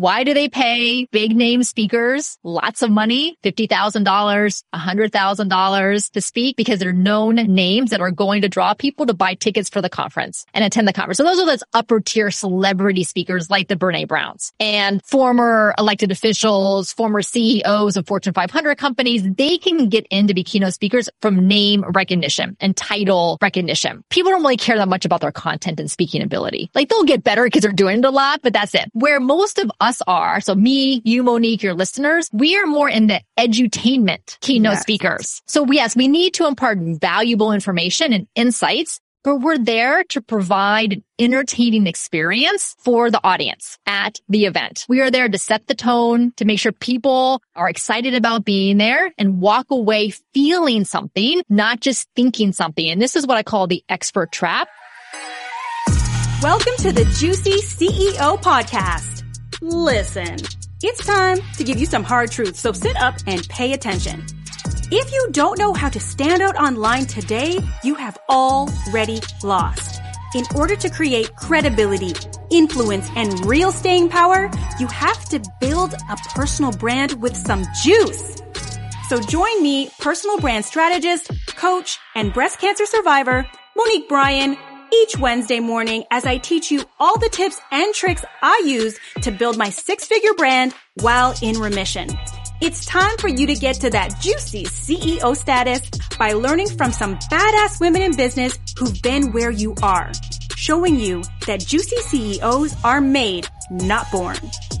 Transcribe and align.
Why 0.00 0.24
do 0.24 0.32
they 0.32 0.48
pay 0.48 1.04
big 1.12 1.36
name 1.36 1.62
speakers 1.62 2.38
lots 2.42 2.80
of 2.80 2.90
money, 2.90 3.36
$50,000, 3.44 4.62
$100,000 4.74 6.10
to 6.12 6.20
speak 6.22 6.56
because 6.56 6.78
they're 6.78 6.94
known 6.94 7.34
names 7.34 7.90
that 7.90 8.00
are 8.00 8.10
going 8.10 8.40
to 8.40 8.48
draw 8.48 8.72
people 8.72 9.04
to 9.04 9.12
buy 9.12 9.34
tickets 9.34 9.68
for 9.68 9.82
the 9.82 9.90
conference 9.90 10.46
and 10.54 10.64
attend 10.64 10.88
the 10.88 10.94
conference. 10.94 11.18
So 11.18 11.24
those 11.24 11.38
are 11.38 11.44
those 11.44 11.62
upper 11.74 12.00
tier 12.00 12.30
celebrity 12.30 13.04
speakers 13.04 13.50
like 13.50 13.68
the 13.68 13.76
Brene 13.76 14.08
Browns 14.08 14.54
and 14.58 15.04
former 15.04 15.74
elected 15.76 16.10
officials, 16.10 16.94
former 16.94 17.20
CEOs 17.20 17.98
of 17.98 18.06
Fortune 18.06 18.32
500 18.32 18.78
companies. 18.78 19.22
They 19.22 19.58
can 19.58 19.90
get 19.90 20.06
in 20.10 20.28
to 20.28 20.32
be 20.32 20.44
keynote 20.44 20.72
speakers 20.72 21.10
from 21.20 21.46
name 21.46 21.84
recognition 21.90 22.56
and 22.58 22.74
title 22.74 23.36
recognition. 23.42 24.02
People 24.08 24.30
don't 24.30 24.40
really 24.40 24.56
care 24.56 24.78
that 24.78 24.88
much 24.88 25.04
about 25.04 25.20
their 25.20 25.30
content 25.30 25.78
and 25.78 25.90
speaking 25.90 26.22
ability. 26.22 26.70
Like 26.74 26.88
they'll 26.88 27.04
get 27.04 27.22
better 27.22 27.44
because 27.44 27.60
they're 27.60 27.72
doing 27.72 27.98
it 27.98 28.04
a 28.06 28.10
lot, 28.10 28.40
but 28.42 28.54
that's 28.54 28.74
it. 28.74 28.88
Where 28.94 29.20
most 29.20 29.58
of 29.58 29.70
us 29.78 29.89
us 29.90 30.00
are, 30.06 30.40
so 30.40 30.54
me, 30.54 31.02
you, 31.04 31.24
Monique, 31.24 31.64
your 31.64 31.74
listeners, 31.74 32.30
we 32.32 32.56
are 32.56 32.66
more 32.66 32.88
in 32.88 33.08
the 33.08 33.20
edutainment 33.36 34.38
keynote 34.40 34.74
yes. 34.74 34.82
speakers. 34.82 35.42
So 35.46 35.66
yes, 35.66 35.96
we 35.96 36.06
need 36.06 36.34
to 36.34 36.46
impart 36.46 36.78
valuable 36.78 37.52
information 37.52 38.12
and 38.12 38.28
insights, 38.36 39.00
but 39.24 39.38
we're 39.38 39.58
there 39.58 40.04
to 40.04 40.22
provide 40.22 40.92
an 40.92 41.04
entertaining 41.18 41.88
experience 41.88 42.76
for 42.78 43.10
the 43.10 43.20
audience 43.24 43.78
at 43.84 44.20
the 44.28 44.46
event. 44.46 44.86
We 44.88 45.00
are 45.00 45.10
there 45.10 45.28
to 45.28 45.38
set 45.38 45.66
the 45.66 45.74
tone, 45.74 46.32
to 46.36 46.44
make 46.44 46.60
sure 46.60 46.70
people 46.70 47.42
are 47.56 47.68
excited 47.68 48.14
about 48.14 48.44
being 48.44 48.78
there 48.78 49.12
and 49.18 49.40
walk 49.40 49.72
away 49.72 50.12
feeling 50.32 50.84
something, 50.84 51.42
not 51.48 51.80
just 51.80 52.08
thinking 52.14 52.52
something. 52.52 52.88
And 52.88 53.02
this 53.02 53.16
is 53.16 53.26
what 53.26 53.38
I 53.38 53.42
call 53.42 53.66
the 53.66 53.82
expert 53.88 54.30
trap. 54.30 54.68
Welcome 56.42 56.74
to 56.78 56.92
the 56.92 57.04
Juicy 57.18 57.58
CEO 57.60 58.40
podcast 58.40 59.19
Listen, 59.62 60.36
it's 60.82 61.04
time 61.04 61.38
to 61.58 61.64
give 61.64 61.78
you 61.78 61.84
some 61.84 62.02
hard 62.02 62.30
truths, 62.30 62.58
so 62.58 62.72
sit 62.72 62.96
up 62.96 63.16
and 63.26 63.46
pay 63.50 63.74
attention. 63.74 64.24
If 64.90 65.12
you 65.12 65.28
don't 65.32 65.58
know 65.58 65.74
how 65.74 65.90
to 65.90 66.00
stand 66.00 66.40
out 66.40 66.56
online 66.56 67.04
today, 67.04 67.58
you 67.84 67.94
have 67.94 68.16
already 68.30 69.20
lost. 69.42 70.00
In 70.34 70.44
order 70.56 70.76
to 70.76 70.88
create 70.88 71.36
credibility, 71.36 72.14
influence, 72.50 73.10
and 73.16 73.44
real 73.44 73.70
staying 73.70 74.08
power, 74.08 74.50
you 74.78 74.86
have 74.86 75.26
to 75.26 75.42
build 75.60 75.92
a 75.92 76.16
personal 76.34 76.72
brand 76.72 77.20
with 77.20 77.36
some 77.36 77.62
juice. 77.82 78.40
So 79.10 79.20
join 79.20 79.62
me, 79.62 79.90
personal 79.98 80.38
brand 80.38 80.64
strategist, 80.64 81.30
coach, 81.56 81.98
and 82.14 82.32
breast 82.32 82.60
cancer 82.60 82.86
survivor, 82.86 83.46
Monique 83.76 84.08
Bryan, 84.08 84.56
each 84.92 85.16
Wednesday 85.18 85.60
morning 85.60 86.04
as 86.10 86.26
I 86.26 86.38
teach 86.38 86.70
you 86.70 86.82
all 86.98 87.18
the 87.18 87.28
tips 87.28 87.60
and 87.70 87.94
tricks 87.94 88.24
I 88.42 88.62
use 88.64 88.98
to 89.22 89.30
build 89.30 89.56
my 89.56 89.70
six 89.70 90.06
figure 90.06 90.34
brand 90.34 90.74
while 90.94 91.34
in 91.42 91.58
remission. 91.58 92.08
It's 92.60 92.84
time 92.84 93.16
for 93.18 93.28
you 93.28 93.46
to 93.46 93.54
get 93.54 93.76
to 93.76 93.90
that 93.90 94.20
juicy 94.20 94.64
CEO 94.64 95.34
status 95.36 95.80
by 96.18 96.34
learning 96.34 96.68
from 96.70 96.92
some 96.92 97.16
badass 97.16 97.80
women 97.80 98.02
in 98.02 98.16
business 98.16 98.58
who've 98.78 99.00
been 99.02 99.32
where 99.32 99.50
you 99.50 99.74
are, 99.82 100.12
showing 100.56 101.00
you 101.00 101.22
that 101.46 101.60
juicy 101.60 101.96
CEOs 101.96 102.76
are 102.84 103.00
made, 103.00 103.48
not 103.70 104.10
born. 104.10 104.36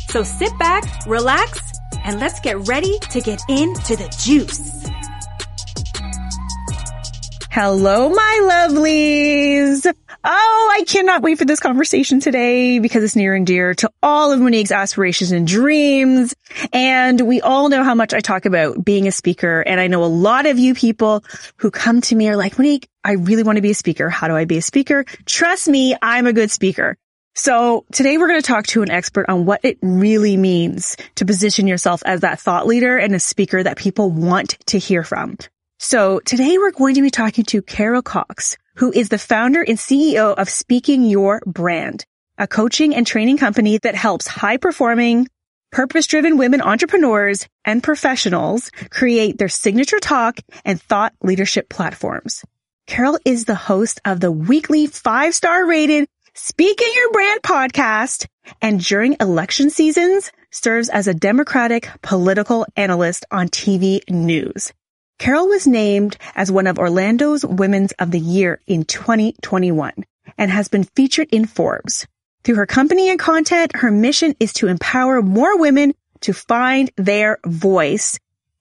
So 0.08 0.22
sit 0.22 0.56
back, 0.58 1.06
relax, 1.06 1.60
and 2.04 2.20
let's 2.20 2.40
get 2.40 2.68
ready 2.68 2.98
to 3.10 3.20
get 3.20 3.40
into 3.48 3.96
the 3.96 4.14
juice. 4.20 4.79
Hello, 7.52 8.08
my 8.08 8.40
lovelies. 8.70 9.84
Oh, 10.22 10.72
I 10.72 10.84
cannot 10.84 11.22
wait 11.22 11.36
for 11.36 11.44
this 11.44 11.58
conversation 11.58 12.20
today 12.20 12.78
because 12.78 13.02
it's 13.02 13.16
near 13.16 13.34
and 13.34 13.44
dear 13.44 13.74
to 13.74 13.90
all 14.04 14.30
of 14.30 14.38
Monique's 14.38 14.70
aspirations 14.70 15.32
and 15.32 15.48
dreams. 15.48 16.32
And 16.72 17.20
we 17.22 17.40
all 17.40 17.68
know 17.68 17.82
how 17.82 17.96
much 17.96 18.14
I 18.14 18.20
talk 18.20 18.44
about 18.44 18.84
being 18.84 19.08
a 19.08 19.12
speaker. 19.12 19.62
And 19.62 19.80
I 19.80 19.88
know 19.88 20.04
a 20.04 20.06
lot 20.06 20.46
of 20.46 20.60
you 20.60 20.74
people 20.74 21.24
who 21.56 21.72
come 21.72 22.00
to 22.02 22.14
me 22.14 22.28
are 22.28 22.36
like, 22.36 22.56
Monique, 22.56 22.88
I 23.02 23.14
really 23.14 23.42
want 23.42 23.56
to 23.56 23.62
be 23.62 23.72
a 23.72 23.74
speaker. 23.74 24.08
How 24.08 24.28
do 24.28 24.36
I 24.36 24.44
be 24.44 24.58
a 24.58 24.62
speaker? 24.62 25.04
Trust 25.26 25.66
me, 25.66 25.96
I'm 26.00 26.28
a 26.28 26.32
good 26.32 26.52
speaker. 26.52 26.96
So 27.34 27.84
today 27.90 28.16
we're 28.16 28.28
going 28.28 28.40
to 28.40 28.46
talk 28.46 28.68
to 28.68 28.82
an 28.82 28.92
expert 28.92 29.26
on 29.28 29.44
what 29.44 29.64
it 29.64 29.76
really 29.82 30.36
means 30.36 30.96
to 31.16 31.26
position 31.26 31.66
yourself 31.66 32.00
as 32.06 32.20
that 32.20 32.38
thought 32.38 32.68
leader 32.68 32.96
and 32.96 33.12
a 33.12 33.20
speaker 33.20 33.60
that 33.60 33.76
people 33.76 34.08
want 34.08 34.56
to 34.66 34.78
hear 34.78 35.02
from. 35.02 35.36
So 35.82 36.20
today 36.20 36.58
we're 36.58 36.72
going 36.72 36.96
to 36.96 37.02
be 37.02 37.08
talking 37.08 37.44
to 37.46 37.62
Carol 37.62 38.02
Cox, 38.02 38.58
who 38.74 38.92
is 38.92 39.08
the 39.08 39.16
founder 39.16 39.62
and 39.62 39.78
CEO 39.78 40.34
of 40.34 40.50
Speaking 40.50 41.04
Your 41.04 41.40
Brand, 41.46 42.04
a 42.36 42.46
coaching 42.46 42.94
and 42.94 43.06
training 43.06 43.38
company 43.38 43.78
that 43.78 43.94
helps 43.94 44.28
high 44.28 44.58
performing, 44.58 45.26
purpose 45.72 46.06
driven 46.06 46.36
women 46.36 46.60
entrepreneurs 46.60 47.48
and 47.64 47.82
professionals 47.82 48.70
create 48.90 49.38
their 49.38 49.48
signature 49.48 49.98
talk 50.00 50.38
and 50.66 50.82
thought 50.82 51.14
leadership 51.22 51.70
platforms. 51.70 52.44
Carol 52.86 53.18
is 53.24 53.46
the 53.46 53.54
host 53.54 54.02
of 54.04 54.20
the 54.20 54.30
weekly 54.30 54.86
five 54.86 55.34
star 55.34 55.66
rated 55.66 56.06
Speaking 56.34 56.92
Your 56.94 57.10
Brand 57.10 57.40
podcast 57.40 58.26
and 58.60 58.84
during 58.84 59.16
election 59.18 59.70
seasons 59.70 60.30
serves 60.50 60.90
as 60.90 61.06
a 61.06 61.14
Democratic 61.14 61.88
political 62.02 62.66
analyst 62.76 63.24
on 63.30 63.48
TV 63.48 64.00
news. 64.10 64.74
Carol 65.20 65.48
was 65.48 65.66
named 65.66 66.16
as 66.34 66.50
one 66.50 66.66
of 66.66 66.78
Orlando's 66.78 67.44
Women's 67.44 67.92
of 67.98 68.10
the 68.10 68.18
Year 68.18 68.58
in 68.66 68.86
2021 68.86 69.92
and 70.38 70.50
has 70.50 70.68
been 70.68 70.84
featured 70.84 71.28
in 71.30 71.44
Forbes. 71.44 72.06
Through 72.42 72.54
her 72.54 72.64
company 72.64 73.10
and 73.10 73.18
content, 73.18 73.76
her 73.76 73.90
mission 73.90 74.34
is 74.40 74.54
to 74.54 74.68
empower 74.68 75.20
more 75.20 75.58
women 75.58 75.92
to 76.20 76.32
find 76.32 76.90
their 76.96 77.38
voice, 77.44 78.18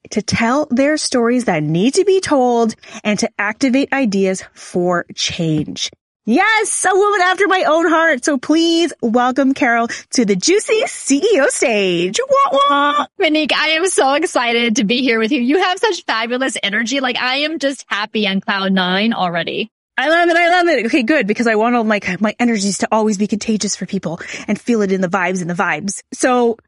to 0.09 0.21
tell 0.21 0.65
their 0.69 0.97
stories 0.97 1.45
that 1.45 1.63
need 1.63 1.93
to 1.93 2.03
be 2.03 2.19
told, 2.19 2.75
and 3.05 3.17
to 3.19 3.29
activate 3.39 3.93
ideas 3.93 4.43
for 4.53 5.05
change. 5.15 5.89
Yes, 6.29 6.85
a 6.85 6.93
woman 6.93 7.21
after 7.21 7.47
my 7.47 7.63
own 7.63 7.89
heart. 7.89 8.23
So 8.23 8.37
please 8.37 8.93
welcome 9.01 9.55
Carol 9.55 9.87
to 10.11 10.25
the 10.25 10.35
Juicy 10.35 10.83
CEO 10.83 11.47
stage. 11.47 12.19
Wah, 12.19 12.51
wah. 12.51 12.95
Oh, 12.99 13.05
Monique, 13.17 13.51
I 13.51 13.69
am 13.69 13.87
so 13.87 14.13
excited 14.13 14.75
to 14.75 14.83
be 14.83 15.01
here 15.01 15.17
with 15.17 15.31
you. 15.31 15.41
You 15.41 15.57
have 15.57 15.79
such 15.79 16.03
fabulous 16.05 16.55
energy. 16.61 16.99
Like 16.99 17.17
I 17.17 17.37
am 17.37 17.57
just 17.57 17.83
happy 17.87 18.27
on 18.27 18.41
cloud 18.41 18.71
nine 18.73 19.13
already. 19.13 19.71
I 19.97 20.09
love 20.09 20.29
it. 20.29 20.37
I 20.37 20.49
love 20.49 20.67
it. 20.67 20.85
Okay, 20.85 21.01
good. 21.01 21.25
Because 21.25 21.47
I 21.47 21.55
want 21.55 21.75
all 21.75 21.83
my, 21.83 21.99
my 22.19 22.35
energies 22.37 22.77
to 22.77 22.87
always 22.91 23.17
be 23.17 23.25
contagious 23.25 23.75
for 23.75 23.87
people 23.87 24.21
and 24.47 24.61
feel 24.61 24.83
it 24.83 24.91
in 24.91 25.01
the 25.01 25.09
vibes 25.09 25.41
and 25.41 25.49
the 25.49 25.55
vibes. 25.55 26.03
So 26.13 26.59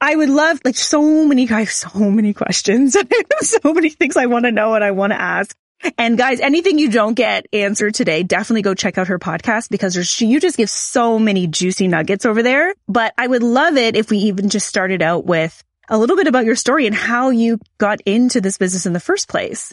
I 0.00 0.16
would 0.16 0.30
love 0.30 0.60
like 0.64 0.76
so 0.76 1.24
many 1.24 1.46
guys, 1.46 1.72
so 1.76 2.10
many 2.10 2.34
questions. 2.34 2.96
so 3.40 3.72
many 3.72 3.90
things 3.90 4.16
I 4.16 4.26
want 4.26 4.46
to 4.46 4.50
know 4.50 4.74
and 4.74 4.82
I 4.82 4.90
want 4.90 5.12
to 5.12 5.20
ask. 5.20 5.56
And 5.98 6.18
guys, 6.18 6.40
anything 6.40 6.78
you 6.78 6.90
don't 6.90 7.14
get 7.14 7.46
answered 7.52 7.94
today, 7.94 8.22
definitely 8.22 8.62
go 8.62 8.74
check 8.74 8.98
out 8.98 9.08
her 9.08 9.18
podcast 9.18 9.70
because 9.70 10.20
you 10.20 10.40
just 10.40 10.56
give 10.56 10.70
so 10.70 11.18
many 11.18 11.46
juicy 11.46 11.88
nuggets 11.88 12.26
over 12.26 12.42
there. 12.42 12.74
But 12.88 13.14
I 13.18 13.26
would 13.26 13.42
love 13.42 13.76
it 13.76 13.96
if 13.96 14.10
we 14.10 14.18
even 14.18 14.48
just 14.48 14.66
started 14.66 15.02
out 15.02 15.26
with 15.26 15.62
a 15.88 15.98
little 15.98 16.16
bit 16.16 16.26
about 16.26 16.44
your 16.44 16.56
story 16.56 16.86
and 16.86 16.94
how 16.94 17.30
you 17.30 17.58
got 17.78 18.00
into 18.02 18.40
this 18.40 18.58
business 18.58 18.86
in 18.86 18.92
the 18.92 19.00
first 19.00 19.28
place. 19.28 19.72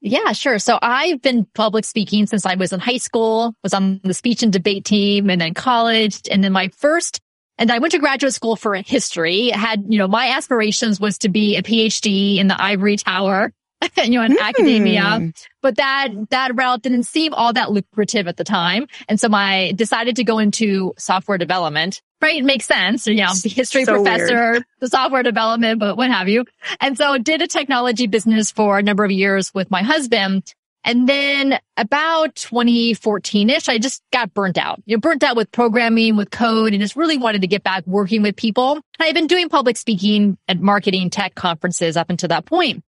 Yeah, 0.00 0.32
sure. 0.32 0.60
So 0.60 0.78
I've 0.80 1.20
been 1.22 1.44
public 1.54 1.84
speaking 1.84 2.26
since 2.26 2.46
I 2.46 2.54
was 2.54 2.72
in 2.72 2.78
high 2.78 2.98
school, 2.98 3.54
was 3.64 3.74
on 3.74 4.00
the 4.04 4.14
speech 4.14 4.44
and 4.44 4.52
debate 4.52 4.84
team 4.84 5.28
and 5.28 5.40
then 5.40 5.54
college. 5.54 6.20
And 6.30 6.44
then 6.44 6.52
my 6.52 6.68
first, 6.76 7.20
and 7.58 7.72
I 7.72 7.78
went 7.80 7.92
to 7.92 7.98
graduate 7.98 8.34
school 8.34 8.54
for 8.54 8.76
history. 8.76 9.48
had, 9.48 9.84
you 9.88 9.98
know, 9.98 10.06
my 10.06 10.28
aspirations 10.28 11.00
was 11.00 11.18
to 11.18 11.28
be 11.28 11.56
a 11.56 11.62
PhD 11.62 12.38
in 12.38 12.46
the 12.46 12.60
ivory 12.62 12.96
tower 12.96 13.52
you 13.96 14.10
know, 14.10 14.22
in 14.22 14.32
mm. 14.32 14.40
academia. 14.40 15.32
But 15.62 15.76
that, 15.76 16.08
that 16.30 16.56
route 16.56 16.82
didn't 16.82 17.04
seem 17.04 17.34
all 17.34 17.52
that 17.52 17.70
lucrative 17.70 18.28
at 18.28 18.36
the 18.36 18.44
time. 18.44 18.86
And 19.08 19.20
so 19.20 19.28
I 19.32 19.72
decided 19.72 20.16
to 20.16 20.24
go 20.24 20.38
into 20.38 20.94
software 20.98 21.38
development. 21.38 22.02
Right. 22.20 22.38
It 22.38 22.44
makes 22.44 22.66
sense. 22.66 23.06
You 23.06 23.14
know, 23.14 23.32
the 23.32 23.48
history 23.48 23.84
so 23.84 23.94
professor, 23.94 24.52
weird. 24.52 24.64
the 24.80 24.88
software 24.88 25.22
development, 25.22 25.78
but 25.78 25.96
what 25.96 26.10
have 26.10 26.28
you. 26.28 26.44
And 26.80 26.98
so 26.98 27.16
did 27.18 27.42
a 27.42 27.46
technology 27.46 28.08
business 28.08 28.50
for 28.50 28.78
a 28.78 28.82
number 28.82 29.04
of 29.04 29.12
years 29.12 29.54
with 29.54 29.70
my 29.70 29.82
husband. 29.82 30.54
And 30.84 31.08
then 31.08 31.58
about 31.76 32.34
2014-ish, 32.36 33.68
I 33.68 33.78
just 33.78 34.02
got 34.12 34.32
burnt 34.32 34.56
out. 34.56 34.80
You 34.86 34.96
know, 34.96 35.00
burnt 35.00 35.22
out 35.22 35.36
with 35.36 35.50
programming, 35.52 36.16
with 36.16 36.30
code, 36.30 36.72
and 36.72 36.80
just 36.80 36.96
really 36.96 37.18
wanted 37.18 37.42
to 37.42 37.46
get 37.46 37.62
back 37.62 37.86
working 37.86 38.22
with 38.22 38.36
people. 38.36 38.80
I 38.98 39.06
had 39.06 39.14
been 39.14 39.26
doing 39.26 39.48
public 39.48 39.76
speaking 39.76 40.38
at 40.48 40.60
marketing 40.60 41.10
tech 41.10 41.34
conferences 41.34 41.96
up 41.96 42.10
until 42.10 42.28
that 42.28 42.46
point. 42.46 42.82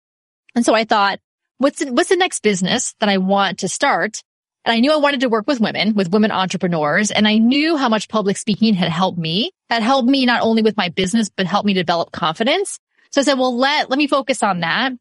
And 0.57 0.65
so 0.65 0.73
I 0.73 0.85
thought, 0.85 1.19
what's 1.59 1.85
what's 1.85 2.09
the 2.09 2.15
next 2.15 2.41
business 2.41 2.95
that 2.99 3.09
I 3.09 3.19
want 3.19 3.59
to 3.59 3.67
start? 3.67 4.23
And 4.65 4.73
I 4.73 4.79
knew 4.79 4.91
I 4.91 4.97
wanted 4.97 5.19
to 5.19 5.29
work 5.29 5.45
with 5.45 5.59
women, 5.59 5.93
with 5.93 6.11
women 6.11 6.31
entrepreneurs. 6.31 7.11
And 7.11 7.27
I 7.27 7.37
knew 7.37 7.77
how 7.77 7.89
much 7.89 8.09
public 8.09 8.37
speaking 8.37 8.73
had 8.73 8.89
helped 8.89 9.19
me, 9.19 9.51
had 9.69 9.83
helped 9.83 10.09
me 10.09 10.25
not 10.25 10.41
only 10.41 10.63
with 10.63 10.75
my 10.75 10.89
business, 10.89 11.29
but 11.29 11.45
helped 11.45 11.67
me 11.67 11.73
develop 11.73 12.11
confidence. 12.11 12.79
So 13.11 13.21
I 13.21 13.23
said, 13.23 13.37
well, 13.37 13.55
let, 13.55 13.91
let 13.91 13.99
me 13.99 14.07
focus 14.07 14.41
on 14.41 14.61
that 14.61 14.93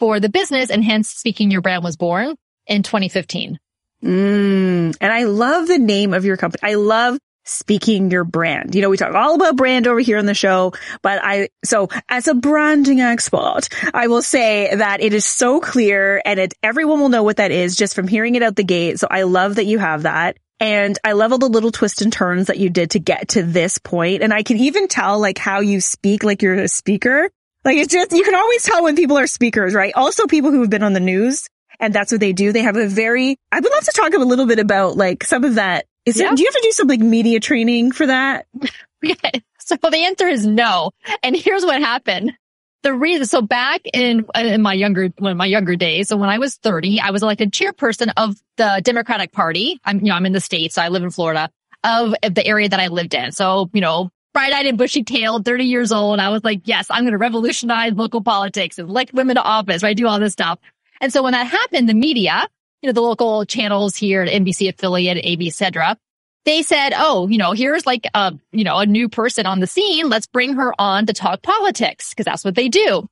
for 0.00 0.18
the 0.18 0.28
business. 0.28 0.68
And 0.68 0.82
hence 0.82 1.10
speaking 1.10 1.52
your 1.52 1.60
brand 1.60 1.84
was 1.84 1.96
born 1.96 2.34
in 2.66 2.82
2015. 2.82 3.60
Mm, 4.02 4.96
and 5.00 5.12
I 5.12 5.24
love 5.24 5.68
the 5.68 5.78
name 5.78 6.12
of 6.12 6.24
your 6.24 6.36
company. 6.36 6.60
I 6.64 6.74
love 6.74 7.20
speaking 7.44 8.10
your 8.10 8.24
brand. 8.24 8.74
You 8.74 8.82
know, 8.82 8.90
we 8.90 8.96
talk 8.96 9.14
all 9.14 9.34
about 9.34 9.56
brand 9.56 9.86
over 9.86 10.00
here 10.00 10.18
on 10.18 10.26
the 10.26 10.34
show, 10.34 10.72
but 11.02 11.20
I, 11.22 11.48
so 11.64 11.88
as 12.08 12.28
a 12.28 12.34
branding 12.34 13.00
expert, 13.00 13.68
I 13.92 14.06
will 14.06 14.22
say 14.22 14.74
that 14.74 15.00
it 15.00 15.12
is 15.12 15.24
so 15.24 15.60
clear 15.60 16.22
and 16.24 16.40
it, 16.40 16.54
everyone 16.62 17.00
will 17.00 17.08
know 17.08 17.22
what 17.22 17.36
that 17.36 17.50
is 17.50 17.76
just 17.76 17.94
from 17.94 18.08
hearing 18.08 18.34
it 18.34 18.42
out 18.42 18.56
the 18.56 18.64
gate. 18.64 18.98
So 18.98 19.06
I 19.10 19.22
love 19.22 19.56
that 19.56 19.66
you 19.66 19.78
have 19.78 20.02
that. 20.02 20.36
And 20.60 20.98
I 21.04 21.12
love 21.12 21.32
all 21.32 21.38
the 21.38 21.48
little 21.48 21.72
twists 21.72 22.00
and 22.00 22.12
turns 22.12 22.46
that 22.46 22.58
you 22.58 22.70
did 22.70 22.92
to 22.92 23.00
get 23.00 23.28
to 23.30 23.42
this 23.42 23.78
point. 23.78 24.22
And 24.22 24.32
I 24.32 24.42
can 24.42 24.56
even 24.56 24.88
tell 24.88 25.18
like 25.18 25.36
how 25.36 25.60
you 25.60 25.80
speak 25.80 26.22
like 26.24 26.42
you're 26.42 26.54
a 26.54 26.68
speaker. 26.68 27.28
Like 27.64 27.76
it's 27.76 27.92
just, 27.92 28.12
you 28.12 28.24
can 28.24 28.34
always 28.34 28.62
tell 28.62 28.84
when 28.84 28.96
people 28.96 29.18
are 29.18 29.26
speakers, 29.26 29.74
right? 29.74 29.92
Also 29.94 30.26
people 30.26 30.50
who 30.50 30.60
have 30.60 30.70
been 30.70 30.82
on 30.82 30.92
the 30.92 31.00
news 31.00 31.48
and 31.80 31.92
that's 31.92 32.12
what 32.12 32.20
they 32.20 32.32
do. 32.32 32.52
They 32.52 32.62
have 32.62 32.76
a 32.76 32.86
very, 32.86 33.36
I 33.50 33.60
would 33.60 33.72
love 33.72 33.84
to 33.84 33.92
talk 33.92 34.14
a 34.14 34.18
little 34.18 34.46
bit 34.46 34.58
about 34.58 34.96
like 34.96 35.24
some 35.24 35.44
of 35.44 35.56
that. 35.56 35.86
Is 36.06 36.18
yeah. 36.18 36.32
it, 36.32 36.36
do 36.36 36.42
you 36.42 36.48
have 36.48 36.54
to 36.54 36.60
do 36.62 36.72
some 36.72 36.88
like 36.88 37.00
media 37.00 37.40
training 37.40 37.92
for 37.92 38.06
that? 38.06 38.46
So 39.64 39.76
the 39.76 40.04
answer 40.04 40.28
is 40.28 40.46
no. 40.46 40.90
And 41.22 41.34
here's 41.34 41.64
what 41.64 41.80
happened. 41.80 42.32
The 42.82 42.92
reason, 42.92 43.24
so 43.24 43.40
back 43.40 43.80
in, 43.94 44.26
in 44.34 44.60
my 44.60 44.74
younger, 44.74 45.08
when 45.18 45.38
my 45.38 45.46
younger 45.46 45.74
days, 45.74 46.08
so 46.08 46.18
when 46.18 46.28
I 46.28 46.36
was 46.36 46.56
30, 46.56 47.00
I 47.00 47.12
was 47.12 47.22
elected 47.22 47.50
chairperson 47.50 48.12
of 48.18 48.36
the 48.58 48.82
Democratic 48.84 49.32
Party. 49.32 49.80
I'm, 49.82 50.00
you 50.00 50.06
know, 50.06 50.14
I'm 50.14 50.26
in 50.26 50.34
the 50.34 50.40
States. 50.40 50.74
So 50.74 50.82
I 50.82 50.88
live 50.88 51.02
in 51.02 51.10
Florida 51.10 51.50
of, 51.82 52.14
of 52.22 52.34
the 52.34 52.46
area 52.46 52.68
that 52.68 52.78
I 52.78 52.88
lived 52.88 53.14
in. 53.14 53.32
So, 53.32 53.70
you 53.72 53.80
know, 53.80 54.10
bright-eyed 54.34 54.66
and 54.66 54.76
bushy-tailed, 54.76 55.46
30 55.46 55.64
years 55.64 55.92
old. 55.92 56.20
I 56.20 56.28
was 56.28 56.44
like, 56.44 56.60
yes, 56.64 56.88
I'm 56.90 57.04
going 57.04 57.12
to 57.12 57.18
revolutionize 57.18 57.94
local 57.94 58.20
politics 58.20 58.78
and 58.78 58.90
elect 58.90 59.14
women 59.14 59.36
to 59.36 59.42
office, 59.42 59.82
right? 59.82 59.96
Do 59.96 60.06
all 60.06 60.20
this 60.20 60.34
stuff. 60.34 60.58
And 61.00 61.10
so 61.10 61.22
when 61.22 61.32
that 61.32 61.46
happened, 61.46 61.88
the 61.88 61.94
media, 61.94 62.46
you 62.84 62.88
know, 62.88 62.92
the 62.92 63.00
local 63.00 63.46
channels 63.46 63.96
here, 63.96 64.26
NBC 64.26 64.68
affiliate, 64.68 65.16
AB, 65.24 65.48
etc., 65.48 65.96
they 66.44 66.60
said, 66.60 66.92
oh, 66.94 67.26
you 67.28 67.38
know, 67.38 67.52
here's 67.52 67.86
like 67.86 68.06
a, 68.12 68.34
you 68.52 68.62
know, 68.62 68.76
a 68.76 68.84
new 68.84 69.08
person 69.08 69.46
on 69.46 69.60
the 69.60 69.66
scene. 69.66 70.10
Let's 70.10 70.26
bring 70.26 70.52
her 70.52 70.74
on 70.78 71.06
to 71.06 71.14
talk 71.14 71.40
politics 71.40 72.10
because 72.10 72.26
that's 72.26 72.44
what 72.44 72.54
they 72.54 72.68
do. 72.68 73.08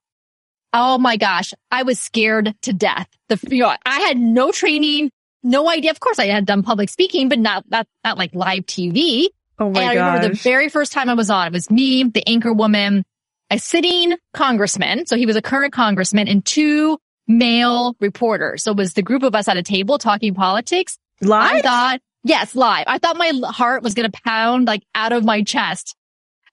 Oh 0.74 0.98
my 0.98 1.16
gosh. 1.16 1.54
I 1.70 1.84
was 1.84 1.98
scared 1.98 2.54
to 2.62 2.74
death. 2.74 3.08
The, 3.30 3.40
you 3.48 3.62
know, 3.62 3.74
I 3.86 4.00
had 4.00 4.18
no 4.18 4.52
training, 4.52 5.10
no 5.42 5.70
idea. 5.70 5.90
Of 5.90 6.00
course 6.00 6.18
I 6.18 6.26
had 6.26 6.44
done 6.44 6.62
public 6.62 6.90
speaking, 6.90 7.30
but 7.30 7.38
not, 7.38 7.64
not, 7.70 7.86
not 8.04 8.18
like 8.18 8.34
live 8.34 8.66
TV. 8.66 9.28
Oh 9.58 9.70
my 9.70 9.80
and 9.80 9.98
I 9.98 10.04
remember 10.04 10.28
the 10.28 10.34
very 10.34 10.68
first 10.68 10.92
time 10.92 11.08
I 11.08 11.14
was 11.14 11.30
on, 11.30 11.46
it 11.46 11.52
was 11.54 11.70
me, 11.70 12.02
the 12.02 12.28
anchor 12.28 12.52
woman, 12.52 13.06
a 13.48 13.58
sitting 13.58 14.18
congressman. 14.34 15.06
So 15.06 15.16
he 15.16 15.24
was 15.24 15.36
a 15.36 15.42
current 15.42 15.72
congressman 15.72 16.28
and 16.28 16.44
two 16.44 16.98
male 17.26 17.96
reporters. 18.00 18.64
So 18.64 18.72
it 18.72 18.76
was 18.76 18.94
the 18.94 19.02
group 19.02 19.22
of 19.22 19.34
us 19.34 19.48
at 19.48 19.56
a 19.56 19.62
table 19.62 19.98
talking 19.98 20.34
politics. 20.34 20.98
Live? 21.20 21.56
I 21.56 21.60
thought, 21.62 22.00
yes, 22.24 22.54
live. 22.54 22.84
I 22.86 22.98
thought 22.98 23.16
my 23.16 23.32
heart 23.44 23.82
was 23.82 23.94
going 23.94 24.10
to 24.10 24.20
pound 24.24 24.66
like 24.66 24.82
out 24.94 25.12
of 25.12 25.24
my 25.24 25.42
chest. 25.42 25.96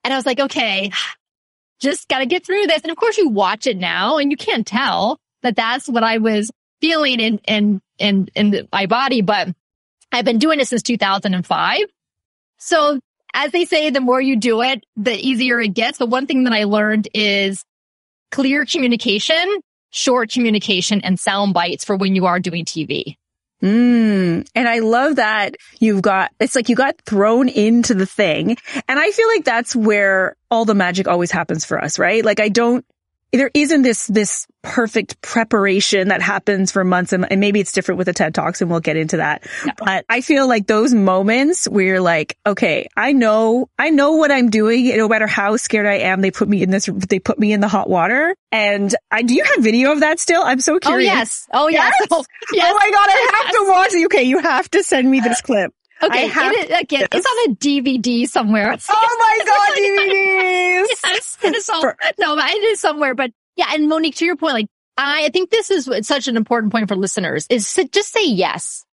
And 0.04 0.14
I 0.14 0.18
was 0.18 0.26
like, 0.26 0.40
okay, 0.40 0.92
just 1.80 2.08
got 2.08 2.20
to 2.20 2.26
get 2.26 2.46
through 2.46 2.68
this. 2.68 2.82
And 2.82 2.92
of 2.92 2.98
course 2.98 3.18
you 3.18 3.30
watch 3.30 3.68
it 3.68 3.78
now 3.78 4.18
and 4.18 4.32
you 4.32 4.38
can't 4.38 4.68
tell 4.68 5.20
that 5.42 5.56
that's 5.56 5.88
what 5.88 6.04
I 6.04 6.18
was 6.18 6.52
feeling 6.82 7.20
in, 7.20 7.40
in, 7.48 7.82
in, 7.98 8.30
in 8.36 8.68
my 8.72 8.86
body. 8.86 9.22
But 9.22 9.50
I've 10.12 10.26
been 10.26 10.40
doing 10.40 10.60
it 10.60 10.68
since 10.68 10.84
2005. 10.84 11.80
So 12.58 13.00
as 13.34 13.52
they 13.52 13.66
say, 13.66 13.90
the 13.90 14.02
more 14.02 14.20
you 14.20 14.36
do 14.36 14.62
it, 14.62 14.84
the 14.98 15.14
easier 15.14 15.60
it 15.62 15.70
gets. 15.70 15.98
But 16.00 16.10
one 16.10 16.28
thing 16.28 16.44
that 16.44 16.54
I 16.54 16.66
learned 16.66 17.08
is 17.14 17.64
clear 18.32 18.66
communication 18.66 19.62
short 19.92 20.32
communication 20.32 21.02
and 21.02 21.20
sound 21.20 21.54
bites 21.54 21.84
for 21.84 21.96
when 21.96 22.16
you 22.16 22.26
are 22.26 22.40
doing 22.40 22.66
TV. 22.66 23.16
Mm. 23.62 24.48
And 24.56 24.70
I 24.70 24.80
love 24.80 25.18
that 25.18 25.56
you've 25.80 26.02
got, 26.02 26.32
it's 26.40 26.56
like 26.56 26.70
you 26.70 26.76
got 26.76 27.00
thrown 27.06 27.50
into 27.50 27.94
the 27.94 28.06
thing. 28.06 28.58
And 28.88 29.00
I 29.00 29.12
feel 29.12 29.28
like 29.28 29.44
that's 29.44 29.76
where 29.76 30.36
all 30.50 30.66
the 30.66 30.76
magic 30.76 31.08
always 31.08 31.32
happens 31.32 31.66
for 31.66 31.82
us, 31.82 32.00
right? 32.00 32.24
Like 32.24 32.40
I 32.40 32.50
don't, 32.50 32.86
there 33.32 33.52
isn't 33.54 33.82
this, 33.84 34.08
this 34.08 34.48
perfect 34.62 35.22
preparation 35.22 36.10
that 36.10 36.22
happens 36.22 36.72
for 36.72 36.84
months 36.84 37.14
and, 37.14 37.32
and, 37.32 37.40
maybe 37.40 37.60
it's 37.60 37.72
different 37.72 37.98
with 37.98 38.08
the 38.08 38.14
TED 38.14 38.34
Talks 38.34 38.62
and 38.62 38.70
we'll 38.70 38.82
get 38.82 38.98
into 38.98 39.18
that. 39.18 39.48
Yeah. 39.66 39.74
But 39.78 40.06
I 40.10 40.22
feel 40.22 40.48
like 40.48 40.68
those 40.68 40.94
moments 40.94 41.66
where 41.66 41.86
you're 41.86 42.02
like, 42.02 42.38
okay, 42.46 42.88
I 42.98 43.14
know, 43.14 43.70
I 43.78 43.92
know 43.92 44.14
what 44.14 44.32
I'm 44.32 44.50
doing. 44.50 44.98
No 44.98 45.08
matter 45.08 45.28
how 45.28 45.56
scared 45.56 45.86
I 45.86 46.00
am, 46.00 46.22
they 46.22 46.32
put 46.32 46.50
me 46.50 46.62
in 46.62 46.72
this, 46.72 46.90
they 47.08 47.20
put 47.20 47.40
me 47.40 47.54
in 47.54 47.62
the 47.62 47.68
hot 47.68 47.90
water. 47.90 48.36
And 48.52 48.94
I, 49.12 49.22
do 49.22 49.34
you 49.34 49.44
have 49.44 49.64
video 49.64 49.92
of 49.94 50.02
that 50.02 50.20
still? 50.20 50.42
I'm 50.42 50.60
so 50.60 50.76
oh, 50.76 50.80
curious. 50.80 51.10
Oh 51.10 51.16
yes. 51.16 51.48
Oh 51.54 51.68
yes. 51.68 51.94
yes? 52.00 52.08
Oh, 52.12 52.24
yes. 52.54 52.66
oh 52.70 52.78
my 52.78 52.92
God. 52.92 53.10
I 53.10 53.44
have 53.44 53.54
to 53.54 53.66
watch 53.70 53.94
it. 53.94 54.06
Okay. 54.06 54.24
You 54.24 54.40
have 54.40 54.70
to 54.72 54.84
send 54.84 55.10
me 55.10 55.20
this 55.20 55.42
clip. 55.50 55.74
Okay, 56.02 56.30
it, 56.32 56.82
again, 56.82 57.08
it's 57.12 57.26
on 57.26 57.52
a 57.52 57.56
DVD 57.56 58.28
somewhere. 58.28 58.76
Oh 58.90 59.18
my 59.20 59.46
god, 59.46 59.78
DVDs! 59.78 60.86
yes, 61.04 61.38
it 61.44 61.56
is 61.56 61.70
all, 61.70 61.82
no, 62.18 62.38
it 62.38 62.64
is 62.64 62.80
somewhere. 62.80 63.16
But 63.16 63.32
yeah, 63.56 63.66
and 63.74 63.90
Monique, 63.90 64.16
to 64.16 64.26
your 64.26 64.38
point, 64.38 64.54
like 64.54 64.68
I 64.98 65.30
think 65.30 65.50
this 65.50 65.72
is 65.72 65.90
such 66.08 66.28
an 66.28 66.38
important 66.38 66.72
point 66.72 66.88
for 66.88 66.96
listeners 66.96 67.46
is 67.50 67.74
to 67.74 67.88
just 67.88 68.12
say 68.12 68.26
yes. 68.26 68.86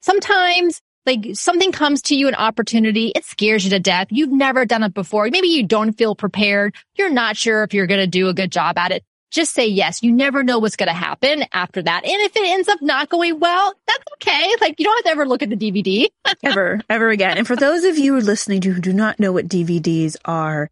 Sometimes 0.00 0.80
like 1.06 1.30
something 1.34 1.72
comes 1.72 2.02
to 2.02 2.16
you, 2.16 2.28
an 2.28 2.34
opportunity, 2.34 3.12
it 3.14 3.24
scares 3.24 3.64
you 3.64 3.70
to 3.70 3.80
death. 3.80 4.08
You've 4.10 4.32
never 4.32 4.64
done 4.64 4.82
it 4.82 4.94
before. 4.94 5.28
Maybe 5.30 5.48
you 5.48 5.66
don't 5.66 5.92
feel 5.92 6.14
prepared. 6.14 6.74
You're 6.96 7.10
not 7.10 7.36
sure 7.36 7.62
if 7.62 7.74
you're 7.74 7.86
going 7.86 8.00
to 8.00 8.06
do 8.06 8.28
a 8.28 8.34
good 8.34 8.50
job 8.50 8.78
at 8.78 8.92
it. 8.92 9.04
Just 9.30 9.52
say 9.52 9.66
yes. 9.66 10.02
You 10.02 10.12
never 10.12 10.42
know 10.44 10.58
what's 10.58 10.76
going 10.76 10.88
to 10.88 10.92
happen 10.92 11.44
after 11.52 11.82
that. 11.82 12.04
And 12.04 12.22
if 12.22 12.36
it 12.36 12.44
ends 12.44 12.68
up 12.68 12.80
not 12.80 13.08
going 13.08 13.40
well, 13.40 13.74
that's 13.86 14.04
okay. 14.14 14.54
Like 14.60 14.78
you 14.78 14.84
don't 14.84 14.96
have 14.98 15.04
to 15.04 15.10
ever 15.10 15.26
look 15.26 15.42
at 15.42 15.50
the 15.50 15.56
DVD. 15.56 16.06
ever, 16.44 16.80
ever 16.88 17.10
again. 17.10 17.38
And 17.38 17.46
for 17.46 17.56
those 17.56 17.84
of 17.84 17.98
you 17.98 18.20
listening 18.20 18.60
to 18.62 18.72
who 18.72 18.80
do 18.80 18.92
not 18.92 19.18
know 19.18 19.32
what 19.32 19.48
DVDs 19.48 20.16
are, 20.24 20.70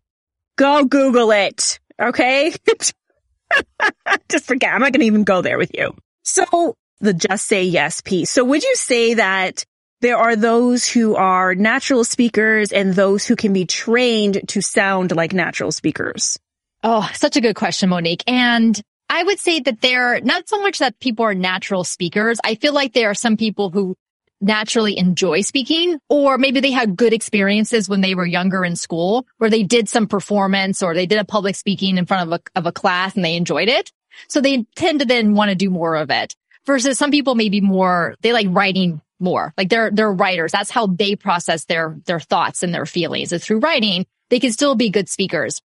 go 0.57 0.85
Google 0.85 1.33
it. 1.33 1.81
Okay. 2.01 2.55
just 4.29 4.47
forget. 4.47 4.73
I'm 4.73 4.81
not 4.81 4.93
going 4.93 5.01
to 5.01 5.07
even 5.07 5.25
go 5.25 5.43
there 5.43 5.59
with 5.59 5.73
you. 5.75 5.95
So 6.23 6.77
the 7.01 7.13
just 7.13 7.47
say 7.47 7.65
yes 7.65 8.01
piece. 8.01 8.31
So 8.31 8.45
would 8.45 8.63
you 8.63 8.77
say 8.77 9.15
that 9.15 9.65
there 10.01 10.17
are 10.17 10.37
those 10.37 10.87
who 10.87 11.15
are 11.17 11.55
natural 11.55 12.05
speakers 12.05 12.73
and 12.73 12.95
those 12.95 13.25
who 13.27 13.37
can 13.37 13.53
be 13.53 13.67
trained 13.67 14.49
to 14.49 14.61
sound 14.61 15.15
like 15.15 15.33
natural 15.33 15.73
speakers? 15.73 16.39
Oh, 16.83 17.09
such 17.15 17.37
a 17.37 17.41
good 17.41 17.55
question, 17.55 17.89
Monique. 17.89 18.25
And 18.27 18.81
I 19.09 19.23
would 19.23 19.39
say 19.39 19.61
that 19.61 19.81
they're 19.81 20.21
not 20.21 20.49
so 20.49 20.61
much 20.61 20.79
that 20.79 20.99
people 20.99 21.25
are 21.25 21.35
natural 21.35 21.85
speakers. 21.85 22.41
I 22.43 22.57
feel 22.57 22.73
like 22.73 22.93
there 22.93 23.11
are 23.11 23.15
some 23.15 23.37
people 23.37 23.71
who 23.71 23.97
naturally 24.41 24.99
enjoy 24.99 25.43
speaking, 25.43 25.99
or 26.09 26.37
maybe 26.37 26.61
they 26.61 26.73
had 26.73 26.97
good 26.97 27.13
experiences 27.13 27.89
when 27.89 28.01
they 28.01 28.15
were 28.15 28.27
younger 28.27 28.65
in 28.65 28.75
school 28.75 29.27
where 29.39 29.51
they 29.51 29.63
did 29.63 29.89
some 29.89 30.09
performance 30.09 30.83
or 30.83 30.95
they 30.95 31.07
did 31.07 31.21
a 31.21 31.25
public 31.25 31.55
speaking 31.55 31.97
in 31.97 32.07
front 32.07 32.33
of 32.33 32.41
a, 32.41 32.59
of 32.59 32.67
a 32.67 32.73
class 32.73 33.15
and 33.15 33.25
they 33.25 33.37
enjoyed 33.37 33.69
it. 33.69 33.93
So 34.29 34.41
they 34.41 34.65
tend 34.75 35.01
to 35.01 35.07
then 35.07 35.35
want 35.35 35.51
to 35.51 35.55
do 35.55 35.71
more 35.71 35.95
of 35.95 36.11
it 36.11 36.35
versus 36.67 36.99
some 36.99 37.11
people 37.11 37.35
may 37.35 37.49
be 37.49 37.61
more, 37.61 38.17
they 38.21 38.33
like 38.33 38.49
writing 38.51 39.01
more. 39.21 39.55
Like 39.57 39.69
they're, 39.69 39.91
they're 39.91 40.13
writers. 40.13 40.53
That's 40.53 40.71
how 40.71 40.89
they 40.89 41.15
process 41.15 41.65
their, 41.67 41.97
their 42.07 42.21
thoughts 42.21 42.63
and 42.63 42.75
their 42.75 42.87
feelings 42.87 43.33
is 43.33 43.45
through 43.45 43.61
writing. 43.61 44.07
They 44.31 44.41
can 44.41 44.53
still 44.53 44.75
be 44.75 44.91
good 44.91 45.09
speakers. 45.09 45.61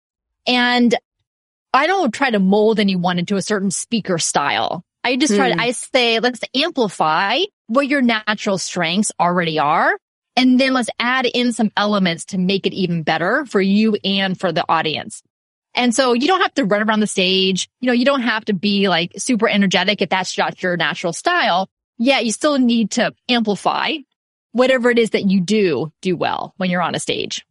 And 0.46 0.94
I 1.72 1.86
don't 1.86 2.12
try 2.12 2.30
to 2.30 2.38
mold 2.38 2.80
anyone 2.80 3.18
into 3.18 3.36
a 3.36 3.42
certain 3.42 3.70
speaker 3.70 4.18
style. 4.18 4.84
I 5.04 5.16
just 5.16 5.34
try 5.34 5.48
to, 5.48 5.54
hmm. 5.54 5.60
I 5.60 5.72
say, 5.72 6.20
let's 6.20 6.40
amplify 6.54 7.40
what 7.66 7.88
your 7.88 8.02
natural 8.02 8.58
strengths 8.58 9.10
already 9.18 9.58
are. 9.58 9.98
And 10.36 10.60
then 10.60 10.72
let's 10.72 10.88
add 10.98 11.26
in 11.26 11.52
some 11.52 11.70
elements 11.76 12.26
to 12.26 12.38
make 12.38 12.66
it 12.66 12.72
even 12.72 13.02
better 13.02 13.44
for 13.46 13.60
you 13.60 13.96
and 14.04 14.38
for 14.38 14.52
the 14.52 14.64
audience. 14.68 15.22
And 15.74 15.94
so 15.94 16.12
you 16.12 16.26
don't 16.26 16.40
have 16.40 16.54
to 16.54 16.64
run 16.64 16.82
around 16.82 17.00
the 17.00 17.06
stage. 17.06 17.68
You 17.80 17.88
know, 17.88 17.92
you 17.92 18.04
don't 18.04 18.22
have 18.22 18.44
to 18.46 18.52
be 18.52 18.88
like 18.88 19.12
super 19.16 19.48
energetic 19.48 20.02
if 20.02 20.08
that's 20.08 20.36
not 20.36 20.62
your 20.62 20.76
natural 20.76 21.12
style. 21.12 21.68
Yeah, 21.98 22.20
you 22.20 22.32
still 22.32 22.58
need 22.58 22.92
to 22.92 23.12
amplify 23.28 23.96
whatever 24.52 24.90
it 24.90 24.98
is 24.98 25.10
that 25.10 25.30
you 25.30 25.40
do 25.40 25.92
do 26.00 26.16
well 26.16 26.54
when 26.56 26.70
you're 26.70 26.82
on 26.82 26.94
a 26.94 27.00
stage. 27.00 27.44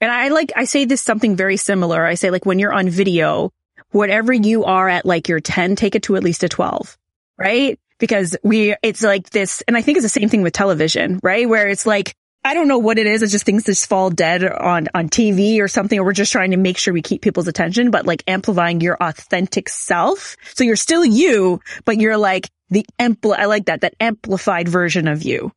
And 0.00 0.10
I 0.10 0.28
like, 0.28 0.52
I 0.56 0.64
say 0.64 0.84
this 0.84 1.02
something 1.02 1.36
very 1.36 1.56
similar. 1.56 2.04
I 2.04 2.14
say 2.14 2.30
like 2.30 2.46
when 2.46 2.58
you're 2.58 2.72
on 2.72 2.88
video, 2.88 3.52
whatever 3.90 4.32
you 4.32 4.64
are 4.64 4.88
at 4.88 5.04
like 5.04 5.28
your 5.28 5.40
10, 5.40 5.76
take 5.76 5.94
it 5.94 6.04
to 6.04 6.16
at 6.16 6.22
least 6.22 6.42
a 6.42 6.48
12, 6.48 6.96
right? 7.38 7.78
Because 7.98 8.36
we, 8.42 8.74
it's 8.82 9.02
like 9.02 9.28
this, 9.30 9.62
and 9.68 9.76
I 9.76 9.82
think 9.82 9.96
it's 9.96 10.04
the 10.04 10.20
same 10.20 10.28
thing 10.28 10.42
with 10.42 10.54
television, 10.54 11.20
right? 11.22 11.48
Where 11.48 11.68
it's 11.68 11.84
like, 11.84 12.14
I 12.42 12.54
don't 12.54 12.68
know 12.68 12.78
what 12.78 12.98
it 12.98 13.06
is. 13.06 13.22
It's 13.22 13.32
just 13.32 13.44
things 13.44 13.64
just 13.64 13.86
fall 13.86 14.08
dead 14.08 14.42
on, 14.42 14.88
on 14.94 15.10
TV 15.10 15.60
or 15.60 15.68
something, 15.68 15.98
or 15.98 16.04
we're 16.04 16.12
just 16.12 16.32
trying 16.32 16.52
to 16.52 16.56
make 16.56 16.78
sure 16.78 16.94
we 16.94 17.02
keep 17.02 17.20
people's 17.20 17.48
attention, 17.48 17.90
but 17.90 18.06
like 18.06 18.22
amplifying 18.26 18.80
your 18.80 18.96
authentic 18.98 19.68
self. 19.68 20.36
So 20.54 20.64
you're 20.64 20.76
still 20.76 21.04
you, 21.04 21.60
but 21.84 22.00
you're 22.00 22.16
like 22.16 22.48
the 22.70 22.86
ampli, 22.98 23.36
I 23.36 23.44
like 23.44 23.66
that, 23.66 23.82
that 23.82 23.94
amplified 24.00 24.68
version 24.68 25.06
of 25.06 25.22
you. 25.22 25.52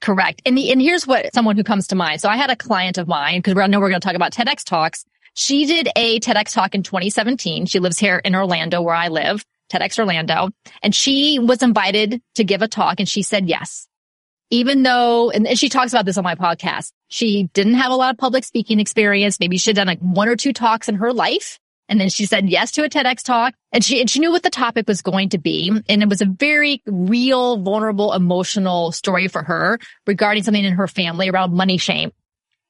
Correct. 0.00 0.40
And, 0.46 0.56
the, 0.56 0.70
and 0.72 0.80
here's 0.80 1.06
what 1.06 1.34
someone 1.34 1.56
who 1.56 1.64
comes 1.64 1.88
to 1.88 1.94
mind. 1.94 2.20
So 2.20 2.28
I 2.28 2.36
had 2.36 2.50
a 2.50 2.56
client 2.56 2.96
of 2.96 3.06
mine 3.06 3.40
because 3.40 3.56
I 3.56 3.66
know 3.66 3.80
we're 3.80 3.90
going 3.90 4.00
to 4.00 4.06
talk 4.06 4.16
about 4.16 4.32
TEDx 4.32 4.64
talks 4.64 5.04
she 5.34 5.66
did 5.66 5.88
a 5.96 6.20
TEDx 6.20 6.52
talk 6.52 6.74
in 6.74 6.82
2017. 6.82 7.66
She 7.66 7.78
lives 7.78 7.98
here 7.98 8.18
in 8.18 8.34
Orlando 8.34 8.82
where 8.82 8.94
I 8.94 9.08
live, 9.08 9.44
TEDx 9.72 9.98
Orlando, 9.98 10.50
and 10.82 10.94
she 10.94 11.38
was 11.38 11.62
invited 11.62 12.20
to 12.34 12.44
give 12.44 12.62
a 12.62 12.68
talk 12.68 12.96
and 12.98 13.08
she 13.08 13.22
said 13.22 13.48
yes. 13.48 13.86
Even 14.50 14.82
though, 14.82 15.30
and, 15.30 15.46
and 15.46 15.58
she 15.58 15.68
talks 15.68 15.92
about 15.92 16.04
this 16.04 16.18
on 16.18 16.24
my 16.24 16.34
podcast, 16.34 16.92
She 17.08 17.48
didn't 17.54 17.74
have 17.74 17.92
a 17.92 17.94
lot 17.94 18.10
of 18.10 18.18
public 18.18 18.44
speaking 18.44 18.80
experience. 18.80 19.38
Maybe 19.38 19.58
she'd 19.58 19.76
done 19.76 19.86
like 19.86 20.00
one 20.00 20.28
or 20.28 20.34
two 20.34 20.52
talks 20.52 20.88
in 20.88 20.96
her 20.96 21.12
life. 21.12 21.60
And 21.90 22.00
then 22.00 22.08
she 22.08 22.24
said 22.24 22.48
yes 22.48 22.70
to 22.72 22.84
a 22.84 22.88
TEDx 22.88 23.24
talk 23.24 23.52
and 23.72 23.84
she, 23.84 24.00
and 24.00 24.08
she 24.08 24.20
knew 24.20 24.30
what 24.30 24.44
the 24.44 24.48
topic 24.48 24.86
was 24.86 25.02
going 25.02 25.30
to 25.30 25.38
be. 25.38 25.72
And 25.88 26.02
it 26.02 26.08
was 26.08 26.22
a 26.22 26.24
very 26.24 26.80
real, 26.86 27.56
vulnerable, 27.56 28.12
emotional 28.12 28.92
story 28.92 29.26
for 29.26 29.42
her 29.42 29.80
regarding 30.06 30.44
something 30.44 30.64
in 30.64 30.74
her 30.74 30.86
family 30.86 31.28
around 31.28 31.52
money 31.52 31.78
shame. 31.78 32.12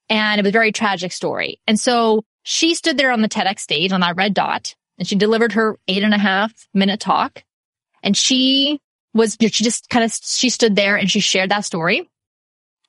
And 0.09 0.41
it 0.41 0.43
was 0.43 0.49
a 0.49 0.53
very 0.53 0.73
tragic 0.73 1.13
story. 1.13 1.61
And 1.67 1.79
so 1.79 2.25
she 2.45 2.75
stood 2.75 2.97
there 2.97 3.13
on 3.13 3.21
the 3.21 3.29
TEDx 3.29 3.61
stage 3.61 3.93
on 3.93 4.01
that 4.01 4.17
red 4.17 4.33
dot 4.33 4.75
and 4.99 5.07
she 5.07 5.17
delivered 5.17 5.53
her 5.53 5.79
eight 5.87 6.03
and 6.03 6.15
a 6.15 6.19
half 6.19 6.53
minute 6.73 6.99
talk. 6.99 7.45
And 8.03 8.17
she 8.17 8.81
was, 9.13 9.37
she 9.39 9.65
just 9.65 9.91
kind 9.91 10.05
of, 10.05 10.13
she 10.13 10.49
stood 10.49 10.77
there 10.77 10.97
and 10.97 11.11
she 11.11 11.21
shared 11.21 11.51
that 11.51 11.67
story. 11.67 12.09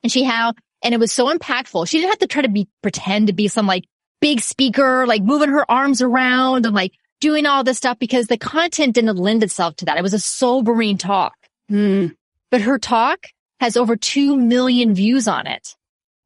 And 0.02 0.12
she 0.12 0.24
how, 0.24 0.54
and 0.82 0.94
it 0.94 1.00
was 1.00 1.12
so 1.12 1.32
impactful. 1.34 1.90
She 1.90 1.98
didn't 1.98 2.12
have 2.12 2.20
to 2.20 2.28
try 2.28 2.42
to 2.42 2.50
be, 2.50 2.70
pretend 2.82 3.28
to 3.28 3.34
be 3.34 3.50
some 3.50 3.68
like 3.68 3.84
big 4.22 4.40
speaker, 4.42 5.06
like 5.06 5.24
moving 5.24 5.50
her 5.50 5.70
arms 5.70 6.02
around 6.02 6.66
and 6.66 6.74
like 6.76 6.94
doing 7.20 7.46
all 7.46 7.64
this 7.64 7.78
stuff 7.78 8.00
because 8.00 8.28
the 8.28 8.38
content 8.38 8.96
didn't 8.96 9.18
lend 9.18 9.44
itself 9.44 9.76
to 9.78 9.86
that. 9.86 9.98
It 9.98 10.04
was 10.04 10.14
a 10.14 10.20
sobering 10.20 10.98
talk. 10.98 11.36
Mm. 11.70 12.16
But 12.50 12.62
her 12.62 12.78
talk 12.80 13.28
has 13.60 13.78
over 13.78 13.96
2 13.96 14.36
million 14.38 14.94
views 14.94 15.28
on 15.28 15.48
it 15.48 15.76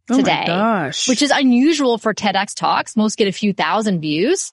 Oh 0.09 0.17
today, 0.17 0.41
my 0.41 0.45
gosh. 0.45 1.07
which 1.07 1.21
is 1.21 1.31
unusual 1.31 1.97
for 1.97 2.13
TEDx 2.13 2.53
talks. 2.55 2.95
Most 2.95 3.17
get 3.17 3.27
a 3.27 3.31
few 3.31 3.53
thousand 3.53 4.01
views, 4.01 4.51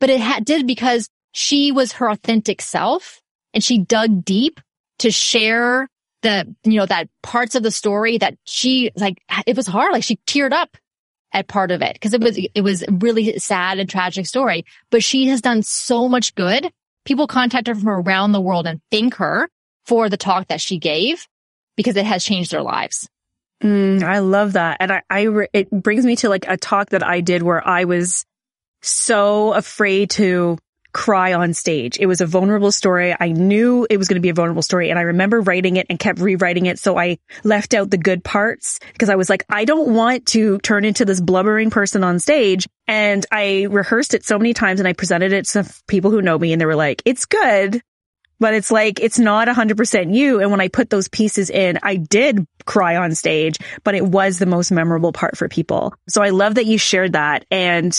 but 0.00 0.10
it 0.10 0.20
ha- 0.20 0.40
did 0.42 0.66
because 0.66 1.08
she 1.32 1.72
was 1.72 1.92
her 1.92 2.10
authentic 2.10 2.60
self 2.60 3.20
and 3.54 3.62
she 3.64 3.78
dug 3.78 4.24
deep 4.24 4.60
to 4.98 5.10
share 5.10 5.88
the, 6.22 6.54
you 6.64 6.74
know, 6.78 6.86
that 6.86 7.08
parts 7.22 7.54
of 7.54 7.62
the 7.62 7.70
story 7.70 8.18
that 8.18 8.36
she 8.44 8.92
like, 8.94 9.18
it 9.46 9.56
was 9.56 9.66
hard. 9.66 9.92
Like 9.92 10.04
she 10.04 10.16
teared 10.26 10.52
up 10.52 10.76
at 11.32 11.48
part 11.48 11.70
of 11.70 11.82
it 11.82 11.94
because 11.94 12.14
it 12.14 12.22
was, 12.22 12.38
it 12.54 12.60
was 12.60 12.84
really 12.88 13.38
sad 13.38 13.78
and 13.78 13.88
tragic 13.88 14.26
story, 14.26 14.64
but 14.90 15.02
she 15.02 15.28
has 15.28 15.40
done 15.40 15.62
so 15.62 16.08
much 16.08 16.34
good. 16.34 16.70
People 17.04 17.26
contact 17.26 17.66
her 17.66 17.74
from 17.74 17.88
around 17.88 18.32
the 18.32 18.40
world 18.40 18.66
and 18.66 18.80
thank 18.90 19.14
her 19.16 19.48
for 19.86 20.08
the 20.08 20.16
talk 20.16 20.48
that 20.48 20.60
she 20.60 20.78
gave 20.78 21.26
because 21.76 21.96
it 21.96 22.06
has 22.06 22.24
changed 22.24 22.50
their 22.52 22.62
lives. 22.62 23.08
Mm, 23.62 24.02
I 24.02 24.18
love 24.18 24.54
that. 24.54 24.78
And 24.80 24.92
I, 24.92 25.02
I, 25.08 25.22
re- 25.22 25.48
it 25.52 25.70
brings 25.70 26.04
me 26.04 26.16
to 26.16 26.28
like 26.28 26.46
a 26.48 26.56
talk 26.56 26.90
that 26.90 27.06
I 27.06 27.20
did 27.20 27.42
where 27.42 27.66
I 27.66 27.84
was 27.84 28.24
so 28.82 29.52
afraid 29.52 30.10
to 30.10 30.58
cry 30.92 31.32
on 31.32 31.54
stage. 31.54 31.98
It 31.98 32.06
was 32.06 32.20
a 32.20 32.26
vulnerable 32.26 32.72
story. 32.72 33.14
I 33.18 33.28
knew 33.28 33.86
it 33.88 33.96
was 33.96 34.08
going 34.08 34.16
to 34.16 34.20
be 34.20 34.28
a 34.28 34.34
vulnerable 34.34 34.62
story 34.62 34.90
and 34.90 34.98
I 34.98 35.02
remember 35.02 35.40
writing 35.40 35.76
it 35.76 35.86
and 35.88 35.98
kept 35.98 36.20
rewriting 36.20 36.66
it. 36.66 36.78
So 36.78 36.98
I 36.98 37.18
left 37.44 37.74
out 37.74 37.90
the 37.90 37.98
good 37.98 38.22
parts 38.22 38.78
because 38.92 39.08
I 39.08 39.16
was 39.16 39.30
like, 39.30 39.44
I 39.48 39.64
don't 39.64 39.94
want 39.94 40.26
to 40.26 40.58
turn 40.58 40.84
into 40.84 41.04
this 41.04 41.20
blubbering 41.20 41.70
person 41.70 42.04
on 42.04 42.18
stage. 42.18 42.68
And 42.86 43.24
I 43.32 43.68
rehearsed 43.70 44.14
it 44.14 44.24
so 44.24 44.38
many 44.38 44.54
times 44.54 44.80
and 44.80 44.88
I 44.88 44.92
presented 44.92 45.32
it 45.32 45.46
to 45.46 45.72
people 45.86 46.10
who 46.10 46.22
know 46.22 46.38
me 46.38 46.52
and 46.52 46.60
they 46.60 46.66
were 46.66 46.76
like, 46.76 47.02
it's 47.04 47.24
good. 47.24 47.80
But 48.38 48.54
it's 48.54 48.72
like, 48.72 48.98
it's 48.98 49.20
not 49.20 49.46
100% 49.46 50.14
you. 50.14 50.40
And 50.40 50.50
when 50.50 50.60
I 50.60 50.66
put 50.66 50.90
those 50.90 51.06
pieces 51.06 51.48
in, 51.48 51.78
I 51.80 51.94
did 51.94 52.44
cry 52.66 52.96
on 52.96 53.14
stage, 53.14 53.56
but 53.84 53.94
it 53.94 54.04
was 54.04 54.40
the 54.40 54.46
most 54.46 54.72
memorable 54.72 55.12
part 55.12 55.38
for 55.38 55.48
people. 55.48 55.94
So 56.08 56.22
I 56.22 56.30
love 56.30 56.56
that 56.56 56.66
you 56.66 56.76
shared 56.76 57.12
that. 57.12 57.44
And 57.52 57.94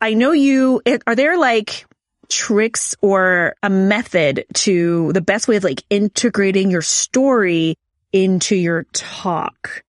I 0.00 0.14
know 0.14 0.30
you, 0.30 0.80
are 1.04 1.16
there 1.16 1.36
like 1.36 1.84
tricks 2.28 2.94
or 3.00 3.54
a 3.62 3.70
method 3.70 4.44
to 4.54 5.12
the 5.12 5.20
best 5.20 5.48
way 5.48 5.56
of 5.56 5.64
like 5.64 5.82
integrating 5.90 6.70
your 6.70 6.82
story 6.82 7.76
into 8.12 8.56
your 8.56 8.84
talk? 8.92 9.82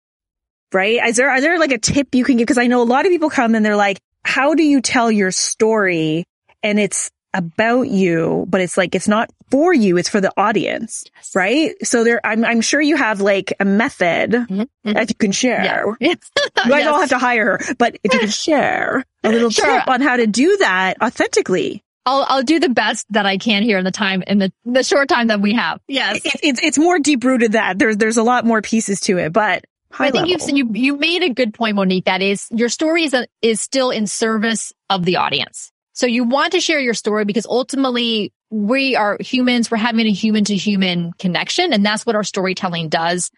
Right? 0.72 1.00
Is 1.08 1.16
there, 1.18 1.30
are 1.30 1.42
there 1.42 1.58
like 1.60 1.72
a 1.72 1.78
tip 1.80 2.14
you 2.14 2.24
can 2.24 2.38
give? 2.38 2.48
Cause 2.48 2.58
I 2.58 2.68
know 2.68 2.82
a 2.82 2.84
lot 2.84 3.06
of 3.06 3.12
people 3.12 3.30
come 3.30 3.56
and 3.56 3.66
they're 3.66 3.76
like, 3.76 4.00
how 4.24 4.54
do 4.54 4.64
you 4.64 4.82
tell 4.82 5.12
your 5.12 5.32
story? 5.32 6.26
And 6.62 6.80
it's 6.80 7.10
about 7.34 7.84
you, 7.90 8.46
but 8.50 8.60
it's 8.62 8.78
like, 8.78 8.94
it's 8.96 9.08
not 9.08 9.30
for 9.50 9.74
you. 9.74 9.98
It's 9.98 10.10
for 10.10 10.20
the 10.22 10.32
audience. 10.38 11.06
Right? 11.34 11.74
So 11.84 12.04
there, 12.04 12.20
I'm, 12.26 12.44
I'm 12.46 12.62
sure 12.62 12.82
you 12.82 12.98
have 12.98 13.22
like 13.22 13.54
a 13.60 13.66
method 13.66 14.32
Mm-hmm. 14.32 14.92
that 14.94 15.10
you 15.10 15.16
can 15.16 15.32
share. 15.32 15.96
Yeah. 16.00 16.14
You 16.66 16.72
guys 16.72 16.88
all 16.88 17.00
have 17.00 17.10
to 17.10 17.18
hire 17.18 17.58
her, 17.58 17.74
but 17.78 17.98
if 18.04 18.14
you 18.14 18.20
can 18.20 18.30
share 18.48 19.06
a 19.24 19.30
little 19.30 19.50
Sure. 19.50 19.66
tip 19.80 19.88
on 19.88 20.02
how 20.02 20.18
to 20.18 20.28
do 20.28 20.58
that 20.58 21.02
authentically. 21.02 21.84
I'll 22.10 22.26
I'll 22.28 22.44
do 22.44 22.60
the 22.60 22.70
best 22.70 23.06
that 23.12 23.26
I 23.26 23.38
can 23.38 23.62
here 23.62 23.78
in 23.78 23.86
the 23.86 23.92
time 23.92 24.24
in 24.26 24.40
the 24.40 24.52
the 24.66 24.84
short 24.84 25.10
time 25.10 25.28
that 25.28 25.42
we 25.42 25.54
have. 25.54 25.80
Yes. 25.88 26.22
It's, 26.26 26.36
it's, 26.42 26.64
it's 26.64 26.78
more 26.78 26.98
deep 26.98 27.24
rooted 27.24 27.52
that 27.52 27.78
there's, 27.78 27.98
there's 27.98 28.18
a 28.18 28.24
lot 28.24 28.46
more 28.46 28.62
pieces 28.62 29.00
to 29.02 29.18
it, 29.20 29.32
but 29.32 29.66
I 29.94 30.12
think 30.12 30.28
level. 30.28 30.30
you've 30.30 30.50
you 30.50 30.70
you 30.74 30.98
made 30.98 31.24
a 31.24 31.30
good 31.30 31.54
point, 31.54 31.76
Monique. 31.76 32.06
That 32.06 32.22
is 32.22 32.48
your 32.52 32.70
story 32.70 33.04
is 33.04 33.14
a, 33.14 33.28
is 33.42 33.62
still 33.62 33.92
in 33.92 34.08
service 34.08 34.74
of 34.90 35.06
the 35.06 35.18
audience. 35.18 35.72
So 35.94 36.08
you 36.08 36.24
want 36.24 36.54
to 36.54 36.62
share 36.62 36.80
your 36.80 36.94
story 36.94 37.26
because 37.26 37.46
ultimately 37.46 38.32
we 38.50 38.96
are 38.96 39.18
humans. 39.20 39.70
We're 39.70 39.78
having 39.78 40.08
a 40.08 40.12
human 40.12 40.46
to 40.46 40.56
human 40.56 41.12
connection, 41.14 41.74
and 41.74 41.86
that's 41.86 42.06
what 42.06 42.16
our 42.16 42.24
storytelling 42.24 42.90
does 42.90 43.30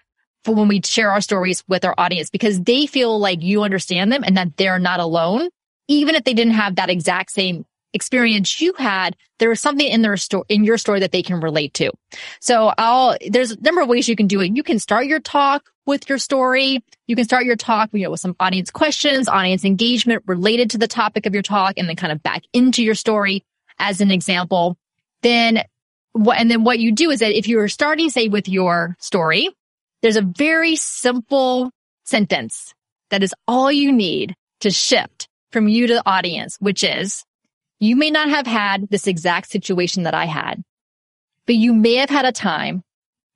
for 0.44 0.56
when 0.56 0.68
we 0.68 0.82
share 0.84 1.12
our 1.12 1.22
stories 1.22 1.64
with 1.68 1.86
our 1.86 1.96
audience 1.98 2.30
because 2.30 2.60
they 2.62 2.86
feel 2.86 3.20
like 3.20 3.42
you 3.42 3.64
understand 3.64 4.12
them 4.12 4.24
and 4.26 4.38
that 4.38 4.58
they're 4.58 4.80
not 4.80 5.00
alone, 5.00 5.50
even 5.88 6.16
if 6.16 6.24
they 6.24 6.34
didn't 6.34 6.54
have 6.54 6.76
that 6.76 6.90
exact 6.90 7.32
same 7.32 7.66
experience 7.94 8.62
you 8.62 8.74
had, 8.78 9.16
there 9.40 9.52
is 9.52 9.62
something 9.62 9.88
in 9.88 10.02
their 10.02 10.18
story, 10.18 10.46
in 10.50 10.64
your 10.64 10.78
story 10.78 11.00
that 11.00 11.12
they 11.12 11.24
can 11.24 11.40
relate 11.40 11.74
to. 11.76 11.92
So 12.40 12.74
I'll, 12.78 13.18
there's 13.30 13.52
a 13.52 13.62
number 13.62 13.82
of 13.82 13.88
ways 13.88 14.08
you 14.08 14.16
can 14.16 14.28
do 14.28 14.42
it. 14.42 14.56
You 14.56 14.64
can 14.64 14.80
start 14.80 15.08
your 15.08 15.20
talk 15.20 15.70
with 15.86 16.08
your 16.08 16.18
story. 16.18 16.84
You 17.08 17.16
can 17.16 17.26
start 17.26 17.46
your 17.46 17.56
talk, 17.56 17.90
you 17.92 18.04
know, 18.04 18.12
with 18.12 18.20
some 18.20 18.36
audience 18.40 18.72
questions, 18.72 19.28
audience 19.28 19.66
engagement 19.66 20.24
related 20.26 20.70
to 20.72 20.78
the 20.78 20.88
topic 20.88 21.26
of 21.26 21.34
your 21.34 21.44
talk, 21.44 21.74
and 21.78 21.90
then 21.90 21.96
kind 21.96 22.14
of 22.14 22.24
back 22.24 22.44
into 22.54 22.84
your 22.84 22.96
story 22.96 23.44
as 23.80 24.00
an 24.00 24.12
example. 24.12 24.78
Then 25.22 25.64
what, 26.14 26.38
and 26.38 26.50
then 26.50 26.64
what 26.64 26.80
you 26.80 26.92
do 26.92 27.10
is 27.10 27.20
that 27.20 27.38
if 27.38 27.48
you're 27.48 27.68
starting, 27.68 28.10
say, 28.10 28.28
with 28.28 28.48
your 28.48 28.96
story, 29.00 29.50
there's 30.02 30.18
a 30.18 30.22
very 30.22 30.76
simple 30.76 31.72
sentence 32.06 32.74
that 33.10 33.24
is 33.24 33.34
all 33.48 33.72
you 33.72 33.92
need 33.92 34.36
to 34.62 34.72
shift 34.72 35.28
from 35.52 35.68
you 35.68 35.88
to 35.88 35.94
the 35.96 36.10
audience, 36.10 36.58
which 36.60 36.84
is 36.84 37.24
you 37.82 37.96
may 37.96 38.12
not 38.12 38.30
have 38.30 38.46
had 38.46 38.88
this 38.90 39.08
exact 39.08 39.50
situation 39.52 40.04
that 40.04 40.14
I 40.14 40.26
had, 40.26 40.64
but 41.48 41.56
you 41.56 41.74
may 41.74 41.96
have 41.96 42.12
had 42.12 42.26
a 42.26 42.32
time 42.32 42.84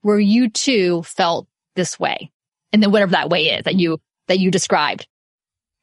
where 0.04 0.20
you 0.20 0.50
too 0.50 1.02
felt 1.02 1.48
this 1.76 2.00
way. 2.00 2.32
And 2.72 2.82
then 2.82 2.92
whatever 2.92 3.14
that 3.14 3.30
way 3.30 3.48
is 3.48 3.64
that 3.64 3.76
you, 3.76 4.00
that 4.28 4.38
you 4.38 4.52
described. 4.52 5.08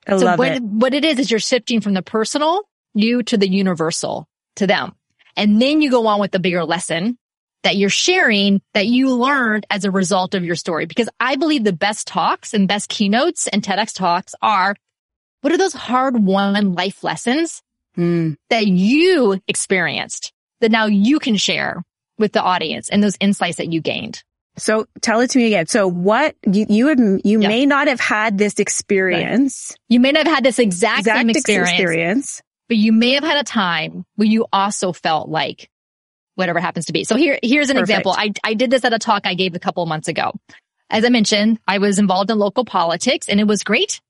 I 0.07 0.17
so 0.17 0.25
love 0.25 0.39
what, 0.39 0.53
it. 0.53 0.63
what 0.63 0.95
it 0.95 1.05
is, 1.05 1.19
is 1.19 1.31
you're 1.31 1.41
shifting 1.41 1.81
from 1.81 1.95
the 1.95 2.03
personal, 2.03 2.63
you 2.95 3.25
to 3.25 3.37
the 3.37 3.49
universal 3.49 4.29
to 4.57 4.67
them. 4.69 4.95
And 5.37 5.61
then 5.61 5.83
you 5.83 5.91
go 5.91 6.07
on 6.07 6.21
with 6.21 6.31
the 6.31 6.39
bigger 6.39 6.65
lesson 6.65 7.19
that 7.65 7.77
you're 7.77 7.91
sharing 7.91 8.61
that 8.75 8.87
you 8.87 9.13
learned 9.13 9.67
as 9.71 9.85
a 9.85 9.91
result 9.91 10.35
of 10.35 10.45
your 10.45 10.57
story. 10.57 10.87
Because 10.87 11.09
I 11.19 11.35
believe 11.35 11.65
the 11.65 11.73
best 11.73 12.07
talks 12.07 12.55
and 12.55 12.69
best 12.69 12.89
keynotes 12.89 13.49
and 13.49 13.61
TEDx 13.61 13.93
talks 13.93 14.37
are 14.41 14.77
what 15.41 15.53
are 15.53 15.59
those 15.59 15.73
hard 15.73 16.17
won 16.17 16.75
life 16.75 17.03
lessons 17.03 17.61
Mm. 17.97 18.37
that 18.51 18.67
you 18.67 19.41
experienced 19.49 20.33
that 20.61 20.71
now 20.71 20.87
you 20.87 21.19
can 21.19 21.37
share 21.37 21.83
with 22.19 22.33
the 22.33 22.41
audience 22.43 22.89
and 22.89 23.03
those 23.03 23.17
insights 23.21 23.57
that 23.59 23.73
you 23.73 23.81
gained. 23.81 24.23
So 24.57 24.87
tell 25.01 25.21
it 25.21 25.31
to 25.31 25.39
me 25.39 25.47
again. 25.47 25.67
So 25.67 25.89
what 25.89 26.35
you, 26.51 26.67
you 26.69 26.87
had, 26.89 26.99
you 26.99 27.41
Yeah. 27.41 27.49
may 27.49 27.67
not 27.67 27.89
have 27.89 28.01
had 28.01 28.39
this 28.39 28.59
experience, 28.59 29.75
You 29.89 29.99
may 30.01 30.13
not 30.13 30.27
have 30.27 30.35
had 30.37 30.45
this 30.45 30.59
exact, 30.59 31.01
exact 31.01 31.19
same 31.19 31.31
experience, 31.31 31.71
experience. 31.73 32.43
but 32.69 32.77
you 32.77 32.93
may 32.93 33.13
have 33.15 33.25
had 33.25 33.39
a 33.39 33.45
time 33.45 34.05
when 34.17 34.31
you 34.31 34.47
also 34.53 34.93
felt 34.93 35.29
like 35.29 35.69
whatever 36.35 36.61
happens 36.61 36.87
to 36.87 36.93
be. 36.93 37.05
So 37.05 37.17
here, 37.17 37.39
here's 37.43 37.71
an 37.71 37.77
Perfect. 37.77 37.91
example. 37.91 38.13
I, 38.17 38.33
I 38.45 38.55
did 38.55 38.71
this 38.71 38.85
at 38.85 38.93
a 38.93 38.99
talk 38.99 39.23
I 39.27 39.35
gave 39.35 39.55
a 39.55 39.59
couple 39.59 39.83
of 39.83 39.89
months 39.89 40.09
ago. 40.09 40.33
As 40.89 41.05
I 41.05 41.09
mentioned, 41.09 41.59
I 41.67 41.79
was 41.79 41.99
involved 41.99 42.31
in 42.31 42.39
local 42.39 42.65
politics 42.65 43.29
and 43.29 43.41
it 43.41 43.47
was 43.47 43.63
great 43.65 44.01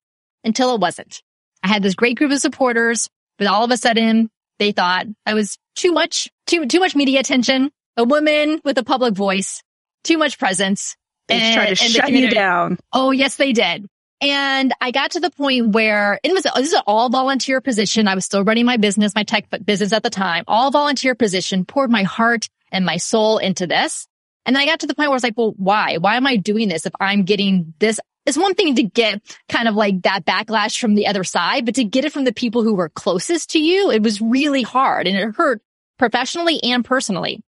until 0.45 0.75
it 0.75 0.81
wasn't. 0.81 1.23
I 1.63 1.69
had 1.69 1.83
this 1.83 1.95
great 1.95 2.17
group 2.17 2.33
of 2.33 2.39
supporters, 2.41 3.09
but 3.39 3.47
all 3.47 3.65
of 3.65 3.71
a 3.71 3.77
sudden 3.77 4.31
they 4.59 4.73
thought 4.73 5.07
I 5.27 5.35
was 5.35 5.59
too 5.75 5.93
much, 5.93 6.29
too, 6.47 6.67
too 6.67 6.81
much 6.81 6.95
media 6.95 7.21
attention, 7.21 7.71
a 7.97 8.05
woman 8.05 8.61
with 8.65 8.79
a 8.79 8.85
public 8.85 9.15
voice, 9.15 9.63
too 10.05 10.19
much 10.19 10.39
presence. 10.39 10.97
They 11.29 11.41
and- 11.41 11.55
tried 11.55 11.69
to 11.69 11.77
shut 11.77 12.13
you 12.13 12.31
down. 12.31 12.79
Oh, 12.93 13.11
yes, 13.11 13.37
they 13.37 13.53
did. 13.53 13.87
And 14.21 14.73
I 14.81 14.93
got 14.93 15.13
to 15.13 15.21
the 15.21 15.31
point 15.31 15.71
where 15.71 16.21
it 16.23 16.33
was, 16.33 16.45
this 16.45 16.69
is 16.69 16.73
an 16.75 16.83
all 16.87 17.11
volunteer 17.11 17.61
position. 17.61 18.07
I 18.07 18.15
was 18.15 18.25
still 18.25 18.45
running 18.45 18.65
my 18.65 18.77
business, 18.77 19.17
my 19.17 19.25
tech 19.25 19.49
business 19.65 19.93
at 19.93 20.05
the 20.05 20.11
time, 20.11 20.45
all 20.47 20.71
volunteer 20.71 21.17
position, 21.17 21.65
poured 21.65 21.91
my 21.91 22.05
heart 22.05 22.49
and 22.71 22.87
my 22.87 22.99
soul 22.99 23.39
into 23.39 23.67
this. 23.67 24.07
And 24.47 24.55
then 24.55 24.63
I 24.63 24.67
got 24.67 24.81
to 24.81 24.87
the 24.87 24.95
point 24.95 25.09
where 25.09 25.15
I 25.15 25.17
was 25.17 25.25
like, 25.25 25.37
well, 25.37 25.55
why? 25.57 25.99
Why 25.99 26.17
am 26.17 26.27
I 26.27 26.37
doing 26.37 26.69
this 26.69 26.87
if 26.87 26.93
I'm 27.01 27.25
getting 27.25 27.75
this? 27.81 27.99
It's 28.25 28.39
one 28.39 28.55
thing 28.55 28.77
to 28.77 28.83
get 28.83 29.21
kind 29.49 29.67
of 29.67 29.75
like 29.75 30.03
that 30.03 30.25
backlash 30.25 30.79
from 30.79 30.95
the 30.95 31.07
other 31.07 31.25
side, 31.25 31.65
but 31.65 31.75
to 31.75 31.85
get 31.85 32.05
it 32.05 32.13
from 32.13 32.25
the 32.25 32.33
people 32.33 32.63
who 32.63 32.75
were 32.75 32.89
closest 32.89 33.51
to 33.51 33.59
you, 33.59 33.91
it 33.91 34.03
was 34.03 34.21
really 34.21 34.63
hard 34.63 35.07
and 35.07 35.17
it 35.17 35.35
hurt 35.35 35.61
professionally 35.99 36.63
and 36.63 36.85
personally. 36.85 37.43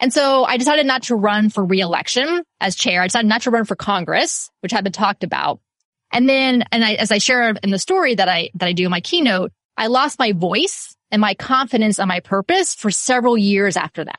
And 0.00 0.12
so 0.12 0.44
I 0.44 0.56
decided 0.56 0.86
not 0.86 1.04
to 1.04 1.14
run 1.14 1.50
for 1.50 1.64
reelection 1.64 2.42
as 2.60 2.74
chair. 2.74 3.02
I 3.02 3.06
decided 3.06 3.28
not 3.28 3.42
to 3.42 3.50
run 3.50 3.66
for 3.66 3.76
Congress, 3.76 4.50
which 4.60 4.72
had 4.72 4.82
been 4.82 4.92
talked 4.92 5.22
about. 5.22 5.60
And 6.12 6.28
then, 6.28 6.64
and 6.72 6.84
I, 6.84 6.94
as 6.94 7.12
I 7.12 7.18
share 7.18 7.50
in 7.50 7.70
the 7.70 7.78
story 7.78 8.14
that 8.14 8.28
I, 8.28 8.50
that 8.54 8.66
I 8.66 8.72
do 8.72 8.84
in 8.86 8.90
my 8.90 9.00
keynote, 9.00 9.52
I 9.76 9.86
lost 9.86 10.18
my 10.18 10.32
voice 10.32 10.96
and 11.10 11.20
my 11.20 11.34
confidence 11.34 11.98
on 11.98 12.08
my 12.08 12.20
purpose 12.20 12.74
for 12.74 12.90
several 12.90 13.36
years 13.36 13.76
after 13.76 14.04
that. 14.04 14.18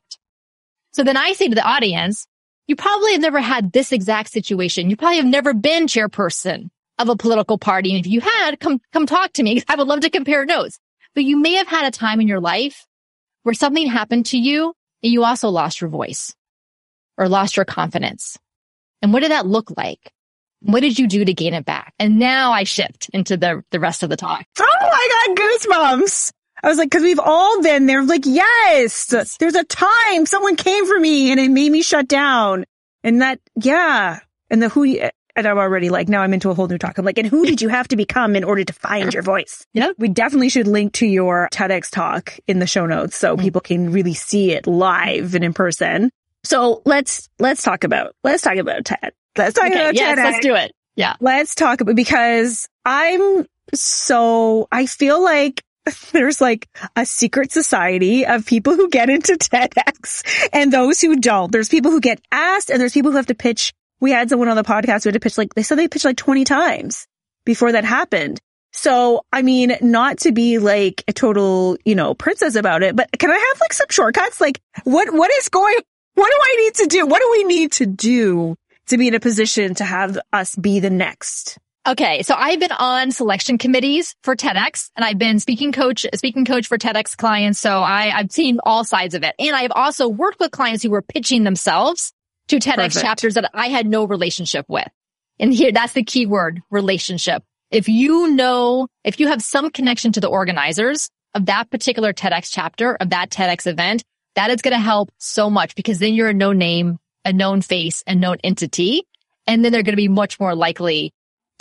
So 0.94 1.04
then 1.04 1.18
I 1.18 1.34
say 1.34 1.48
to 1.48 1.56
the 1.56 1.68
audience, 1.68 2.28
you 2.72 2.78
probably 2.78 3.12
have 3.12 3.22
never 3.22 3.42
had 3.42 3.74
this 3.74 3.92
exact 3.92 4.32
situation. 4.32 4.90
You 4.90 4.96
probably 4.96 5.18
have 5.18 5.26
never 5.26 5.54
been 5.54 5.88
chairperson 5.88 6.70
of 7.00 7.10
a 7.10 7.18
political 7.18 7.58
party. 7.58 7.92
And 7.92 8.00
if 8.00 8.10
you 8.10 8.22
had, 8.22 8.62
come, 8.62 8.80
come 8.94 9.06
talk 9.06 9.34
to 9.34 9.44
me. 9.44 9.62
I 9.68 9.76
would 9.76 9.88
love 9.88 10.00
to 10.00 10.10
compare 10.10 10.46
notes. 10.46 10.80
But 11.14 11.26
you 11.26 11.36
may 11.36 11.56
have 11.56 11.68
had 11.68 11.86
a 11.86 11.92
time 11.92 12.22
in 12.22 12.30
your 12.30 12.40
life 12.40 12.88
where 13.44 13.54
something 13.54 13.88
happened 13.88 14.28
to 14.28 14.38
you 14.38 14.74
and 15.04 15.12
you 15.12 15.26
also 15.26 15.50
lost 15.50 15.82
your 15.82 15.90
voice 15.90 16.34
or 17.18 17.28
lost 17.28 17.58
your 17.58 17.66
confidence. 17.66 18.38
And 19.02 19.12
what 19.12 19.20
did 19.20 19.32
that 19.32 19.46
look 19.46 19.74
like? 19.76 20.14
What 20.62 20.80
did 20.80 20.98
you 20.98 21.08
do 21.08 21.26
to 21.26 21.34
gain 21.34 21.54
it 21.54 21.66
back? 21.66 21.94
And 22.00 22.20
now 22.20 22.54
I 22.54 22.64
shift 22.64 23.10
into 23.12 23.36
the, 23.36 23.66
the 23.72 23.82
rest 23.82 24.02
of 24.02 24.10
the 24.10 24.16
talk. 24.16 24.46
Oh, 24.62 24.66
I 24.82 25.26
got 25.28 25.38
goosebumps. 25.38 26.32
I 26.64 26.68
was 26.68 26.78
like, 26.78 26.92
cause 26.92 27.02
we've 27.02 27.20
all 27.20 27.62
been 27.62 27.86
there. 27.86 28.04
Like, 28.04 28.26
yes, 28.26 29.08
there's 29.40 29.56
a 29.56 29.64
time 29.64 30.26
someone 30.26 30.56
came 30.56 30.86
for 30.86 31.00
me 31.00 31.32
and 31.32 31.40
it 31.40 31.50
made 31.50 31.72
me 31.72 31.82
shut 31.82 32.08
down. 32.08 32.66
And 33.04 33.22
that, 33.22 33.40
yeah. 33.56 34.20
And 34.50 34.62
the 34.62 34.70
who, 34.70 34.84
and 35.36 35.48
I'm 35.48 35.58
already 35.58 35.90
like, 35.90 36.10
now 36.10 36.22
I'm 36.22 36.34
into 36.34 36.50
a 36.50 36.54
whole 36.54 36.68
new 36.68 36.78
talk. 36.78 36.98
I'm 36.98 37.06
like, 37.06 37.18
and 37.18 37.26
who 37.26 37.46
did 37.46 37.62
you 37.62 37.70
have 37.70 37.88
to 37.88 37.96
become 37.96 38.36
in 38.36 38.44
order 38.44 38.64
to 38.64 38.74
find 38.74 39.14
your 39.14 39.24
voice? 39.24 39.66
Yeah. 39.74 39.92
We 39.98 40.10
definitely 40.10 40.50
should 40.50 40.68
link 40.68 40.94
to 40.94 41.08
your 41.08 41.50
TEDx 41.52 41.90
talk 41.90 42.38
in 42.48 42.60
the 42.60 42.68
show 42.68 42.86
notes 42.86 43.16
so 43.16 43.34
mm-hmm. 43.34 43.44
people 43.44 43.62
can 43.62 43.92
really 43.92 44.14
see 44.14 44.52
it 44.52 44.68
live 44.68 45.34
and 45.34 45.44
in 45.44 45.54
person. 45.54 46.12
So 46.44 46.82
let's, 46.86 47.30
let's 47.40 47.64
talk 47.64 47.84
about, 47.84 48.16
let's 48.24 48.44
talk 48.44 48.58
about 48.58 48.86
TED. 48.86 49.14
Let's 49.38 49.56
talk 49.56 49.68
okay, 49.68 49.80
about 49.80 49.96
yes, 49.96 50.20
TEDx. 50.20 50.24
let's 50.24 50.40
do 50.42 50.56
it. 50.56 50.74
Yeah. 50.96 51.16
Let's 51.22 51.56
talk 51.56 51.82
about, 51.82 51.96
because 51.96 52.68
I'm 52.86 53.48
so, 53.74 54.68
I 54.72 54.86
feel 54.86 55.24
like 55.24 55.64
there's 56.12 56.42
like 56.42 56.68
a 56.96 57.06
secret 57.06 57.52
society 57.52 58.26
of 58.26 58.46
people 58.46 58.76
who 58.76 58.90
get 58.90 59.10
into 59.10 59.34
TEDx 59.38 60.50
and 60.54 60.72
those 60.72 61.02
who 61.02 61.20
don't. 61.20 61.52
There's 61.52 61.70
people 61.70 61.92
who 61.92 62.02
get 62.02 62.22
asked 62.32 62.70
and 62.70 62.80
there's 62.80 62.94
people 62.94 63.12
who 63.12 63.18
have 63.18 63.28
to 63.28 63.36
pitch. 63.36 63.74
We 64.00 64.12
had 64.12 64.30
someone 64.30 64.50
on 64.50 64.56
the 64.56 64.64
podcast 64.64 65.04
who 65.04 65.10
had 65.10 65.14
to 65.14 65.20
pitch 65.20 65.38
like, 65.38 65.54
they 65.54 65.64
said 65.64 65.78
they 65.78 65.88
pitched 65.88 66.06
like 66.06 66.18
20 66.18 66.44
times 66.44 67.08
before 67.46 67.72
that 67.72 67.86
happened. 67.86 68.40
So, 68.74 69.26
I 69.34 69.42
mean, 69.42 69.76
not 69.82 70.20
to 70.20 70.32
be 70.32 70.58
like 70.58 71.04
a 71.08 71.14
total, 71.14 71.78
you 71.84 71.94
know, 71.94 72.14
princess 72.14 72.56
about 72.56 72.84
it, 72.84 72.96
but 72.96 73.10
can 73.18 73.30
I 73.30 73.38
have 73.38 73.60
like 73.60 73.74
some 73.74 73.88
shortcuts? 73.90 74.40
Like 74.40 74.62
what, 74.84 75.14
what 75.14 75.32
is 75.32 75.50
going, 75.50 75.78
what 76.14 76.28
do 76.28 76.40
I 76.42 76.56
need 76.64 76.76
to 76.76 76.88
do? 76.88 77.06
What 77.06 77.22
do 77.22 77.30
we 77.32 77.44
need 77.44 77.72
to 77.74 77.86
do 77.86 78.56
to 78.88 78.98
be 78.98 79.08
in 79.08 79.14
a 79.16 79.20
position 79.20 79.76
to 79.76 79.84
have 79.84 80.18
us 80.32 80.56
be 80.56 80.80
the 80.80 80.90
next? 80.90 81.58
Okay. 81.88 82.22
So 82.22 82.36
I've 82.38 82.60
been 82.60 82.72
on 82.72 83.12
selection 83.12 83.58
committees 83.58 84.16
for 84.24 84.36
TEDx 84.36 84.92
and 84.96 85.04
I've 85.04 85.18
been 85.18 85.40
speaking 85.40 85.72
coach, 85.72 86.06
speaking 86.14 86.46
coach 86.46 86.68
for 86.68 86.78
TEDx 86.78 87.18
clients. 87.18 87.60
So 87.60 87.80
I, 87.80 88.12
I've 88.16 88.32
seen 88.32 88.60
all 88.64 88.84
sides 88.84 89.16
of 89.16 89.24
it. 89.24 89.34
And 89.40 89.56
I've 89.56 89.72
also 89.72 90.08
worked 90.08 90.40
with 90.40 90.52
clients 90.52 90.84
who 90.84 90.92
were 90.92 91.02
pitching 91.02 91.44
themselves 91.44 92.14
to 92.50 92.58
TEDx 92.58 92.76
Perfect. 92.76 93.02
chapters 93.02 93.34
that 93.34 93.50
I 93.54 93.70
had 93.70 93.88
no 93.88 94.04
relationship 94.04 94.66
with. 94.68 94.88
And 95.40 95.52
here, 95.52 95.72
that's 95.72 95.94
the 95.94 96.04
key 96.04 96.28
word, 96.28 96.62
relationship. 96.70 97.44
If 97.72 97.90
you 97.90 98.28
know, 98.28 98.88
if 99.04 99.20
you 99.20 99.28
have 99.28 99.42
some 99.42 99.72
connection 99.72 100.12
to 100.12 100.20
the 100.20 100.28
organizers 100.28 101.10
of 101.34 101.48
that 101.48 101.72
particular 101.72 102.14
TEDx 102.14 102.50
chapter 102.52 102.96
of 102.96 103.10
that 103.10 103.32
TEDx 103.32 103.66
event, 103.66 104.04
that 104.36 104.52
is 104.52 104.62
going 104.62 104.76
to 104.76 104.80
help 104.80 105.10
so 105.18 105.50
much 105.50 105.74
because 105.76 105.98
then 105.98 106.14
you're 106.14 106.30
a 106.30 106.34
no 106.34 106.54
name, 106.54 107.00
a 107.26 107.34
known 107.34 107.62
face, 107.62 108.04
a 108.06 108.14
known 108.14 108.38
entity. 108.44 109.04
And 109.48 109.66
then 109.66 109.72
they're 109.72 109.84
going 109.84 109.94
to 109.94 109.98
be 109.98 110.08
much 110.08 110.40
more 110.40 110.54
likely 110.54 111.12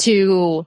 to 0.01 0.67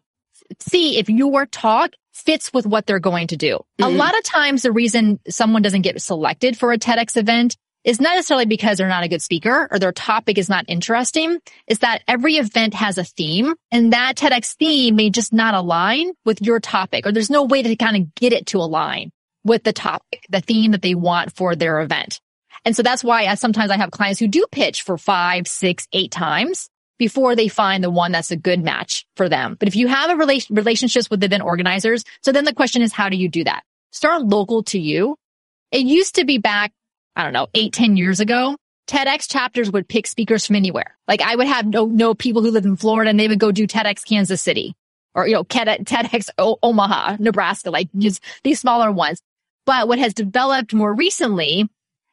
see 0.59 0.97
if 0.97 1.09
your 1.09 1.45
talk 1.45 1.91
fits 2.13 2.53
with 2.53 2.65
what 2.65 2.85
they're 2.85 2.99
going 2.99 3.27
to 3.27 3.37
do. 3.37 3.59
Mm-hmm. 3.79 3.83
A 3.83 3.89
lot 3.89 4.17
of 4.17 4.23
times 4.23 4.61
the 4.61 4.71
reason 4.71 5.19
someone 5.27 5.61
doesn't 5.61 5.81
get 5.81 6.01
selected 6.01 6.57
for 6.57 6.71
a 6.71 6.77
TEDx 6.77 7.17
event 7.17 7.57
is 7.83 7.99
not 7.99 8.15
necessarily 8.15 8.45
because 8.45 8.77
they're 8.77 8.87
not 8.87 9.03
a 9.03 9.09
good 9.09 9.21
speaker 9.21 9.67
or 9.69 9.77
their 9.77 9.91
topic 9.91 10.37
is 10.37 10.47
not 10.47 10.65
interesting. 10.67 11.39
Is 11.67 11.79
that 11.79 12.01
every 12.07 12.35
event 12.35 12.73
has 12.75 12.97
a 12.97 13.03
theme 13.03 13.53
and 13.71 13.91
that 13.91 14.15
TEDx 14.15 14.55
theme 14.55 14.95
may 14.95 15.09
just 15.09 15.33
not 15.33 15.53
align 15.53 16.13
with 16.23 16.41
your 16.41 16.59
topic 16.59 17.05
or 17.05 17.11
there's 17.11 17.29
no 17.29 17.43
way 17.43 17.63
to 17.63 17.75
kind 17.75 17.97
of 17.97 18.15
get 18.15 18.31
it 18.31 18.45
to 18.47 18.59
align 18.59 19.11
with 19.43 19.63
the 19.63 19.73
topic, 19.73 20.25
the 20.29 20.39
theme 20.39 20.71
that 20.71 20.81
they 20.81 20.95
want 20.95 21.35
for 21.35 21.55
their 21.55 21.81
event. 21.81 22.21
And 22.63 22.75
so 22.75 22.83
that's 22.83 23.03
why 23.03 23.25
I, 23.25 23.35
sometimes 23.35 23.71
I 23.71 23.77
have 23.77 23.91
clients 23.91 24.19
who 24.19 24.27
do 24.27 24.45
pitch 24.49 24.83
for 24.83 24.97
five, 24.97 25.47
six, 25.47 25.87
eight 25.91 26.11
times 26.11 26.69
before 26.97 27.35
they 27.35 27.47
find 27.47 27.83
the 27.83 27.89
one 27.89 28.11
that's 28.11 28.31
a 28.31 28.35
good 28.37 28.63
match 28.63 29.05
for 29.15 29.27
them. 29.27 29.55
But 29.59 29.67
if 29.67 29.75
you 29.75 29.87
have 29.87 30.09
a 30.09 30.15
relation, 30.15 30.55
relationships 30.55 31.09
with 31.09 31.23
event 31.23 31.43
organizers, 31.43 32.03
so 32.21 32.31
then 32.31 32.45
the 32.45 32.53
question 32.53 32.81
is, 32.81 32.93
how 32.93 33.09
do 33.09 33.17
you 33.17 33.29
do 33.29 33.43
that? 33.43 33.63
Start 33.91 34.23
local 34.23 34.63
to 34.63 34.79
you. 34.79 35.15
It 35.71 35.85
used 35.85 36.15
to 36.15 36.25
be 36.25 36.37
back, 36.37 36.71
I 37.15 37.23
don't 37.23 37.33
know, 37.33 37.47
eight, 37.53 37.73
ten 37.73 37.97
years 37.97 38.19
ago. 38.19 38.55
TEDx 38.87 39.29
chapters 39.29 39.71
would 39.71 39.87
pick 39.87 40.07
speakers 40.07 40.45
from 40.45 40.55
anywhere. 40.55 40.97
Like 41.07 41.21
I 41.21 41.35
would 41.35 41.47
have 41.47 41.65
no, 41.65 41.85
no 41.85 42.13
people 42.13 42.41
who 42.41 42.51
live 42.51 42.65
in 42.65 42.75
Florida 42.75 43.09
and 43.09 43.19
they 43.19 43.27
would 43.27 43.39
go 43.39 43.51
do 43.51 43.65
TEDx 43.65 44.05
Kansas 44.05 44.41
City 44.41 44.75
or, 45.15 45.27
you 45.27 45.33
know, 45.33 45.43
TEDx 45.43 46.29
Omaha, 46.37 47.17
Nebraska, 47.19 47.71
like 47.71 47.89
just 47.97 48.23
these 48.43 48.59
smaller 48.59 48.91
ones. 48.91 49.21
But 49.65 49.87
what 49.87 49.99
has 49.99 50.13
developed 50.13 50.73
more 50.73 50.93
recently 50.93 51.69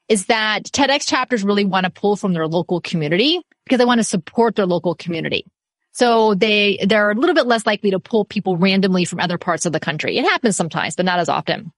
is 0.09 0.27
that 0.27 0.65
TEDx 0.65 1.07
chapters 1.07 1.45
really 1.45 1.65
want 1.65 1.85
to 1.85 1.91
pull 1.91 2.17
from 2.17 2.33
their 2.33 2.47
local 2.47 2.81
community 2.81 3.41
because 3.71 3.79
they 3.79 3.85
want 3.85 4.01
to 4.01 4.05
support 4.05 4.57
their 4.57 4.67
local 4.67 4.97
community. 4.97 5.47
So 5.93 6.35
they, 6.35 6.85
they're 6.85 7.13
a 7.13 7.15
little 7.15 7.37
bit 7.37 7.47
less 7.47 7.65
likely 7.65 7.93
to 7.93 8.01
pull 8.01 8.25
people 8.25 8.57
randomly 8.57 9.05
from 9.05 9.21
other 9.21 9.39
parts 9.39 9.65
of 9.65 9.73
the 9.73 9.79
country. 9.79 10.19
It 10.19 10.25
happens 10.25 10.57
sometimes, 10.57 10.97
but 10.97 11.05
not 11.05 11.21
as 11.21 11.29
often. 11.29 11.71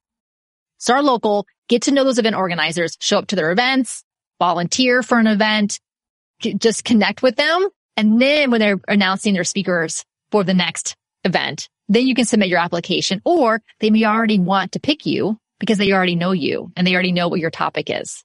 Start 0.78 1.04
local, 1.04 1.46
get 1.68 1.82
to 1.82 1.90
know 1.92 2.04
those 2.04 2.18
event 2.18 2.34
organizers, 2.34 2.96
show 2.98 3.18
up 3.18 3.26
to 3.26 3.36
their 3.36 3.52
events, 3.52 4.04
volunteer 4.38 5.02
for 5.02 5.18
an 5.18 5.26
event, 5.26 5.80
just 6.40 6.82
connect 6.82 7.22
with 7.22 7.36
them. 7.36 7.68
And 7.98 8.20
then 8.20 8.50
when 8.50 8.60
they're 8.60 8.80
announcing 8.88 9.34
their 9.34 9.44
speakers 9.44 10.02
for 10.30 10.44
the 10.44 10.54
next 10.54 10.96
event, 11.24 11.68
then 11.90 12.06
you 12.06 12.14
can 12.14 12.24
submit 12.24 12.48
your 12.48 12.58
application 12.58 13.20
or 13.26 13.60
they 13.80 13.90
may 13.90 14.04
already 14.04 14.38
want 14.38 14.72
to 14.72 14.80
pick 14.80 15.04
you 15.04 15.38
because 15.60 15.76
they 15.76 15.92
already 15.92 16.16
know 16.16 16.32
you 16.32 16.72
and 16.74 16.86
they 16.86 16.94
already 16.94 17.12
know 17.12 17.28
what 17.28 17.40
your 17.40 17.50
topic 17.50 17.90
is. 17.90 18.24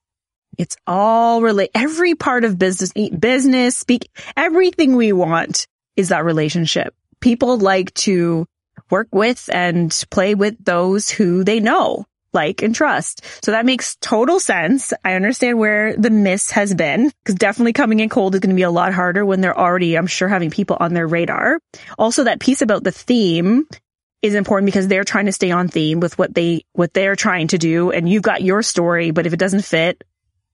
It's 0.58 0.76
all 0.88 1.40
relate. 1.40 1.70
Every 1.74 2.16
part 2.16 2.44
of 2.44 2.58
business, 2.58 2.92
business, 2.92 3.76
speak, 3.76 4.10
everything 4.36 4.96
we 4.96 5.12
want 5.12 5.68
is 5.96 6.08
that 6.08 6.24
relationship. 6.24 6.94
People 7.20 7.58
like 7.58 7.94
to 7.94 8.46
work 8.90 9.08
with 9.12 9.48
and 9.52 9.92
play 10.10 10.34
with 10.34 10.56
those 10.64 11.10
who 11.10 11.44
they 11.44 11.60
know, 11.60 12.06
like 12.32 12.62
and 12.62 12.74
trust. 12.74 13.24
So 13.44 13.52
that 13.52 13.66
makes 13.66 13.96
total 13.96 14.40
sense. 14.40 14.92
I 15.04 15.14
understand 15.14 15.58
where 15.58 15.96
the 15.96 16.10
miss 16.10 16.50
has 16.50 16.74
been 16.74 17.12
because 17.22 17.36
definitely 17.36 17.72
coming 17.72 18.00
in 18.00 18.08
cold 18.08 18.34
is 18.34 18.40
going 18.40 18.50
to 18.50 18.56
be 18.56 18.62
a 18.62 18.70
lot 18.70 18.92
harder 18.92 19.24
when 19.24 19.40
they're 19.40 19.58
already, 19.58 19.96
I'm 19.96 20.06
sure, 20.06 20.28
having 20.28 20.50
people 20.50 20.76
on 20.80 20.92
their 20.92 21.06
radar. 21.06 21.60
Also 21.98 22.24
that 22.24 22.40
piece 22.40 22.62
about 22.62 22.82
the 22.82 22.92
theme 22.92 23.66
is 24.22 24.34
important 24.34 24.66
because 24.66 24.88
they're 24.88 25.04
trying 25.04 25.26
to 25.26 25.32
stay 25.32 25.52
on 25.52 25.68
theme 25.68 26.00
with 26.00 26.18
what 26.18 26.34
they, 26.34 26.64
what 26.72 26.92
they're 26.92 27.14
trying 27.14 27.48
to 27.48 27.58
do. 27.58 27.92
And 27.92 28.08
you've 28.08 28.22
got 28.22 28.42
your 28.42 28.62
story, 28.62 29.12
but 29.12 29.26
if 29.26 29.32
it 29.32 29.38
doesn't 29.38 29.64
fit, 29.64 30.02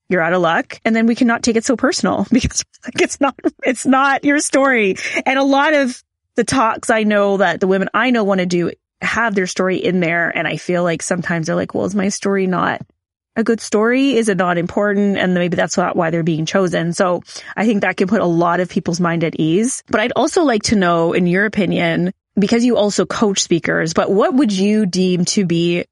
you're 0.09 0.21
out 0.21 0.33
of 0.33 0.41
luck. 0.41 0.79
And 0.85 0.95
then 0.95 1.07
we 1.07 1.15
cannot 1.15 1.43
take 1.43 1.55
it 1.55 1.65
so 1.65 1.75
personal 1.75 2.25
because 2.31 2.63
like, 2.83 3.01
it's 3.01 3.19
not, 3.19 3.35
it's 3.63 3.85
not 3.85 4.23
your 4.23 4.39
story. 4.39 4.95
And 5.25 5.39
a 5.39 5.43
lot 5.43 5.73
of 5.73 6.01
the 6.35 6.43
talks 6.43 6.89
I 6.89 7.03
know 7.03 7.37
that 7.37 7.59
the 7.59 7.67
women 7.67 7.89
I 7.93 8.11
know 8.11 8.23
want 8.23 8.39
to 8.39 8.45
do 8.45 8.71
have 9.01 9.35
their 9.35 9.47
story 9.47 9.77
in 9.77 9.99
there. 9.99 10.35
And 10.35 10.47
I 10.47 10.57
feel 10.57 10.83
like 10.83 11.01
sometimes 11.01 11.47
they're 11.47 11.55
like, 11.55 11.73
well, 11.73 11.85
is 11.85 11.95
my 11.95 12.09
story 12.09 12.47
not 12.47 12.81
a 13.35 13.43
good 13.43 13.59
story? 13.59 14.15
Is 14.15 14.29
it 14.29 14.37
not 14.37 14.57
important? 14.57 15.17
And 15.17 15.33
maybe 15.33 15.55
that's 15.55 15.77
not 15.77 15.95
why 15.95 16.09
they're 16.09 16.23
being 16.23 16.45
chosen. 16.45 16.93
So 16.93 17.21
I 17.55 17.65
think 17.65 17.81
that 17.81 17.97
can 17.97 18.07
put 18.07 18.21
a 18.21 18.25
lot 18.25 18.59
of 18.59 18.69
people's 18.69 18.99
mind 18.99 19.23
at 19.23 19.39
ease. 19.39 19.83
But 19.87 20.01
I'd 20.01 20.13
also 20.15 20.43
like 20.43 20.63
to 20.63 20.75
know, 20.75 21.13
in 21.13 21.27
your 21.27 21.45
opinion, 21.45 22.13
because 22.37 22.65
you 22.65 22.77
also 22.77 23.05
coach 23.05 23.39
speakers, 23.39 23.93
but 23.93 24.11
what 24.11 24.33
would 24.33 24.51
you 24.51 24.85
deem 24.85 25.25
to 25.25 25.45
be 25.45 25.85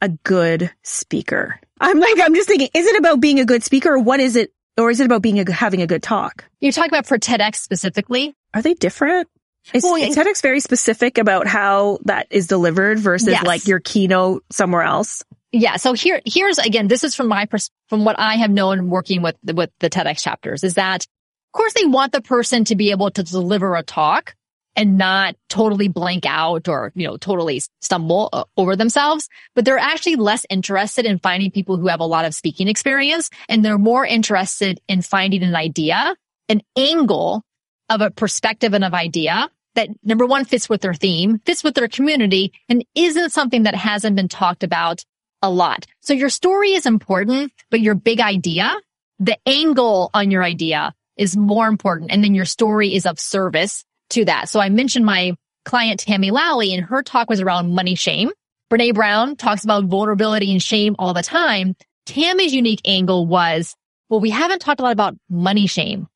a 0.00 0.08
good 0.08 0.70
speaker? 0.82 1.60
I'm 1.80 1.98
like, 1.98 2.20
I'm 2.20 2.34
just 2.34 2.48
thinking, 2.48 2.68
is 2.74 2.86
it 2.86 2.98
about 2.98 3.20
being 3.20 3.40
a 3.40 3.44
good 3.44 3.64
speaker 3.64 3.94
or 3.94 3.98
what 3.98 4.20
is 4.20 4.36
it? 4.36 4.52
Or 4.76 4.90
is 4.90 5.00
it 5.00 5.06
about 5.06 5.22
being 5.22 5.40
a, 5.40 5.52
having 5.52 5.82
a 5.82 5.86
good 5.86 6.02
talk? 6.02 6.44
You're 6.60 6.72
talking 6.72 6.90
about 6.90 7.06
for 7.06 7.18
TEDx 7.18 7.56
specifically? 7.56 8.34
Are 8.54 8.62
they 8.62 8.74
different? 8.74 9.28
Is, 9.74 9.82
well, 9.82 9.96
is 9.96 10.16
TEDx 10.16 10.40
very 10.40 10.60
specific 10.60 11.18
about 11.18 11.46
how 11.46 11.98
that 12.04 12.28
is 12.30 12.46
delivered 12.46 12.98
versus 12.98 13.28
yes. 13.28 13.44
like 13.44 13.66
your 13.66 13.80
keynote 13.80 14.44
somewhere 14.50 14.82
else? 14.82 15.22
Yeah. 15.52 15.76
So 15.76 15.92
here, 15.92 16.20
here's 16.24 16.58
again, 16.58 16.88
this 16.88 17.04
is 17.04 17.14
from 17.14 17.28
my, 17.28 17.46
pers- 17.46 17.70
from 17.88 18.04
what 18.04 18.18
I 18.18 18.36
have 18.36 18.50
known 18.50 18.88
working 18.88 19.22
with, 19.22 19.36
with 19.42 19.70
the 19.80 19.90
TEDx 19.90 20.22
chapters 20.22 20.64
is 20.64 20.74
that 20.74 21.04
of 21.04 21.58
course 21.58 21.74
they 21.74 21.84
want 21.84 22.12
the 22.12 22.22
person 22.22 22.64
to 22.66 22.76
be 22.76 22.92
able 22.92 23.10
to 23.10 23.22
deliver 23.22 23.74
a 23.74 23.82
talk 23.82 24.34
and 24.80 24.96
not 24.96 25.36
totally 25.50 25.88
blank 25.88 26.24
out 26.24 26.66
or, 26.66 26.90
you 26.94 27.06
know, 27.06 27.18
totally 27.18 27.60
stumble 27.82 28.30
uh, 28.32 28.44
over 28.56 28.74
themselves, 28.76 29.28
but 29.54 29.66
they're 29.66 29.78
actually 29.78 30.16
less 30.16 30.46
interested 30.48 31.04
in 31.04 31.18
finding 31.18 31.50
people 31.50 31.76
who 31.76 31.88
have 31.88 32.00
a 32.00 32.06
lot 32.06 32.24
of 32.24 32.34
speaking 32.34 32.66
experience 32.66 33.28
and 33.50 33.62
they're 33.62 33.76
more 33.76 34.06
interested 34.06 34.80
in 34.88 35.02
finding 35.02 35.42
an 35.42 35.54
idea, 35.54 36.16
an 36.48 36.62
angle 36.78 37.44
of 37.90 38.00
a 38.00 38.10
perspective 38.10 38.72
and 38.72 38.82
of 38.82 38.94
idea 38.94 39.50
that 39.74 39.90
number 40.02 40.24
one 40.24 40.46
fits 40.46 40.66
with 40.66 40.80
their 40.80 40.94
theme, 40.94 41.40
fits 41.44 41.62
with 41.62 41.74
their 41.74 41.86
community 41.86 42.50
and 42.70 42.82
isn't 42.94 43.32
something 43.32 43.64
that 43.64 43.74
hasn't 43.74 44.16
been 44.16 44.28
talked 44.28 44.62
about 44.62 45.04
a 45.42 45.50
lot. 45.50 45.84
So 46.00 46.14
your 46.14 46.30
story 46.30 46.72
is 46.72 46.86
important, 46.86 47.52
but 47.70 47.80
your 47.80 47.94
big 47.94 48.20
idea, 48.20 48.74
the 49.18 49.36
angle 49.44 50.08
on 50.14 50.30
your 50.30 50.42
idea 50.42 50.94
is 51.18 51.36
more 51.36 51.66
important. 51.68 52.12
And 52.12 52.24
then 52.24 52.34
your 52.34 52.46
story 52.46 52.94
is 52.94 53.04
of 53.04 53.20
service 53.20 53.84
to 54.10 54.24
that. 54.26 54.48
So 54.48 54.60
I 54.60 54.68
mentioned 54.68 55.04
my 55.04 55.34
client, 55.64 56.00
Tammy 56.00 56.30
Lally, 56.30 56.74
and 56.74 56.84
her 56.84 57.02
talk 57.02 57.28
was 57.28 57.40
around 57.40 57.74
money 57.74 57.94
shame. 57.94 58.30
Brene 58.70 58.94
Brown 58.94 59.36
talks 59.36 59.64
about 59.64 59.84
vulnerability 59.84 60.52
and 60.52 60.62
shame 60.62 60.94
all 60.98 61.12
the 61.12 61.22
time. 61.22 61.74
Tammy's 62.06 62.54
unique 62.54 62.80
angle 62.84 63.26
was, 63.26 63.74
well, 64.08 64.20
we 64.20 64.30
haven't 64.30 64.60
talked 64.60 64.80
a 64.80 64.82
lot 64.82 64.92
about 64.92 65.16
money 65.28 65.66
shame 65.66 66.08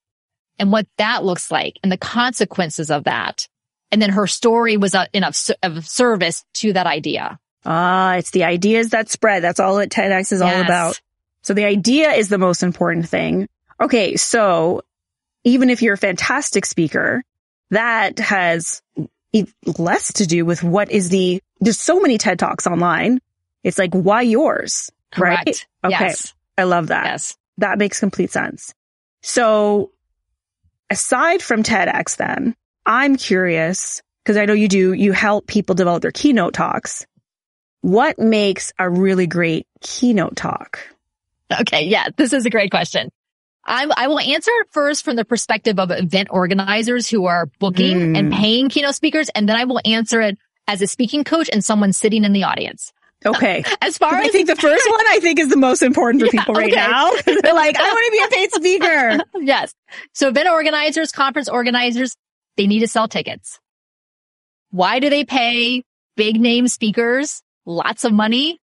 and 0.58 0.70
what 0.70 0.86
that 0.98 1.24
looks 1.24 1.50
like 1.50 1.78
and 1.82 1.90
the 1.90 1.96
consequences 1.96 2.90
of 2.90 3.04
that. 3.04 3.48
And 3.90 4.00
then 4.00 4.10
her 4.10 4.26
story 4.26 4.76
was 4.76 4.96
enough 5.12 5.50
of 5.62 5.86
service 5.86 6.44
to 6.54 6.72
that 6.72 6.86
idea. 6.86 7.38
Ah, 7.64 8.14
it's 8.16 8.30
the 8.30 8.44
ideas 8.44 8.90
that 8.90 9.08
spread. 9.08 9.42
That's 9.42 9.60
all 9.60 9.76
that 9.76 9.90
TEDx 9.90 10.32
is 10.32 10.40
yes. 10.40 10.42
all 10.42 10.62
about. 10.62 11.00
So 11.42 11.54
the 11.54 11.64
idea 11.64 12.12
is 12.12 12.28
the 12.28 12.38
most 12.38 12.62
important 12.62 13.08
thing. 13.08 13.48
Okay. 13.80 14.16
So 14.16 14.82
even 15.44 15.70
if 15.70 15.82
you're 15.82 15.94
a 15.94 15.98
fantastic 15.98 16.66
speaker, 16.66 17.22
that 17.74 18.18
has 18.18 18.82
less 19.78 20.12
to 20.14 20.26
do 20.26 20.44
with 20.44 20.62
what 20.62 20.90
is 20.90 21.08
the, 21.08 21.40
there's 21.60 21.80
so 21.80 22.00
many 22.00 22.18
TED 22.18 22.38
Talks 22.38 22.66
online. 22.66 23.20
It's 23.62 23.78
like, 23.78 23.92
why 23.92 24.22
yours? 24.22 24.90
Correct. 25.12 25.46
Right? 25.82 25.92
Okay. 25.94 26.04
Yes. 26.06 26.34
I 26.56 26.64
love 26.64 26.88
that. 26.88 27.04
Yes. 27.04 27.36
That 27.58 27.78
makes 27.78 28.00
complete 28.00 28.30
sense. 28.30 28.74
So 29.22 29.92
aside 30.90 31.42
from 31.42 31.62
TEDx 31.62 32.16
then, 32.16 32.54
I'm 32.86 33.16
curious 33.16 34.02
because 34.22 34.36
I 34.36 34.46
know 34.46 34.52
you 34.52 34.68
do, 34.68 34.92
you 34.92 35.12
help 35.12 35.46
people 35.46 35.74
develop 35.74 36.02
their 36.02 36.12
keynote 36.12 36.54
talks. 36.54 37.06
What 37.80 38.18
makes 38.18 38.72
a 38.78 38.88
really 38.88 39.26
great 39.26 39.66
keynote 39.80 40.36
talk? 40.36 40.78
Okay. 41.60 41.84
Yeah. 41.84 42.08
This 42.16 42.32
is 42.32 42.46
a 42.46 42.50
great 42.50 42.70
question. 42.70 43.10
I, 43.66 43.90
I 43.96 44.08
will 44.08 44.18
answer 44.18 44.50
it 44.60 44.68
first 44.70 45.04
from 45.04 45.16
the 45.16 45.24
perspective 45.24 45.78
of 45.78 45.90
event 45.90 46.28
organizers 46.30 47.08
who 47.08 47.26
are 47.26 47.46
booking 47.58 47.98
mm. 47.98 48.18
and 48.18 48.32
paying 48.32 48.68
keynote 48.68 48.94
speakers. 48.94 49.28
And 49.30 49.48
then 49.48 49.56
I 49.56 49.64
will 49.64 49.80
answer 49.84 50.20
it 50.20 50.38
as 50.66 50.82
a 50.82 50.86
speaking 50.86 51.24
coach 51.24 51.48
and 51.52 51.64
someone 51.64 51.92
sitting 51.92 52.24
in 52.24 52.32
the 52.32 52.44
audience. 52.44 52.92
Okay. 53.26 53.64
As 53.82 53.96
far 53.96 54.14
as 54.16 54.26
I 54.26 54.28
think 54.28 54.48
the 54.48 54.56
first 54.56 54.90
one 54.90 55.06
I 55.08 55.18
think 55.20 55.38
is 55.38 55.48
the 55.48 55.56
most 55.56 55.82
important 55.82 56.22
for 56.22 56.26
yeah, 56.32 56.40
people 56.40 56.54
right 56.54 56.70
okay. 56.70 56.76
now. 56.76 57.10
They're 57.24 57.54
like, 57.54 57.76
I 57.78 57.88
want 57.88 58.04
to 58.04 58.10
be 58.12 58.24
a 58.24 58.28
paid 58.28 58.52
speaker. 58.52 59.24
yes. 59.46 59.74
So 60.12 60.28
event 60.28 60.48
organizers, 60.48 61.10
conference 61.10 61.48
organizers, 61.48 62.16
they 62.56 62.66
need 62.66 62.80
to 62.80 62.88
sell 62.88 63.08
tickets. 63.08 63.60
Why 64.70 64.98
do 64.98 65.08
they 65.08 65.24
pay 65.24 65.84
big 66.16 66.40
name 66.40 66.68
speakers 66.68 67.42
lots 67.64 68.04
of 68.04 68.12
money? 68.12 68.60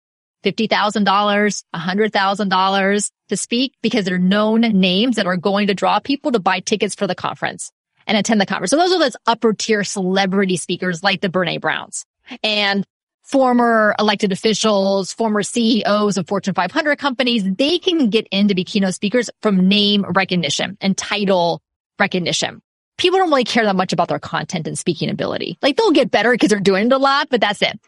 $50,000, 0.44 1.64
$100,000 1.74 3.11
to 3.29 3.37
speak 3.37 3.74
because 3.83 4.05
they're 4.05 4.18
known 4.18 4.61
names 4.61 5.16
that 5.16 5.27
are 5.27 5.37
going 5.37 5.66
to 5.66 5.74
draw 5.74 5.98
people 5.98 6.33
to 6.33 6.38
buy 6.38 6.61
tickets 6.61 6.94
for 6.94 7.07
the 7.07 7.14
conference 7.14 7.70
and 8.07 8.16
attend 8.16 8.40
the 8.40 8.46
conference. 8.46 8.70
So 8.70 8.77
those 8.77 8.92
are 8.92 8.98
those 8.98 9.16
upper 9.27 9.53
tier 9.53 9.85
celebrity 9.85 10.57
speakers 10.57 11.03
like 11.03 11.20
the 11.20 11.29
Brene 11.29 11.61
Browns. 11.61 12.05
And 12.42 12.87
former 13.22 13.94
elected 13.98 14.33
officials, 14.33 15.12
former 15.12 15.42
CEOs 15.42 16.16
of 16.16 16.27
Fortune 16.27 16.55
500 16.55 16.98
companies, 16.98 17.44
they 17.44 17.79
can 17.79 18.09
get 18.09 18.27
in 18.31 18.48
to 18.48 18.55
be 18.55 18.64
keynote 18.64 18.94
speakers 18.94 19.29
from 19.42 19.68
name 19.68 20.05
recognition 20.09 20.79
and 20.81 20.96
title 20.96 21.61
recognition. 21.98 22.62
People 22.96 23.18
don't 23.18 23.29
really 23.29 23.44
care 23.44 23.64
that 23.64 23.77
much 23.77 23.92
about 23.92 24.09
their 24.09 24.18
content 24.18 24.66
and 24.66 24.79
speaking 24.79 25.11
ability. 25.11 25.59
Like 25.62 25.77
they'll 25.77 25.92
get 25.92 26.11
better 26.11 26.33
because 26.33 26.48
they're 26.48 26.59
doing 26.59 26.87
it 26.87 26.92
a 26.92 26.98
lot, 26.98 27.29
but 27.31 27.40
that's 27.40 27.62
it. 27.62 27.79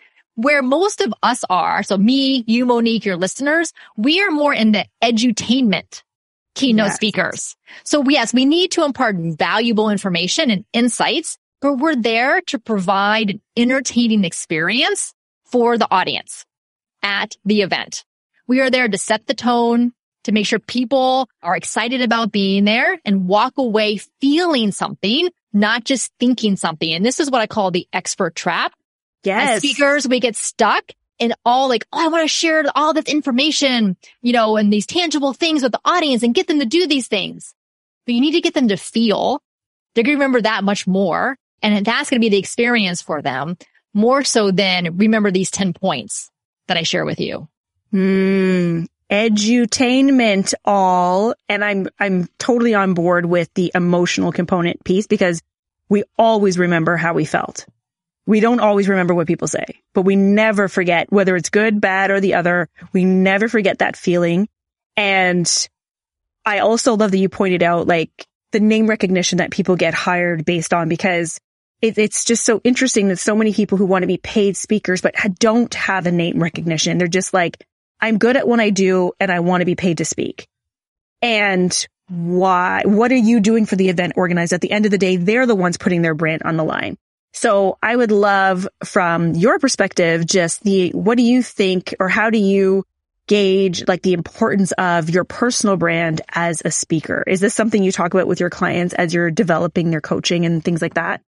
Where 0.41 0.63
most 0.63 1.03
of 1.03 1.13
us 1.23 1.45
are, 1.51 1.83
so 1.83 1.99
me, 1.99 2.45
you, 2.47 2.65
Monique, 2.65 3.05
your 3.05 3.19
listeners, 3.19 3.75
we 3.97 4.23
are 4.23 4.31
more 4.31 4.55
in 4.55 4.73
the 4.73 4.87
edutainment 5.03 6.03
keynote 6.55 6.87
yes. 6.87 6.97
speakers. 6.97 7.57
So 7.85 8.03
yes, 8.09 8.33
we 8.33 8.47
need 8.47 8.73
to 8.73 8.85
impart 8.85 9.17
valuable 9.17 9.91
information 9.91 10.51
and 10.51 10.65
insights, 10.73 11.37
but 11.61 11.75
we're 11.75 11.95
there 11.95 12.41
to 12.43 12.59
provide 12.59 13.31
an 13.31 13.41
entertaining 13.55 14.25
experience 14.25 15.13
for 15.45 15.77
the 15.77 15.89
audience 15.91 16.47
at 17.03 17.37
the 17.45 17.61
event. 17.61 18.07
We 18.47 18.61
are 18.61 18.71
there 18.71 18.89
to 18.89 18.97
set 18.97 19.27
the 19.27 19.35
tone, 19.35 19.93
to 20.25 20.33
make 20.33 20.47
sure 20.47 20.59
people 20.59 21.29
are 21.43 21.57
excited 21.57 22.01
about 22.01 22.33
being 22.33 22.65
there 22.65 22.99
and 23.05 23.27
walk 23.27 23.59
away 23.59 23.99
feeling 24.23 24.73
something, 24.73 25.29
not 25.53 25.85
just 25.85 26.13
thinking 26.19 26.57
something. 26.57 26.93
And 26.93 27.05
this 27.05 27.21
is 27.21 27.31
what 27.31 27.43
I 27.43 27.47
call 27.47 27.71
the 27.71 27.87
expert 27.93 28.35
trap. 28.35 28.73
Yes. 29.25 29.57
As 29.57 29.59
speakers, 29.59 30.09
we 30.09 30.21
get 30.21 30.37
stuck 30.37 30.93
in 31.19 31.35
all 31.45 31.69
like, 31.69 31.85
oh, 31.93 32.05
I 32.05 32.09
want 32.09 32.25
to 32.25 32.29
share 32.29 32.65
all 32.75 32.95
this 32.95 33.05
information, 33.05 33.97
you 34.23 34.33
know, 34.33 34.57
and 34.57 34.73
these 34.73 34.87
tangible 34.87 35.33
things 35.33 35.63
with 35.63 35.73
the 35.73 35.81
audience 35.85 36.23
and 36.23 36.35
get 36.35 36.47
them 36.47 36.59
to 36.59 36.67
do 36.67 36.87
these 36.87 37.09
things. 37.09 37.55
But 38.07 38.15
you 38.15 38.21
need 38.21 38.33
to 38.33 38.41
get 38.41 38.55
them 38.55 38.69
to 38.69 38.77
feel. 38.77 39.43
They're 39.95 40.05
going 40.05 40.17
to 40.17 40.19
remember 40.19 40.41
that 40.41 40.65
much 40.65 40.87
more. 40.87 41.37
And 41.63 41.85
that's 41.85 42.09
going 42.09 42.21
to 42.21 42.25
be 42.25 42.31
the 42.31 42.39
experience 42.39 43.03
for 43.03 43.21
them 43.21 43.59
more 43.93 44.25
so 44.25 44.51
than 44.51 44.97
remember 44.97 45.31
these 45.31 45.51
10 45.51 45.75
points 45.75 46.31
that 46.69 46.79
I 46.79 46.83
share 46.83 47.05
with 47.05 47.21
you. 47.21 47.49
Hmm. 47.91 48.85
Edutainment 49.11 50.55
all. 50.65 51.35
And 51.49 51.63
I'm, 51.63 51.89
I'm 51.99 52.29
totally 52.39 52.75
on 52.75 52.95
board 52.95 53.27
with 53.27 53.53
the 53.55 53.73
emotional 53.75 54.33
component 54.33 54.83
piece 54.85 55.07
because 55.07 55.43
we 55.91 56.05
always 56.17 56.59
remember 56.59 56.97
how 56.97 57.13
we 57.13 57.27
felt. 57.27 57.67
We 58.27 58.41
don't 58.41 58.61
always 58.61 58.89
remember 58.89 59.15
what 59.15 59.27
people 59.27 59.49
say, 59.49 59.65
but 59.95 60.03
we 60.03 60.17
never 60.17 60.69
forget 60.69 61.11
whether 61.11 61.37
it's 61.37 61.51
good, 61.51 61.81
bad, 61.81 62.11
or 62.11 62.21
the 62.21 62.35
other. 62.35 62.69
We 62.93 63.05
never 63.05 63.49
forget 63.49 63.79
that 63.79 63.97
feeling. 63.97 64.49
And 64.97 65.69
I 66.45 66.59
also 66.59 66.97
love 66.97 67.11
that 67.11 67.19
you 67.19 67.29
pointed 67.29 67.63
out 67.63 67.87
like 67.87 68.11
the 68.53 68.61
name 68.61 68.87
recognition 68.87 69.39
that 69.39 69.51
people 69.51 69.77
get 69.77 69.95
hired 69.95 70.45
based 70.45 70.73
on 70.75 70.89
because 70.89 71.41
it, 71.81 71.97
it's 71.99 72.25
just 72.25 72.45
so 72.45 72.61
interesting 72.65 73.09
that 73.09 73.19
so 73.19 73.35
many 73.35 73.53
people 73.53 73.79
who 73.79 73.87
want 73.87 74.03
to 74.03 74.09
be 74.09 74.19
paid 74.19 74.57
speakers, 74.57 75.01
but 75.01 75.15
don't 75.39 75.73
have 75.75 76.07
a 76.07 76.13
name 76.13 76.43
recognition. 76.43 76.99
They're 76.99 77.09
just 77.09 77.33
like, 77.33 77.65
I'm 78.01 78.19
good 78.19 78.37
at 78.37 78.49
what 78.49 78.61
I 78.61 78.71
do 78.71 79.13
and 79.21 79.31
I 79.31 79.41
want 79.41 79.61
to 79.61 79.67
be 79.67 79.75
paid 79.75 79.99
to 79.99 80.05
speak. 80.05 80.47
And 81.23 81.87
why, 82.09 82.83
what 82.85 83.13
are 83.13 83.17
you 83.17 83.41
doing 83.41 83.67
for 83.67 83.77
the 83.77 83.89
event 83.89 84.15
organizer? 84.17 84.57
At 84.57 84.61
the 84.61 84.73
end 84.73 84.85
of 84.85 84.91
the 84.91 84.99
day, 84.99 85.17
they're 85.17 85.47
the 85.47 85.55
ones 85.55 85.79
putting 85.79 86.03
their 86.03 86.15
brand 86.15 86.43
on 86.45 86.57
the 86.57 86.65
line. 86.65 86.97
So 87.33 87.79
I 87.83 87.95
would 87.95 88.11
love 88.11 88.69
from 88.85 89.35
your 89.35 89.59
perspective, 89.59 90.27
just 90.27 90.63
the, 90.63 90.91
what 90.91 91.17
do 91.17 91.23
you 91.23 91.43
think 91.43 91.95
or 92.01 92.09
how 92.09 92.31
do 92.31 92.39
you 92.39 92.85
gauge 93.29 93.87
like 93.87 94.03
the 94.03 94.13
importance 94.13 94.73
of 94.73 95.09
your 95.09 95.23
personal 95.23 95.77
brand 95.77 96.21
as 96.35 96.63
a 96.65 96.71
speaker? 96.71 97.23
Is 97.27 97.41
this 97.41 97.55
something 97.55 97.83
you 97.83 97.93
talk 97.93 98.13
about 98.13 98.27
with 98.27 98.41
your 98.41 98.51
clients 98.51 98.93
as 98.93 99.15
you're 99.15 99.31
developing 99.31 99.91
their 99.91 100.01
coaching 100.01 100.45
and 100.45 100.65
things 100.65 100.83
like 100.83 100.95
that? 100.95 101.23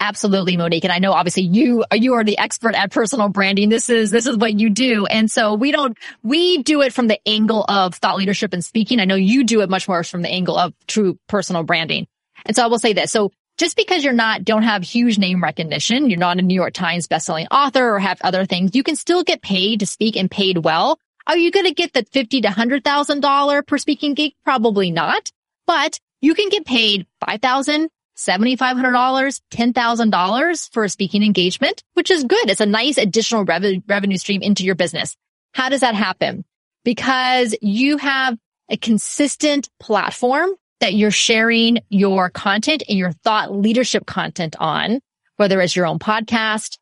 Absolutely, 0.00 0.56
Monique. 0.56 0.82
And 0.84 0.92
I 0.92 0.98
know 0.98 1.12
obviously 1.12 1.44
you, 1.44 1.84
you 1.92 2.14
are 2.14 2.24
the 2.24 2.38
expert 2.38 2.74
at 2.74 2.90
personal 2.90 3.28
branding. 3.28 3.68
This 3.68 3.88
is, 3.88 4.10
this 4.10 4.26
is 4.26 4.36
what 4.36 4.58
you 4.58 4.70
do. 4.70 5.06
And 5.06 5.30
so 5.30 5.54
we 5.54 5.70
don't, 5.70 5.96
we 6.24 6.62
do 6.62 6.80
it 6.80 6.92
from 6.92 7.06
the 7.06 7.20
angle 7.28 7.64
of 7.68 7.94
thought 7.94 8.16
leadership 8.16 8.52
and 8.52 8.64
speaking. 8.64 8.98
I 8.98 9.04
know 9.04 9.14
you 9.14 9.44
do 9.44 9.60
it 9.60 9.70
much 9.70 9.86
more 9.86 10.02
from 10.02 10.22
the 10.22 10.28
angle 10.28 10.56
of 10.56 10.72
true 10.88 11.20
personal 11.28 11.62
branding. 11.62 12.08
And 12.46 12.56
so 12.56 12.64
I 12.64 12.66
will 12.66 12.80
say 12.80 12.94
this. 12.94 13.12
So 13.12 13.30
just 13.62 13.76
because 13.76 14.02
you're 14.02 14.12
not, 14.12 14.44
don't 14.44 14.64
have 14.64 14.82
huge 14.82 15.20
name 15.20 15.40
recognition, 15.40 16.10
you're 16.10 16.18
not 16.18 16.36
a 16.36 16.42
New 16.42 16.52
York 16.52 16.74
Times 16.74 17.06
bestselling 17.06 17.46
author 17.52 17.94
or 17.94 18.00
have 18.00 18.20
other 18.22 18.44
things, 18.44 18.74
you 18.74 18.82
can 18.82 18.96
still 18.96 19.22
get 19.22 19.40
paid 19.40 19.78
to 19.78 19.86
speak 19.86 20.16
and 20.16 20.28
paid 20.28 20.58
well. 20.58 20.98
Are 21.28 21.36
you 21.36 21.52
going 21.52 21.66
to 21.66 21.72
get 21.72 21.92
the 21.92 22.04
fifty 22.10 22.40
to 22.40 22.50
hundred 22.50 22.82
thousand 22.82 23.20
dollar 23.20 23.62
per 23.62 23.78
speaking 23.78 24.14
gig? 24.14 24.32
Probably 24.42 24.90
not, 24.90 25.30
but 25.64 26.00
you 26.20 26.34
can 26.34 26.48
get 26.48 26.66
paid 26.66 27.06
five 27.24 27.40
thousand, 27.40 27.88
$7,500, 28.18 29.40
$10,000 29.52 30.72
for 30.72 30.82
a 30.82 30.88
speaking 30.88 31.22
engagement, 31.22 31.84
which 31.94 32.10
is 32.10 32.24
good. 32.24 32.50
It's 32.50 32.60
a 32.60 32.66
nice 32.66 32.98
additional 32.98 33.44
rev- 33.44 33.84
revenue 33.86 34.18
stream 34.18 34.42
into 34.42 34.64
your 34.64 34.74
business. 34.74 35.16
How 35.54 35.68
does 35.68 35.82
that 35.82 35.94
happen? 35.94 36.44
Because 36.82 37.54
you 37.62 37.98
have 37.98 38.36
a 38.68 38.76
consistent 38.76 39.68
platform 39.78 40.50
that 40.82 40.94
you're 40.94 41.10
sharing 41.10 41.78
your 41.88 42.28
content 42.28 42.82
and 42.88 42.98
your 42.98 43.12
thought 43.12 43.52
leadership 43.52 44.04
content 44.04 44.56
on, 44.58 45.00
whether 45.36 45.60
it's 45.60 45.74
your 45.74 45.86
own 45.86 45.98
podcast, 45.98 46.76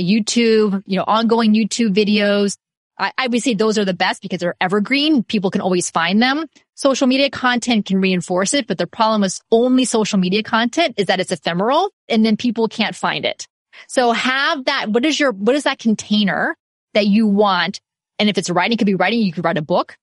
YouTube, 0.00 0.82
you 0.86 0.96
know, 0.96 1.04
ongoing 1.06 1.52
YouTube 1.52 1.92
videos, 1.92 2.56
I, 2.98 3.12
I 3.18 3.26
would 3.26 3.42
say 3.42 3.54
those 3.54 3.78
are 3.78 3.84
the 3.84 3.94
best 3.94 4.22
because 4.22 4.38
they're 4.38 4.54
evergreen. 4.60 5.24
People 5.24 5.50
can 5.50 5.60
always 5.60 5.90
find 5.90 6.22
them. 6.22 6.46
Social 6.74 7.08
media 7.08 7.30
content 7.30 7.86
can 7.86 8.00
reinforce 8.00 8.54
it, 8.54 8.68
but 8.68 8.78
the 8.78 8.86
problem 8.86 9.22
with 9.22 9.40
only 9.50 9.84
social 9.84 10.18
media 10.18 10.44
content 10.44 10.94
is 10.96 11.06
that 11.06 11.18
it's 11.18 11.32
ephemeral 11.32 11.90
and 12.08 12.24
then 12.24 12.36
people 12.36 12.68
can't 12.68 12.94
find 12.94 13.24
it. 13.24 13.48
So 13.88 14.12
have 14.12 14.66
that. 14.66 14.90
What 14.90 15.04
is 15.04 15.18
your, 15.18 15.32
what 15.32 15.56
is 15.56 15.64
that 15.64 15.80
container 15.80 16.56
that 16.94 17.06
you 17.06 17.26
want? 17.26 17.80
And 18.20 18.28
if 18.28 18.38
it's 18.38 18.50
writing, 18.50 18.74
it 18.74 18.78
could 18.78 18.86
be 18.86 18.94
writing. 18.94 19.20
You 19.20 19.32
could 19.32 19.44
write 19.44 19.58
a 19.58 19.62
book. 19.62 19.96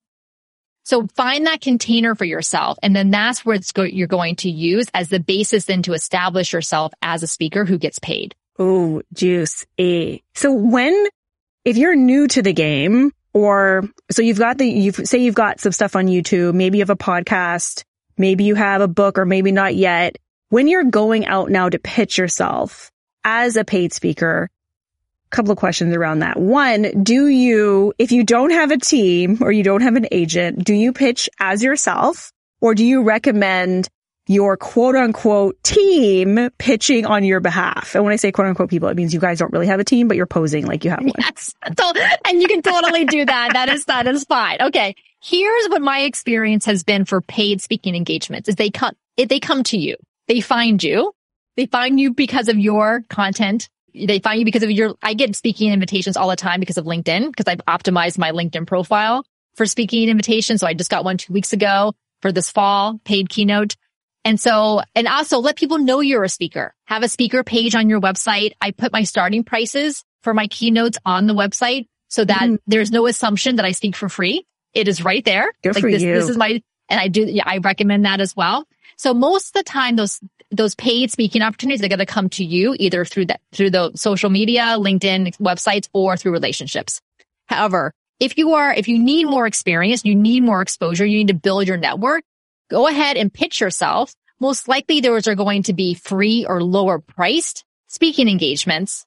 So 0.89 1.05
find 1.15 1.45
that 1.45 1.61
container 1.61 2.15
for 2.15 2.25
yourself. 2.25 2.79
And 2.81 2.95
then 2.95 3.11
that's 3.11 3.45
where 3.45 3.59
go- 3.75 3.83
you're 3.83 4.07
going 4.07 4.37
to 4.37 4.49
use 4.49 4.87
as 4.91 5.09
the 5.09 5.19
basis 5.19 5.65
then 5.65 5.83
to 5.83 5.93
establish 5.93 6.51
yourself 6.51 6.93
as 7.03 7.21
a 7.21 7.27
speaker 7.27 7.63
who 7.63 7.77
gets 7.77 7.99
paid. 7.99 8.33
Oh, 8.57 9.03
juice. 9.13 9.67
A. 9.79 10.19
So 10.33 10.51
when, 10.51 11.05
if 11.63 11.77
you're 11.77 11.95
new 11.95 12.27
to 12.29 12.41
the 12.41 12.53
game 12.53 13.11
or 13.33 13.83
so 14.09 14.23
you've 14.23 14.39
got 14.39 14.57
the, 14.57 14.65
you've, 14.65 14.95
say 14.95 15.19
you've 15.19 15.35
got 15.35 15.59
some 15.59 15.73
stuff 15.73 15.95
on 15.95 16.07
YouTube, 16.07 16.55
maybe 16.55 16.79
you 16.79 16.81
have 16.81 16.89
a 16.89 16.95
podcast, 16.95 17.83
maybe 18.17 18.45
you 18.45 18.55
have 18.55 18.81
a 18.81 18.87
book 18.87 19.19
or 19.19 19.25
maybe 19.25 19.51
not 19.51 19.75
yet. 19.75 20.17
When 20.49 20.67
you're 20.67 20.85
going 20.85 21.27
out 21.27 21.51
now 21.51 21.69
to 21.69 21.77
pitch 21.77 22.17
yourself 22.17 22.89
as 23.23 23.57
a 23.57 23.63
paid 23.63 23.93
speaker, 23.93 24.49
couple 25.29 25.51
of 25.51 25.57
questions 25.57 25.95
around 25.95 26.19
that. 26.19 26.37
One, 26.39 27.03
do 27.03 27.27
you, 27.27 27.93
if 27.97 28.11
you 28.11 28.23
don't 28.23 28.51
have 28.51 28.71
a 28.71 28.77
team 28.77 29.39
or 29.41 29.51
you 29.51 29.63
don't 29.63 29.81
have 29.81 29.95
an 29.95 30.07
agent, 30.11 30.63
do 30.63 30.73
you 30.73 30.93
pitch 30.93 31.29
as 31.39 31.63
yourself 31.63 32.31
or 32.61 32.75
do 32.75 32.85
you 32.85 33.03
recommend 33.03 33.87
your 34.27 34.57
quote 34.57 34.95
unquote 34.95 35.61
team 35.63 36.49
pitching 36.57 37.05
on 37.05 37.23
your 37.23 37.39
behalf? 37.39 37.95
And 37.95 38.03
when 38.03 38.13
I 38.13 38.15
say 38.15 38.31
quote 38.31 38.47
unquote 38.47 38.69
people, 38.69 38.89
it 38.89 38.95
means 38.95 39.13
you 39.13 39.19
guys 39.19 39.39
don't 39.39 39.51
really 39.51 39.67
have 39.67 39.79
a 39.79 39.83
team, 39.83 40.07
but 40.07 40.17
you're 40.17 40.25
posing 40.25 40.65
like 40.65 40.83
you 40.83 40.91
have 40.91 41.01
one. 41.01 41.13
Yes. 41.17 41.53
And 42.25 42.41
you 42.41 42.47
can 42.47 42.61
totally 42.61 43.05
do 43.05 43.25
that. 43.25 43.53
That 43.53 43.69
is, 43.69 43.85
that 43.85 44.07
is 44.07 44.23
fine. 44.25 44.57
Okay. 44.61 44.95
Here's 45.21 45.67
what 45.67 45.81
my 45.81 46.01
experience 46.01 46.65
has 46.65 46.83
been 46.83 47.05
for 47.05 47.21
paid 47.21 47.61
speaking 47.61 47.95
engagements 47.95 48.47
is 48.49 48.55
they 48.55 48.69
come, 48.69 48.95
they 49.17 49.39
come 49.39 49.63
to 49.65 49.77
you. 49.77 49.95
They 50.27 50.41
find 50.41 50.81
you. 50.81 51.13
They 51.57 51.65
find 51.65 51.99
you 51.99 52.13
because 52.13 52.47
of 52.47 52.57
your 52.57 53.03
content 53.09 53.67
they 53.93 54.19
find 54.19 54.39
you 54.39 54.45
because 54.45 54.63
of 54.63 54.71
your, 54.71 54.95
I 55.01 55.13
get 55.13 55.35
speaking 55.35 55.71
invitations 55.71 56.17
all 56.17 56.29
the 56.29 56.35
time 56.35 56.59
because 56.59 56.77
of 56.77 56.85
LinkedIn, 56.85 57.27
because 57.27 57.45
I've 57.47 57.65
optimized 57.65 58.17
my 58.17 58.31
LinkedIn 58.31 58.67
profile 58.67 59.25
for 59.55 59.65
speaking 59.65 60.09
invitations. 60.09 60.61
So 60.61 60.67
I 60.67 60.73
just 60.73 60.89
got 60.89 61.03
one 61.03 61.17
two 61.17 61.33
weeks 61.33 61.53
ago 61.53 61.93
for 62.21 62.31
this 62.31 62.51
fall 62.51 62.99
paid 63.03 63.29
keynote. 63.29 63.75
And 64.25 64.39
so, 64.39 64.81
and 64.95 65.07
also 65.07 65.39
let 65.39 65.55
people 65.55 65.77
know 65.77 66.01
you're 66.01 66.23
a 66.23 66.29
speaker. 66.29 66.73
Have 66.85 67.03
a 67.03 67.09
speaker 67.09 67.43
page 67.43 67.75
on 67.75 67.89
your 67.89 68.01
website. 68.01 68.51
I 68.61 68.71
put 68.71 68.91
my 68.91 69.03
starting 69.03 69.43
prices 69.43 70.03
for 70.23 70.33
my 70.33 70.47
keynotes 70.47 70.97
on 71.05 71.27
the 71.27 71.33
website 71.33 71.87
so 72.09 72.25
that 72.25 72.41
mm. 72.41 72.57
there's 72.67 72.91
no 72.91 73.07
assumption 73.07 73.55
that 73.55 73.65
I 73.65 73.71
speak 73.71 73.95
for 73.95 74.09
free. 74.09 74.45
It 74.73 74.87
is 74.87 75.03
right 75.03 75.23
there. 75.23 75.51
Good 75.63 75.75
like 75.75 75.81
for 75.81 75.91
this, 75.91 76.01
you. 76.01 76.13
this 76.13 76.29
is 76.29 76.37
my, 76.37 76.61
and 76.89 76.99
I 76.99 77.07
do, 77.07 77.23
yeah, 77.23 77.43
I 77.45 77.59
recommend 77.59 78.05
that 78.05 78.19
as 78.19 78.35
well. 78.35 78.67
So 78.99 79.13
most 79.13 79.47
of 79.47 79.53
the 79.53 79.63
time, 79.63 79.95
those 79.95 80.19
those 80.51 80.75
paid 80.75 81.09
speaking 81.09 81.41
opportunities 81.41 81.81
are 81.85 81.87
going 81.87 81.99
to 81.99 82.05
come 82.05 82.27
to 82.31 82.43
you 82.43 82.75
either 82.77 83.05
through 83.05 83.27
that, 83.27 83.39
through 83.53 83.69
the 83.69 83.91
social 83.95 84.29
media, 84.29 84.75
LinkedIn 84.77 85.37
websites, 85.37 85.87
or 85.93 86.17
through 86.17 86.33
relationships. 86.33 86.99
However, 87.47 87.93
if 88.19 88.37
you 88.37 88.55
are, 88.55 88.73
if 88.73 88.89
you 88.89 88.99
need 88.99 89.25
more 89.25 89.47
experience, 89.47 90.03
you 90.03 90.15
need 90.15 90.43
more 90.43 90.61
exposure, 90.61 91.05
you 91.05 91.19
need 91.19 91.29
to 91.29 91.33
build 91.33 91.65
your 91.65 91.77
network, 91.77 92.25
go 92.69 92.87
ahead 92.87 93.15
and 93.15 93.33
pitch 93.33 93.61
yourself. 93.61 94.13
Most 94.41 94.67
likely 94.67 94.99
those 94.99 95.29
are 95.29 95.35
going 95.35 95.63
to 95.63 95.73
be 95.73 95.93
free 95.93 96.45
or 96.45 96.61
lower 96.61 96.99
priced 96.99 97.63
speaking 97.87 98.27
engagements 98.27 99.05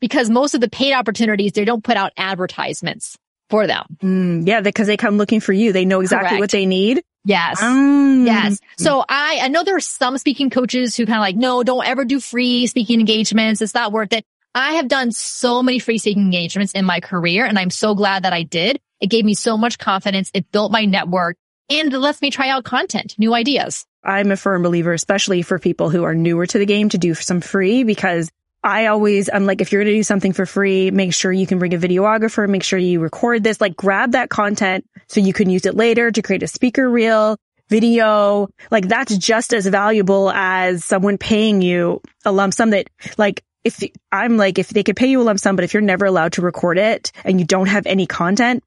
because 0.00 0.30
most 0.30 0.54
of 0.54 0.62
the 0.62 0.70
paid 0.70 0.94
opportunities, 0.94 1.52
they 1.52 1.66
don't 1.66 1.84
put 1.84 1.98
out 1.98 2.12
advertisements 2.16 3.18
for 3.50 3.66
them. 3.66 3.84
Mm, 4.02 4.48
yeah, 4.48 4.62
because 4.62 4.86
they 4.86 4.96
come 4.96 5.18
looking 5.18 5.40
for 5.40 5.52
you. 5.52 5.72
They 5.72 5.84
know 5.84 6.00
exactly 6.00 6.30
Correct. 6.30 6.40
what 6.40 6.50
they 6.50 6.64
need. 6.64 7.02
Yes. 7.24 7.62
Um, 7.62 8.24
yes. 8.26 8.58
So 8.78 9.04
I, 9.08 9.40
I 9.42 9.48
know 9.48 9.62
there 9.62 9.76
are 9.76 9.80
some 9.80 10.18
speaking 10.18 10.50
coaches 10.50 10.96
who 10.96 11.06
kind 11.06 11.18
of 11.18 11.20
like, 11.20 11.36
no, 11.36 11.62
don't 11.62 11.86
ever 11.86 12.04
do 12.04 12.20
free 12.20 12.66
speaking 12.66 13.00
engagements. 13.00 13.60
It's 13.60 13.74
not 13.74 13.92
worth 13.92 14.12
it. 14.12 14.24
I 14.54 14.72
have 14.74 14.88
done 14.88 15.12
so 15.12 15.62
many 15.62 15.78
free 15.78 15.98
speaking 15.98 16.24
engagements 16.24 16.72
in 16.72 16.84
my 16.84 17.00
career 17.00 17.46
and 17.46 17.58
I'm 17.58 17.70
so 17.70 17.94
glad 17.94 18.24
that 18.24 18.32
I 18.32 18.42
did. 18.42 18.80
It 19.00 19.06
gave 19.06 19.24
me 19.24 19.34
so 19.34 19.56
much 19.56 19.78
confidence. 19.78 20.30
It 20.34 20.50
built 20.52 20.72
my 20.72 20.84
network 20.84 21.36
and 21.70 21.92
it 21.92 21.98
lets 21.98 22.20
me 22.20 22.30
try 22.30 22.48
out 22.48 22.64
content, 22.64 23.14
new 23.18 23.34
ideas. 23.34 23.86
I'm 24.04 24.30
a 24.32 24.36
firm 24.36 24.62
believer, 24.62 24.92
especially 24.92 25.42
for 25.42 25.58
people 25.58 25.88
who 25.88 26.02
are 26.02 26.14
newer 26.14 26.46
to 26.46 26.58
the 26.58 26.66
game 26.66 26.88
to 26.90 26.98
do 26.98 27.14
some 27.14 27.40
free 27.40 27.84
because 27.84 28.30
I 28.64 28.86
always, 28.86 29.28
I'm 29.32 29.44
like, 29.44 29.60
if 29.60 29.72
you're 29.72 29.82
going 29.82 29.92
to 29.92 29.98
do 29.98 30.02
something 30.04 30.32
for 30.32 30.46
free, 30.46 30.90
make 30.90 31.12
sure 31.12 31.32
you 31.32 31.46
can 31.46 31.58
bring 31.58 31.74
a 31.74 31.78
videographer, 31.78 32.48
make 32.48 32.62
sure 32.62 32.78
you 32.78 33.00
record 33.00 33.42
this, 33.42 33.60
like 33.60 33.76
grab 33.76 34.12
that 34.12 34.30
content 34.30 34.86
so 35.08 35.20
you 35.20 35.32
can 35.32 35.50
use 35.50 35.66
it 35.66 35.74
later 35.74 36.10
to 36.10 36.22
create 36.22 36.42
a 36.44 36.46
speaker 36.46 36.88
reel, 36.88 37.36
video. 37.68 38.48
Like 38.70 38.86
that's 38.86 39.16
just 39.16 39.52
as 39.52 39.66
valuable 39.66 40.30
as 40.30 40.84
someone 40.84 41.18
paying 41.18 41.60
you 41.60 42.00
a 42.24 42.30
lump 42.30 42.54
sum 42.54 42.70
that 42.70 42.88
like, 43.18 43.42
if 43.64 43.82
I'm 44.10 44.36
like, 44.36 44.58
if 44.58 44.70
they 44.70 44.82
could 44.82 44.96
pay 44.96 45.08
you 45.08 45.20
a 45.20 45.24
lump 45.24 45.40
sum, 45.40 45.56
but 45.56 45.64
if 45.64 45.74
you're 45.74 45.82
never 45.82 46.04
allowed 46.04 46.34
to 46.34 46.42
record 46.42 46.78
it 46.78 47.12
and 47.24 47.40
you 47.40 47.46
don't 47.46 47.68
have 47.68 47.86
any 47.86 48.06
content, 48.06 48.62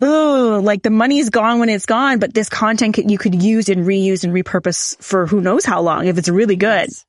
oh, 0.00 0.60
like 0.62 0.82
the 0.82 0.90
money's 0.90 1.30
gone 1.30 1.60
when 1.60 1.68
it's 1.68 1.86
gone, 1.86 2.18
but 2.18 2.34
this 2.34 2.48
content 2.48 2.98
you 2.98 3.18
could 3.18 3.40
use 3.42 3.68
and 3.68 3.86
reuse 3.86 4.24
and 4.24 4.32
repurpose 4.32 5.00
for 5.02 5.26
who 5.26 5.40
knows 5.40 5.64
how 5.64 5.80
long 5.80 6.06
if 6.06 6.18
it's 6.18 6.28
really 6.28 6.56
good. 6.56 6.88
Yes. 6.88 7.05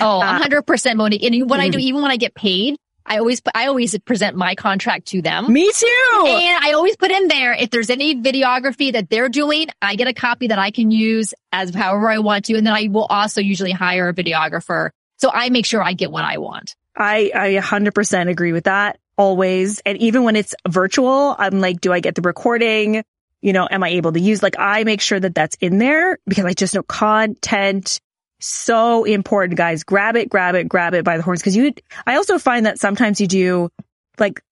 Oh, 0.00 0.20
uh, 0.20 0.38
hundred 0.38 0.62
percent, 0.62 0.96
Monique. 0.96 1.22
And 1.22 1.48
what 1.48 1.58
mm-hmm. 1.58 1.60
I 1.60 1.68
do, 1.68 1.78
mm-hmm. 1.78 1.86
even 1.86 2.02
when 2.02 2.10
I 2.10 2.16
get 2.16 2.34
paid, 2.34 2.76
I 3.06 3.18
always, 3.18 3.42
I 3.54 3.66
always 3.66 3.98
present 4.00 4.36
my 4.36 4.54
contract 4.54 5.06
to 5.08 5.22
them. 5.22 5.52
Me 5.52 5.70
too. 5.72 6.24
And 6.26 6.64
I 6.64 6.72
always 6.74 6.96
put 6.96 7.10
in 7.10 7.28
there, 7.28 7.54
if 7.54 7.70
there's 7.70 7.90
any 7.90 8.14
videography 8.14 8.92
that 8.92 9.10
they're 9.10 9.28
doing, 9.28 9.68
I 9.82 9.96
get 9.96 10.06
a 10.06 10.14
copy 10.14 10.48
that 10.48 10.58
I 10.58 10.70
can 10.70 10.90
use 10.90 11.34
as 11.50 11.74
however 11.74 12.08
I 12.08 12.18
want 12.18 12.44
to. 12.46 12.56
And 12.56 12.66
then 12.66 12.74
I 12.74 12.88
will 12.88 13.06
also 13.06 13.40
usually 13.40 13.72
hire 13.72 14.08
a 14.08 14.14
videographer. 14.14 14.90
So 15.16 15.30
I 15.32 15.50
make 15.50 15.66
sure 15.66 15.82
I 15.82 15.94
get 15.94 16.12
what 16.12 16.24
I 16.24 16.38
want. 16.38 16.76
I, 16.96 17.30
I 17.34 17.48
100% 17.60 18.28
agree 18.28 18.52
with 18.52 18.64
that 18.64 18.98
always. 19.16 19.80
And 19.80 19.98
even 19.98 20.22
when 20.22 20.36
it's 20.36 20.54
virtual, 20.68 21.34
I'm 21.38 21.60
like, 21.60 21.80
do 21.80 21.92
I 21.92 22.00
get 22.00 22.14
the 22.14 22.22
recording? 22.22 23.02
You 23.42 23.52
know, 23.52 23.66
am 23.70 23.82
I 23.82 23.90
able 23.90 24.12
to 24.12 24.20
use, 24.20 24.42
like, 24.42 24.56
I 24.58 24.84
make 24.84 25.00
sure 25.00 25.18
that 25.18 25.34
that's 25.34 25.56
in 25.60 25.78
there 25.78 26.18
because 26.26 26.44
I 26.44 26.52
just 26.52 26.74
know 26.74 26.82
content 26.82 28.00
so 28.40 29.04
important, 29.04 29.56
guys. 29.56 29.84
Grab 29.84 30.16
it, 30.16 30.28
grab 30.28 30.54
it, 30.54 30.68
grab 30.68 30.94
it 30.94 31.04
by 31.04 31.16
the 31.16 31.22
horns. 31.22 31.42
Cause 31.42 31.56
you, 31.56 31.72
I 32.06 32.16
also 32.16 32.38
find 32.38 32.66
that 32.66 32.78
sometimes 32.78 33.20
you 33.20 33.26
do, 33.26 33.70
like, 34.18 34.42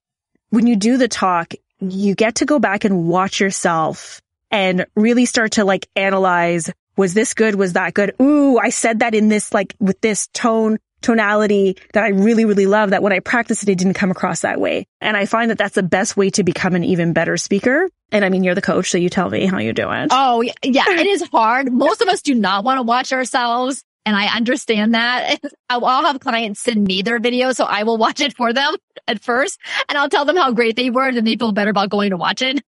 when 0.50 0.66
you 0.66 0.76
do 0.76 0.96
the 0.96 1.08
talk, 1.08 1.54
you 1.80 2.14
get 2.14 2.36
to 2.36 2.44
go 2.44 2.58
back 2.58 2.84
and 2.84 3.06
watch 3.06 3.40
yourself 3.40 4.20
and 4.50 4.86
really 4.96 5.26
start 5.26 5.52
to 5.52 5.64
like 5.64 5.88
analyze, 5.94 6.70
was 6.96 7.14
this 7.14 7.34
good? 7.34 7.54
Was 7.54 7.74
that 7.74 7.94
good? 7.94 8.14
Ooh, 8.20 8.58
I 8.58 8.70
said 8.70 9.00
that 9.00 9.14
in 9.14 9.28
this, 9.28 9.52
like, 9.52 9.74
with 9.78 10.00
this 10.00 10.28
tone 10.28 10.78
tonality 11.00 11.76
that 11.92 12.04
I 12.04 12.08
really, 12.08 12.44
really 12.44 12.66
love 12.66 12.90
that 12.90 13.02
when 13.02 13.12
I 13.12 13.20
practiced 13.20 13.62
it, 13.62 13.68
it 13.68 13.78
didn't 13.78 13.94
come 13.94 14.10
across 14.10 14.40
that 14.40 14.60
way. 14.60 14.86
And 15.00 15.16
I 15.16 15.26
find 15.26 15.50
that 15.50 15.58
that's 15.58 15.74
the 15.74 15.82
best 15.82 16.16
way 16.16 16.30
to 16.30 16.42
become 16.44 16.74
an 16.74 16.84
even 16.84 17.12
better 17.12 17.36
speaker. 17.36 17.88
And 18.10 18.24
I 18.24 18.30
mean, 18.30 18.42
you're 18.42 18.54
the 18.54 18.62
coach, 18.62 18.90
so 18.90 18.98
you 18.98 19.08
tell 19.08 19.28
me 19.30 19.46
how 19.46 19.58
you 19.58 19.72
do 19.72 19.90
it. 19.90 20.08
Oh, 20.10 20.42
yeah, 20.62 20.84
it 20.88 21.06
is 21.06 21.22
hard. 21.32 21.72
Most 21.72 22.00
of 22.00 22.08
us 22.08 22.22
do 22.22 22.34
not 22.34 22.64
want 22.64 22.78
to 22.78 22.82
watch 22.82 23.12
ourselves. 23.12 23.84
And 24.06 24.16
I 24.16 24.34
understand 24.34 24.94
that. 24.94 25.38
I'll 25.68 26.06
have 26.06 26.20
clients 26.20 26.60
send 26.60 26.86
me 26.86 27.02
their 27.02 27.18
video, 27.20 27.52
so 27.52 27.64
I 27.64 27.82
will 27.82 27.98
watch 27.98 28.20
it 28.20 28.34
for 28.34 28.54
them 28.54 28.74
at 29.06 29.22
first, 29.22 29.58
and 29.88 29.98
I'll 29.98 30.08
tell 30.08 30.24
them 30.24 30.36
how 30.36 30.52
great 30.52 30.76
they 30.76 30.88
were, 30.88 31.08
and 31.08 31.16
then 31.16 31.24
they 31.24 31.36
feel 31.36 31.52
better 31.52 31.70
about 31.70 31.90
going 31.90 32.10
to 32.10 32.16
watch 32.16 32.40
it. 32.40 32.62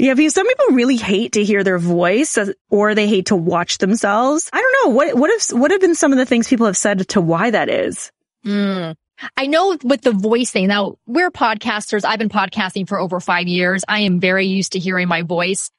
Yeah, 0.00 0.14
because 0.14 0.32
some 0.32 0.46
people 0.46 0.66
really 0.70 0.96
hate 0.96 1.32
to 1.32 1.44
hear 1.44 1.62
their 1.62 1.78
voice 1.78 2.38
or 2.70 2.94
they 2.94 3.06
hate 3.06 3.26
to 3.26 3.36
watch 3.36 3.76
themselves. 3.76 4.48
I 4.50 4.56
don't 4.56 4.88
know. 4.88 4.96
What, 4.96 5.14
what 5.14 5.30
have, 5.30 5.60
what 5.60 5.70
have 5.70 5.80
been 5.80 5.94
some 5.94 6.10
of 6.10 6.16
the 6.16 6.24
things 6.24 6.48
people 6.48 6.64
have 6.64 6.76
said 6.76 7.06
to 7.10 7.20
why 7.20 7.50
that 7.50 7.68
is? 7.68 8.10
Mm. 8.46 8.94
I 9.36 9.46
know 9.46 9.76
with 9.84 10.00
the 10.00 10.12
voice 10.12 10.50
thing. 10.50 10.68
Now 10.68 10.96
we're 11.06 11.30
podcasters. 11.30 12.06
I've 12.06 12.18
been 12.18 12.30
podcasting 12.30 12.88
for 12.88 12.98
over 12.98 13.20
five 13.20 13.46
years. 13.46 13.84
I 13.86 14.00
am 14.00 14.20
very 14.20 14.46
used 14.46 14.72
to 14.72 14.78
hearing 14.78 15.06
my 15.06 15.20
voice. 15.20 15.70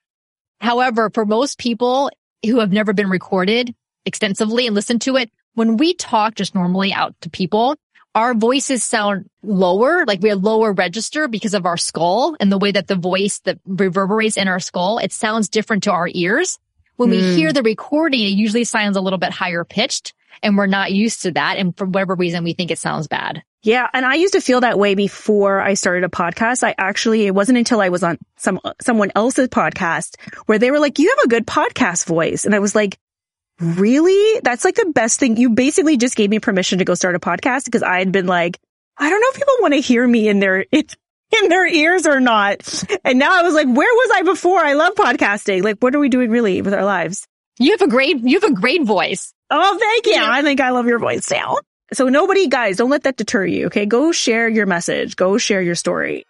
However, 0.60 1.10
for 1.12 1.26
most 1.26 1.58
people 1.58 2.12
who 2.46 2.60
have 2.60 2.72
never 2.72 2.94
been 2.94 3.10
recorded 3.10 3.74
extensively 4.06 4.68
and 4.68 4.76
listened 4.76 5.02
to 5.02 5.16
it, 5.16 5.32
when 5.56 5.78
we 5.78 5.96
talk 5.96 6.36
just 6.36 6.54
normally 6.54 6.94
out 6.94 7.16
to 7.22 7.32
people, 7.32 7.76
our 8.13 8.34
voices 8.34 8.84
sound 8.84 9.30
lower, 9.41 10.06
like 10.06 10.21
we 10.21 10.30
have 10.30 10.43
lower 10.43 10.74
register 10.74 11.28
because 11.28 11.54
of 11.54 11.65
our 11.65 11.78
skull 11.78 12.36
and 12.39 12.52
the 12.52 12.58
way 12.58 12.71
that 12.71 12.88
the 12.88 12.95
voice 12.95 13.39
that 13.39 13.60
reverberates 13.65 14.38
in 14.38 14.47
our 14.47 14.60
skull. 14.60 14.97
It 14.97 15.12
sounds 15.12 15.50
different 15.50 15.84
to 15.84 15.91
our 15.91 16.10
ears. 16.12 16.60
When 16.97 17.10
mm. 17.10 17.13
we 17.13 17.21
hmm. 17.21 17.36
hear 17.38 17.54
the 17.54 17.63
recording, 17.63 18.21
it 18.21 18.34
usually 18.34 18.65
sounds 18.65 18.97
a 18.97 19.02
little 19.02 19.19
bit 19.19 19.32
higher 19.32 19.63
pitched 19.63 20.13
and 20.43 20.58
we're 20.58 20.67
not 20.67 20.91
used 20.91 21.24
to 21.24 21.32
that. 21.32 21.58
And 21.58 21.76
for 21.78 21.86
whatever 21.86 22.15
reason, 22.15 22.43
we 22.43 22.54
think 22.54 22.71
it 22.71 22.80
sounds 22.80 23.08
bad. 23.08 23.43
Yeah. 23.63 23.88
And 23.93 24.06
I 24.06 24.15
used 24.15 24.34
to 24.34 24.41
feel 24.41 24.62
that 24.62 24.80
way 24.80 24.95
before 24.95 25.62
I 25.62 25.76
started 25.76 26.04
a 26.04 26.10
podcast. 26.10 26.63
I 26.63 26.74
actually, 26.78 27.28
it 27.28 27.36
wasn't 27.36 27.60
until 27.60 27.80
I 27.80 27.89
was 27.89 28.02
on 28.02 28.17
some, 28.38 28.60
someone 28.82 29.12
else's 29.15 29.50
podcast 29.50 30.15
where 30.47 30.58
they 30.58 30.71
were 30.71 30.80
like, 30.80 31.00
you 31.00 31.10
have 31.10 31.26
a 31.26 31.30
good 31.30 31.45
podcast 31.45 32.08
voice. 32.08 32.45
And 32.45 32.56
I 32.56 32.60
was 32.60 32.74
like, 32.74 32.97
really? 33.60 34.40
That's 34.44 34.66
like 34.66 34.76
the 34.76 34.92
best 34.94 35.20
thing. 35.20 35.38
You 35.38 35.52
basically 35.52 35.98
just 35.98 36.16
gave 36.16 36.30
me 36.30 36.40
permission 36.40 36.80
to 36.80 36.86
go 36.86 36.94
start 36.94 37.16
a 37.16 37.20
podcast 37.20 37.66
because 37.66 37.84
I 37.84 38.00
had 38.00 38.12
been 38.12 38.28
like, 38.28 38.60
I 38.98 39.10
don't 39.10 39.20
know 39.22 39.28
if 39.30 39.36
people 39.36 39.54
want 39.62 39.74
to 39.74 39.82
hear 39.82 40.08
me 40.08 40.28
in 40.28 40.40
their, 40.40 40.62
in 40.72 40.84
in 41.44 41.50
their 41.50 41.68
ears 41.68 42.06
or 42.06 42.20
not. 42.20 42.84
And 43.06 43.18
now 43.18 43.40
I 43.40 43.44
was 43.44 43.54
like, 43.54 43.68
where 43.68 43.76
was 43.94 44.12
I 44.16 44.24
before? 44.24 44.60
I 44.60 44.74
love 44.74 44.96
podcasting. 44.96 45.64
Like, 45.64 45.78
what 45.80 45.96
are 45.96 46.00
we 46.00 46.10
doing 46.10 46.30
really 46.30 46.62
with 46.62 46.74
our 46.74 46.84
lives? 46.84 47.26
You 47.58 47.72
have 47.72 47.82
a 47.82 47.88
great, 47.88 48.18
you 48.20 48.40
have 48.40 48.52
a 48.52 48.54
great 48.54 48.84
voice. 48.84 49.34
Oh, 49.50 49.78
thank 49.78 50.08
you. 50.08 50.22
I 50.22 50.42
think 50.42 50.60
I 50.60 50.72
love 50.72 50.88
your 50.88 51.00
voice 51.00 51.30
now. 51.32 51.58
So 51.94 52.08
nobody, 52.10 52.48
guys, 52.48 52.78
don't 52.78 52.90
let 52.90 53.04
that 53.04 53.18
deter 53.18 53.46
you. 53.46 53.68
Okay. 53.68 53.86
Go 53.86 54.12
share 54.12 54.48
your 54.48 54.66
message. 54.66 55.16
Go 55.16 55.38
share 55.38 55.62
your 55.62 55.76
story. 55.76 56.26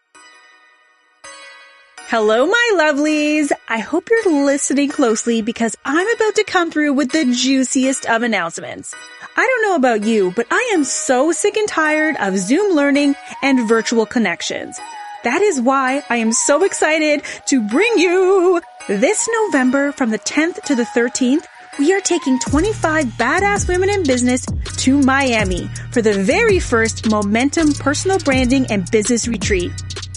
Hello, 2.11 2.45
my 2.45 2.71
lovelies. 2.75 3.53
I 3.69 3.77
hope 3.77 4.09
you're 4.09 4.43
listening 4.43 4.89
closely 4.89 5.41
because 5.41 5.77
I'm 5.85 6.13
about 6.13 6.35
to 6.35 6.43
come 6.43 6.69
through 6.69 6.91
with 6.91 7.09
the 7.13 7.23
juiciest 7.23 8.05
of 8.05 8.21
announcements. 8.21 8.93
I 9.37 9.47
don't 9.47 9.61
know 9.61 9.75
about 9.77 10.03
you, 10.03 10.33
but 10.35 10.45
I 10.51 10.71
am 10.73 10.83
so 10.83 11.31
sick 11.31 11.55
and 11.55 11.69
tired 11.69 12.17
of 12.19 12.37
Zoom 12.37 12.75
learning 12.75 13.15
and 13.41 13.65
virtual 13.65 14.05
connections. 14.05 14.77
That 15.23 15.41
is 15.41 15.61
why 15.61 16.03
I 16.09 16.17
am 16.17 16.33
so 16.33 16.65
excited 16.65 17.23
to 17.45 17.65
bring 17.69 17.93
you 17.97 18.61
this 18.89 19.29
November 19.45 19.93
from 19.93 20.09
the 20.09 20.19
10th 20.19 20.63
to 20.63 20.75
the 20.75 20.83
13th. 20.83 21.45
We 21.79 21.93
are 21.93 22.01
taking 22.01 22.39
25 22.39 23.05
badass 23.05 23.69
women 23.69 23.89
in 23.89 24.03
business 24.03 24.45
to 24.79 25.01
Miami 25.01 25.69
for 25.93 26.01
the 26.01 26.21
very 26.21 26.59
first 26.59 27.09
Momentum 27.09 27.71
personal 27.71 28.19
branding 28.19 28.65
and 28.65 28.91
business 28.91 29.29
retreat. 29.29 29.71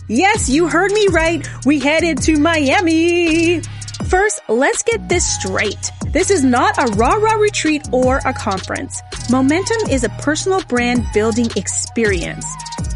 Yes, 0.09 0.51
you 0.51 0.69
heard 0.69 0.93
me 0.93 1.07
right. 1.11 1.49
We 1.65 1.81
headed 1.81 2.21
to 2.25 2.37
Miami. 2.37 3.63
First, 4.07 4.43
let's 4.51 4.83
get 4.83 5.09
this 5.09 5.27
straight. 5.27 5.91
This 6.13 6.31
is 6.31 6.45
not 6.45 6.77
a 6.77 6.93
rah-rah 6.93 7.37
retreat 7.37 7.89
or 7.91 8.19
a 8.19 8.35
conference. 8.35 9.01
Momentum 9.31 9.89
is 9.91 10.05
a 10.05 10.11
personal 10.21 10.61
brand 10.65 11.07
building 11.15 11.49
experience. 11.57 12.45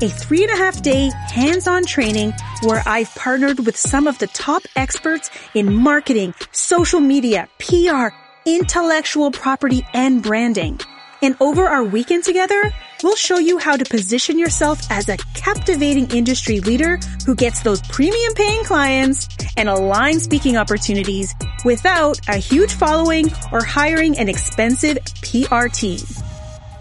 A 0.02 0.08
three 0.10 0.42
and 0.42 0.52
a 0.52 0.56
half 0.56 0.82
day 0.82 1.10
hands-on 1.28 1.86
training 1.86 2.34
where 2.62 2.82
I've 2.84 3.12
partnered 3.14 3.64
with 3.64 3.78
some 3.78 4.06
of 4.06 4.18
the 4.18 4.26
top 4.26 4.64
experts 4.76 5.30
in 5.54 5.72
marketing, 5.74 6.34
social 6.52 7.00
media, 7.00 7.48
PR, 7.58 8.08
intellectual 8.44 9.30
property, 9.30 9.86
and 9.94 10.22
branding. 10.22 10.78
And 11.22 11.36
over 11.40 11.66
our 11.66 11.84
weekend 11.84 12.24
together, 12.24 12.70
we'll 13.02 13.16
show 13.16 13.38
you 13.38 13.58
how 13.58 13.76
to 13.76 13.84
position 13.84 14.38
yourself 14.38 14.80
as 14.90 15.08
a 15.08 15.16
captivating 15.34 16.10
industry 16.10 16.60
leader 16.60 16.98
who 17.24 17.34
gets 17.34 17.60
those 17.60 17.80
premium 17.82 18.34
paying 18.34 18.64
clients 18.64 19.28
and 19.56 19.68
aligned 19.68 20.20
speaking 20.20 20.56
opportunities 20.56 21.34
without 21.64 22.20
a 22.28 22.36
huge 22.36 22.72
following 22.72 23.30
or 23.52 23.62
hiring 23.62 24.18
an 24.18 24.28
expensive 24.28 24.98
PR 25.22 25.68
team. 25.68 26.00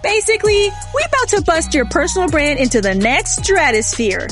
Basically, 0.04 0.70
we 0.96 1.06
about 1.06 1.28
to 1.30 1.42
bust 1.42 1.74
your 1.74 1.86
personal 1.86 2.30
brand 2.30 2.60
into 2.60 2.82
the 2.82 2.96
next 2.96 3.44
stratosphere. 3.44 4.28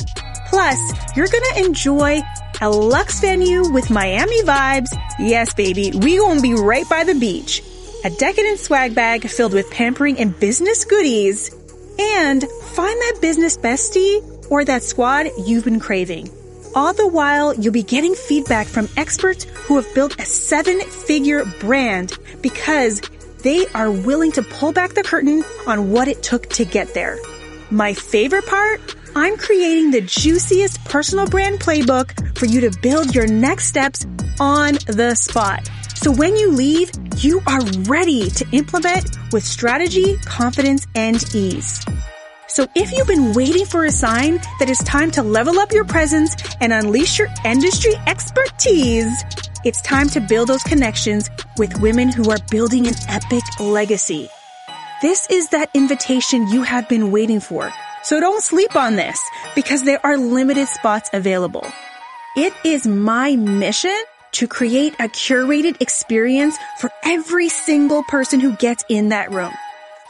Plus, 0.48 0.78
you're 1.16 1.28
gonna 1.28 1.66
enjoy 1.66 2.22
a 2.60 2.70
luxe 2.70 3.20
venue 3.20 3.70
with 3.70 3.90
Miami 3.90 4.42
vibes. 4.42 4.88
Yes, 5.18 5.52
baby, 5.54 5.92
we 5.94 6.18
gonna 6.18 6.40
be 6.40 6.54
right 6.54 6.88
by 6.88 7.04
the 7.04 7.14
beach. 7.14 7.62
A 8.04 8.10
decadent 8.10 8.60
swag 8.60 8.94
bag 8.94 9.28
filled 9.28 9.52
with 9.52 9.70
pampering 9.70 10.18
and 10.18 10.38
business 10.38 10.84
goodies. 10.84 11.50
And 11.98 12.42
find 12.42 13.00
that 13.00 13.18
business 13.20 13.56
bestie 13.56 14.22
or 14.50 14.64
that 14.64 14.82
squad 14.82 15.28
you've 15.44 15.64
been 15.64 15.80
craving. 15.80 16.30
All 16.74 16.92
the 16.92 17.08
while, 17.08 17.54
you'll 17.54 17.72
be 17.72 17.82
getting 17.82 18.14
feedback 18.14 18.66
from 18.66 18.88
experts 18.96 19.44
who 19.44 19.76
have 19.76 19.94
built 19.94 20.20
a 20.20 20.26
seven 20.26 20.80
figure 20.80 21.44
brand 21.60 22.12
because 22.42 23.00
they 23.42 23.66
are 23.68 23.90
willing 23.90 24.32
to 24.32 24.42
pull 24.42 24.72
back 24.72 24.92
the 24.92 25.02
curtain 25.02 25.42
on 25.66 25.90
what 25.90 26.08
it 26.08 26.22
took 26.22 26.48
to 26.50 26.64
get 26.64 26.92
there. 26.92 27.18
My 27.70 27.94
favorite 27.94 28.46
part? 28.46 28.80
I'm 29.14 29.38
creating 29.38 29.90
the 29.90 30.02
juiciest 30.02 30.84
personal 30.84 31.26
brand 31.26 31.60
playbook 31.60 32.36
for 32.36 32.44
you 32.44 32.68
to 32.68 32.78
build 32.80 33.14
your 33.14 33.26
next 33.26 33.68
steps 33.68 34.04
on 34.38 34.74
the 34.86 35.14
spot. 35.14 35.70
So 35.96 36.12
when 36.12 36.36
you 36.36 36.52
leave, 36.52 36.90
you 37.16 37.42
are 37.46 37.60
ready 37.88 38.30
to 38.30 38.46
implement 38.52 39.16
with 39.32 39.44
strategy, 39.44 40.16
confidence, 40.24 40.86
and 40.94 41.16
ease. 41.34 41.84
So 42.48 42.66
if 42.74 42.92
you've 42.92 43.08
been 43.08 43.32
waiting 43.32 43.66
for 43.66 43.84
a 43.84 43.90
sign 43.90 44.36
that 44.58 44.70
it's 44.70 44.84
time 44.84 45.10
to 45.12 45.22
level 45.22 45.58
up 45.58 45.72
your 45.72 45.84
presence 45.84 46.36
and 46.60 46.72
unleash 46.72 47.18
your 47.18 47.28
industry 47.44 47.94
expertise, 48.06 49.24
it's 49.64 49.80
time 49.82 50.08
to 50.10 50.20
build 50.20 50.48
those 50.48 50.62
connections 50.62 51.28
with 51.58 51.80
women 51.80 52.08
who 52.12 52.30
are 52.30 52.38
building 52.50 52.86
an 52.86 52.94
epic 53.08 53.42
legacy. 53.58 54.28
This 55.02 55.26
is 55.28 55.48
that 55.48 55.70
invitation 55.74 56.46
you 56.48 56.62
have 56.62 56.88
been 56.88 57.10
waiting 57.10 57.40
for. 57.40 57.72
So 58.02 58.20
don't 58.20 58.42
sleep 58.42 58.76
on 58.76 58.96
this 58.96 59.20
because 59.54 59.82
there 59.82 60.04
are 60.06 60.16
limited 60.16 60.68
spots 60.68 61.10
available. 61.12 61.66
It 62.36 62.52
is 62.64 62.86
my 62.86 63.34
mission 63.34 63.96
to 64.36 64.46
create 64.46 64.92
a 64.94 65.08
curated 65.08 65.80
experience 65.80 66.56
for 66.78 66.90
every 67.02 67.48
single 67.48 68.02
person 68.02 68.38
who 68.38 68.54
gets 68.56 68.84
in 68.90 69.08
that 69.08 69.32
room. 69.32 69.52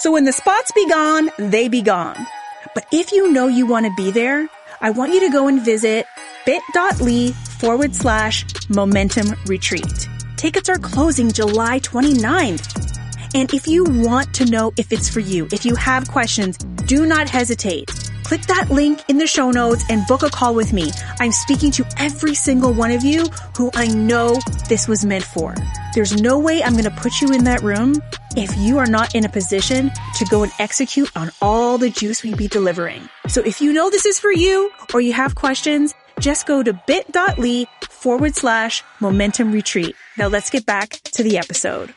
So 0.00 0.10
when 0.10 0.24
the 0.24 0.32
spots 0.32 0.72
be 0.72 0.88
gone, 0.88 1.30
they 1.38 1.68
be 1.68 1.80
gone. 1.80 2.26
But 2.74 2.86
if 2.92 3.12
you 3.12 3.32
know 3.32 3.46
you 3.46 3.66
want 3.66 3.86
to 3.86 3.92
be 3.96 4.10
there, 4.10 4.48
I 4.80 4.90
want 4.90 5.14
you 5.14 5.20
to 5.20 5.30
go 5.30 5.46
and 5.46 5.62
visit 5.62 6.06
bit.ly 6.44 7.30
forward 7.60 7.94
slash 7.94 8.44
momentum 8.68 9.28
retreat. 9.46 10.08
Tickets 10.36 10.68
are 10.68 10.78
closing 10.78 11.30
July 11.30 11.78
29th. 11.78 12.98
And 13.32 13.54
if 13.54 13.68
you 13.68 13.84
want 13.84 14.34
to 14.34 14.44
know 14.44 14.72
if 14.76 14.92
it's 14.92 15.08
for 15.08 15.20
you, 15.20 15.46
if 15.52 15.64
you 15.64 15.76
have 15.76 16.08
questions, 16.08 16.58
do 16.86 17.06
not 17.06 17.28
hesitate. 17.28 17.90
Click 18.26 18.42
that 18.46 18.68
link 18.70 19.04
in 19.06 19.18
the 19.18 19.26
show 19.28 19.52
notes 19.52 19.84
and 19.88 20.04
book 20.08 20.24
a 20.24 20.28
call 20.28 20.52
with 20.52 20.72
me. 20.72 20.90
I'm 21.20 21.30
speaking 21.30 21.70
to 21.70 21.86
every 21.96 22.34
single 22.34 22.72
one 22.72 22.90
of 22.90 23.04
you 23.04 23.26
who 23.56 23.70
I 23.72 23.86
know 23.86 24.36
this 24.68 24.88
was 24.88 25.04
meant 25.04 25.22
for. 25.22 25.54
There's 25.94 26.20
no 26.20 26.36
way 26.36 26.60
I'm 26.60 26.72
going 26.72 26.82
to 26.86 26.90
put 26.90 27.20
you 27.20 27.32
in 27.32 27.44
that 27.44 27.62
room 27.62 28.02
if 28.34 28.52
you 28.58 28.78
are 28.78 28.86
not 28.88 29.14
in 29.14 29.24
a 29.24 29.28
position 29.28 29.92
to 30.16 30.24
go 30.24 30.42
and 30.42 30.50
execute 30.58 31.08
on 31.16 31.30
all 31.40 31.78
the 31.78 31.88
juice 31.88 32.24
we 32.24 32.34
be 32.34 32.48
delivering. 32.48 33.08
So 33.28 33.42
if 33.42 33.60
you 33.60 33.72
know 33.72 33.90
this 33.90 34.06
is 34.06 34.18
for 34.18 34.32
you 34.32 34.72
or 34.92 35.00
you 35.00 35.12
have 35.12 35.36
questions, 35.36 35.94
just 36.18 36.46
go 36.46 36.64
to 36.64 36.72
bit.ly 36.88 37.66
forward 37.88 38.34
slash 38.34 38.82
momentum 38.98 39.52
retreat. 39.52 39.94
Now 40.18 40.26
let's 40.26 40.50
get 40.50 40.66
back 40.66 40.90
to 41.12 41.22
the 41.22 41.38
episode. 41.38 41.94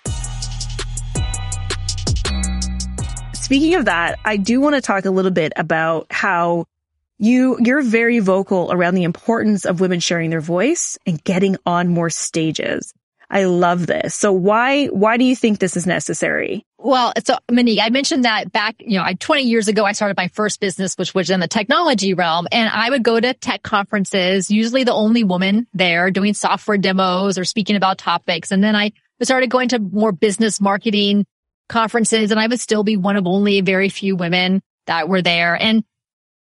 Speaking 3.49 3.73
of 3.73 3.85
that, 3.85 4.19
I 4.23 4.37
do 4.37 4.61
want 4.61 4.75
to 4.75 4.81
talk 4.81 5.05
a 5.05 5.09
little 5.09 5.31
bit 5.31 5.53
about 5.55 6.05
how 6.11 6.65
you, 7.17 7.57
you're 7.59 7.81
very 7.81 8.19
vocal 8.19 8.71
around 8.71 8.93
the 8.93 9.05
importance 9.05 9.65
of 9.65 9.79
women 9.79 9.99
sharing 10.01 10.29
their 10.29 10.39
voice 10.39 10.99
and 11.07 11.23
getting 11.23 11.57
on 11.65 11.87
more 11.87 12.11
stages. 12.11 12.93
I 13.27 13.45
love 13.45 13.87
this. 13.87 14.13
So 14.13 14.31
why, 14.31 14.85
why 14.85 15.17
do 15.17 15.23
you 15.23 15.35
think 15.35 15.57
this 15.57 15.75
is 15.75 15.87
necessary? 15.87 16.63
Well, 16.77 17.11
so 17.25 17.39
Monique, 17.49 17.79
I 17.81 17.89
mentioned 17.89 18.23
that 18.25 18.51
back, 18.51 18.75
you 18.77 18.99
know, 18.99 19.03
I, 19.03 19.15
20 19.15 19.41
years 19.41 19.67
ago, 19.67 19.83
I 19.83 19.93
started 19.93 20.15
my 20.15 20.27
first 20.27 20.59
business, 20.59 20.93
which 20.93 21.15
was 21.15 21.31
in 21.31 21.39
the 21.39 21.47
technology 21.47 22.13
realm 22.13 22.47
and 22.51 22.69
I 22.69 22.91
would 22.91 23.01
go 23.01 23.19
to 23.19 23.33
tech 23.33 23.63
conferences, 23.63 24.51
usually 24.51 24.83
the 24.83 24.93
only 24.93 25.23
woman 25.23 25.65
there 25.73 26.11
doing 26.11 26.35
software 26.35 26.77
demos 26.77 27.39
or 27.39 27.45
speaking 27.45 27.77
about 27.77 27.97
topics. 27.97 28.51
And 28.51 28.63
then 28.63 28.75
I 28.75 28.91
started 29.23 29.49
going 29.49 29.69
to 29.69 29.79
more 29.79 30.11
business 30.11 30.61
marketing 30.61 31.25
conferences 31.69 32.31
and 32.31 32.39
I 32.39 32.47
would 32.47 32.59
still 32.59 32.83
be 32.83 32.97
one 32.97 33.15
of 33.15 33.25
only 33.25 33.61
very 33.61 33.89
few 33.89 34.15
women 34.15 34.61
that 34.87 35.07
were 35.07 35.21
there. 35.21 35.55
And 35.55 35.83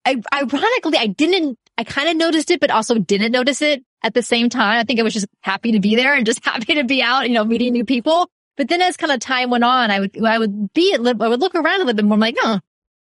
I, 0.05 0.21
ironically, 0.33 0.97
I 0.97 1.07
didn't, 1.07 1.57
I 1.77 1.83
kind 1.83 2.09
of 2.09 2.17
noticed 2.17 2.51
it, 2.51 2.59
but 2.59 2.71
also 2.71 2.97
didn't 2.97 3.31
notice 3.31 3.61
it 3.61 3.83
at 4.03 4.13
the 4.13 4.21
same 4.21 4.49
time. 4.49 4.79
I 4.79 4.83
think 4.83 4.99
I 4.99 5.03
was 5.03 5.13
just 5.13 5.27
happy 5.41 5.71
to 5.71 5.79
be 5.79 5.95
there 5.95 6.13
and 6.13 6.25
just 6.25 6.43
happy 6.45 6.75
to 6.75 6.83
be 6.83 7.01
out, 7.01 7.27
you 7.27 7.33
know, 7.33 7.45
meeting 7.45 7.71
new 7.73 7.85
people. 7.85 8.29
But 8.57 8.67
then 8.67 8.81
as 8.81 8.97
kind 8.97 9.11
of 9.11 9.19
time 9.19 9.49
went 9.49 9.63
on, 9.63 9.89
I 9.89 10.01
would, 10.01 10.25
I 10.25 10.37
would 10.37 10.73
be, 10.73 10.93
at, 10.93 10.99
I 10.99 11.27
would 11.27 11.39
look 11.39 11.55
around 11.55 11.81
a 11.81 11.85
little 11.85 11.93
bit 11.93 12.05
more. 12.05 12.15
I'm 12.15 12.19
like, 12.19 12.35
oh, 12.39 12.59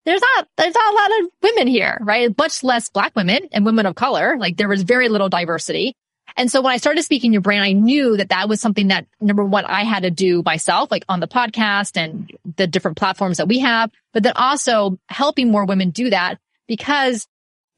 there's 0.04 0.20
not, 0.20 0.48
there's 0.56 0.74
not 0.74 0.92
a 0.92 0.96
lot 0.96 1.20
of 1.20 1.30
women 1.42 1.66
here, 1.66 1.98
right? 2.00 2.36
Much 2.36 2.64
less 2.64 2.88
black 2.88 3.14
women 3.14 3.48
and 3.52 3.64
women 3.64 3.86
of 3.86 3.94
color. 3.94 4.36
Like 4.38 4.56
there 4.56 4.68
was 4.68 4.82
very 4.82 5.08
little 5.08 5.28
diversity. 5.28 5.94
And 6.36 6.50
so 6.50 6.60
when 6.60 6.72
I 6.72 6.76
started 6.76 7.02
speaking 7.02 7.32
your 7.32 7.42
brand, 7.42 7.64
I 7.64 7.72
knew 7.72 8.16
that 8.18 8.28
that 8.28 8.48
was 8.48 8.60
something 8.60 8.88
that 8.88 9.06
number 9.20 9.44
one, 9.44 9.64
I 9.64 9.84
had 9.84 10.02
to 10.02 10.10
do 10.10 10.42
myself, 10.44 10.90
like 10.90 11.04
on 11.08 11.20
the 11.20 11.28
podcast 11.28 11.96
and 11.96 12.30
the 12.56 12.66
different 12.66 12.96
platforms 12.96 13.38
that 13.38 13.48
we 13.48 13.60
have, 13.60 13.90
but 14.12 14.22
then 14.22 14.34
also 14.36 14.98
helping 15.08 15.50
more 15.50 15.64
women 15.64 15.90
do 15.90 16.10
that 16.10 16.38
because 16.66 17.26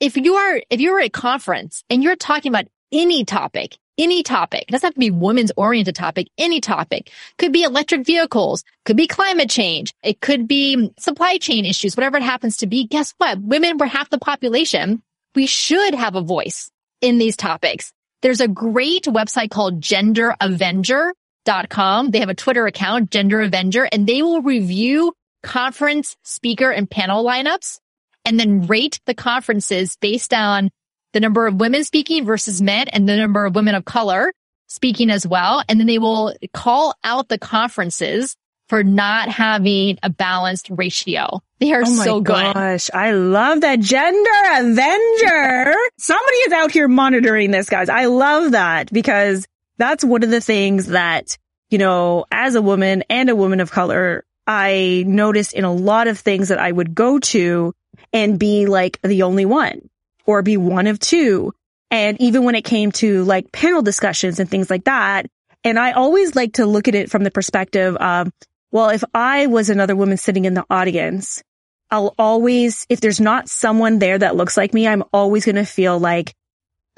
if 0.01 0.17
you 0.17 0.35
are, 0.35 0.61
if 0.71 0.81
you're 0.81 1.01
at 1.01 1.07
a 1.07 1.11
conference 1.11 1.85
and 1.91 2.03
you're 2.03 2.17
talking 2.17 2.51
about 2.51 2.67
any 2.93 3.25
topic, 3.25 3.77
any 3.97 4.23
topic, 4.23 4.63
it 4.63 4.73
doesn't 4.73 4.87
have 4.87 4.95
to 4.95 5.01
be 5.01 5.11
women's 5.11 5.53
oriented 5.57 5.97
topic, 5.97 6.29
any 6.39 6.61
topic 6.61 7.11
could 7.37 7.53
be 7.53 7.65
electric 7.65 8.07
vehicles, 8.07 8.65
could 8.85 8.97
be 8.97 9.07
climate 9.07 9.51
change. 9.51 9.93
It 10.03 10.21
could 10.21 10.47
be 10.47 10.93
supply 10.99 11.39
chain 11.39 11.65
issues, 11.65 11.97
whatever 11.97 12.17
it 12.17 12.23
happens 12.23 12.59
to 12.59 12.67
be. 12.67 12.87
Guess 12.87 13.15
what? 13.19 13.41
Women 13.41 13.79
were 13.79 13.87
half 13.87 14.11
the 14.11 14.19
population. 14.19 15.03
We 15.35 15.47
should 15.47 15.95
have 15.95 16.15
a 16.15 16.23
voice 16.23 16.71
in 17.01 17.19
these 17.19 17.37
topics. 17.37 17.93
There's 18.23 18.41
a 18.41 18.49
great 18.49 19.05
website 19.05 19.51
called 19.51 19.81
genderavenger.com. 19.81 22.11
They 22.11 22.21
have 22.21 22.29
a 22.29 22.35
Twitter 22.35 22.67
account, 22.67 23.11
Gender 23.11 23.41
Avenger, 23.41 23.89
and 23.91 24.07
they 24.07 24.23
will 24.23 24.43
review 24.43 25.15
conference 25.43 26.17
speaker 26.25 26.71
and 26.71 26.91
panel 26.91 27.25
lineups 27.25 27.79
and 28.25 28.39
then 28.39 28.67
rate 28.67 29.01
the 29.07 29.15
conferences 29.15 29.97
based 30.01 30.35
on 30.35 30.71
the 31.13 31.21
number 31.21 31.47
of 31.47 31.55
women 31.55 31.85
speaking 31.85 32.25
versus 32.25 32.61
men 32.61 32.89
and 32.89 33.09
the 33.09 33.17
number 33.17 33.47
of 33.47 33.55
women 33.55 33.75
of 33.75 33.85
color 33.85 34.33
speaking 34.67 35.11
as 35.11 35.27
well. 35.27 35.63
And 35.69 35.81
then 35.81 35.87
they 35.87 35.99
will 35.99 36.35
call 36.53 36.95
out 37.05 37.29
the 37.29 37.39
conferences 37.39 38.37
for 38.69 38.85
not 38.85 39.29
having 39.29 39.99
a 40.03 40.11
balanced 40.11 40.69
ratio. 40.71 41.41
They 41.59 41.73
are 41.73 41.83
Oh 41.85 41.91
my 41.97 42.05
so 42.05 42.21
good. 42.21 42.55
gosh. 42.55 42.91
I 42.93 43.13
love 43.13 43.63
that 43.63 43.81
gender 43.81 44.31
avenger. 44.57 45.75
Somebody 45.99 46.37
is 46.37 46.53
out 46.53 46.71
here 46.71 46.89
monitoring 46.89 47.51
this, 47.51 47.69
guys. 47.69 47.89
I 47.89 48.07
love 48.07 48.53
that 48.53 48.93
because 48.93 49.47
that's 49.79 50.05
one 50.05 50.23
of 50.23 50.31
the 50.31 50.41
things 50.41 50.87
that, 50.89 51.37
you 51.71 51.79
know, 51.79 52.27
as 52.31 52.55
a 52.55 52.63
woman 52.63 53.05
and 53.09 53.29
a 53.31 53.37
woman 53.37 53.61
of 53.61 53.71
color, 53.71 54.25
I 54.47 55.05
noticed 55.07 55.53
in 55.55 55.65
a 55.65 55.73
lot 55.73 56.09
of 56.09 56.19
things 56.19 56.49
that 56.49 56.59
I 56.59 56.71
would 56.71 56.95
go 56.95 57.19
to 57.19 57.75
and 58.13 58.39
be 58.39 58.67
like 58.67 59.01
the 59.03 59.23
only 59.23 59.45
one 59.45 59.89
or 60.27 60.43
be 60.43 60.57
one 60.57 60.87
of 60.87 60.99
two. 60.99 61.53
And 61.91 62.21
even 62.21 62.45
when 62.45 62.55
it 62.55 62.65
came 62.65 62.93
to 62.93 63.25
like 63.25 63.51
panel 63.51 63.83
discussions 63.83 64.39
and 64.41 64.49
things 64.49 64.69
like 64.71 64.85
that, 64.85 65.27
and 65.65 65.79
I 65.79 65.93
always 65.93 66.37
like 66.37 66.55
to 66.55 66.67
look 66.67 66.87
at 66.87 66.95
it 66.95 67.11
from 67.11 67.25
the 67.25 67.31
perspective 67.31 67.97
of, 67.97 68.31
well, 68.71 68.91
if 68.91 69.05
I 69.15 69.47
was 69.47 69.71
another 69.71 69.97
woman 69.97 70.17
sitting 70.17 70.45
in 70.45 70.55
the 70.55 70.65
audience, 70.69 71.43
I'll 71.91 72.15
always, 72.19 72.87
if 72.89 73.01
there's 73.01 73.21
not 73.21 73.49
someone 73.49 73.99
there 73.99 74.19
that 74.19 74.37
looks 74.37 74.57
like 74.57 74.75
me, 74.75 74.87
I'm 74.87 75.05
always 75.13 75.45
going 75.45 75.57
to 75.57 75.65
feel 75.65 75.99
like 75.99 76.35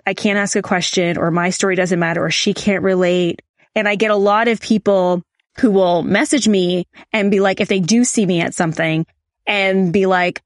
I 0.07 0.15
can't 0.15 0.39
ask 0.39 0.57
a 0.57 0.63
question 0.63 1.17
or 1.17 1.31
my 1.31 1.51
story 1.51 1.77
doesn't 1.77 1.99
matter 1.99 2.25
or 2.25 2.31
she 2.31 2.55
can't 2.55 2.83
relate. 2.83 3.43
And 3.75 3.87
I 3.87 3.95
get 3.95 4.11
a 4.11 4.17
lot 4.17 4.49
of 4.49 4.61
people 4.61 5.23
who 5.59 5.71
will 5.71 6.03
message 6.03 6.49
me 6.49 6.87
and 7.13 7.31
be 7.31 7.41
like, 7.41 7.61
if 7.61 7.69
they 7.69 7.81
do 7.81 8.03
see 8.03 8.27
me 8.27 8.41
at 8.41 8.55
something 8.55 9.07
and 9.47 9.93
be 9.93 10.07
like, 10.07 10.43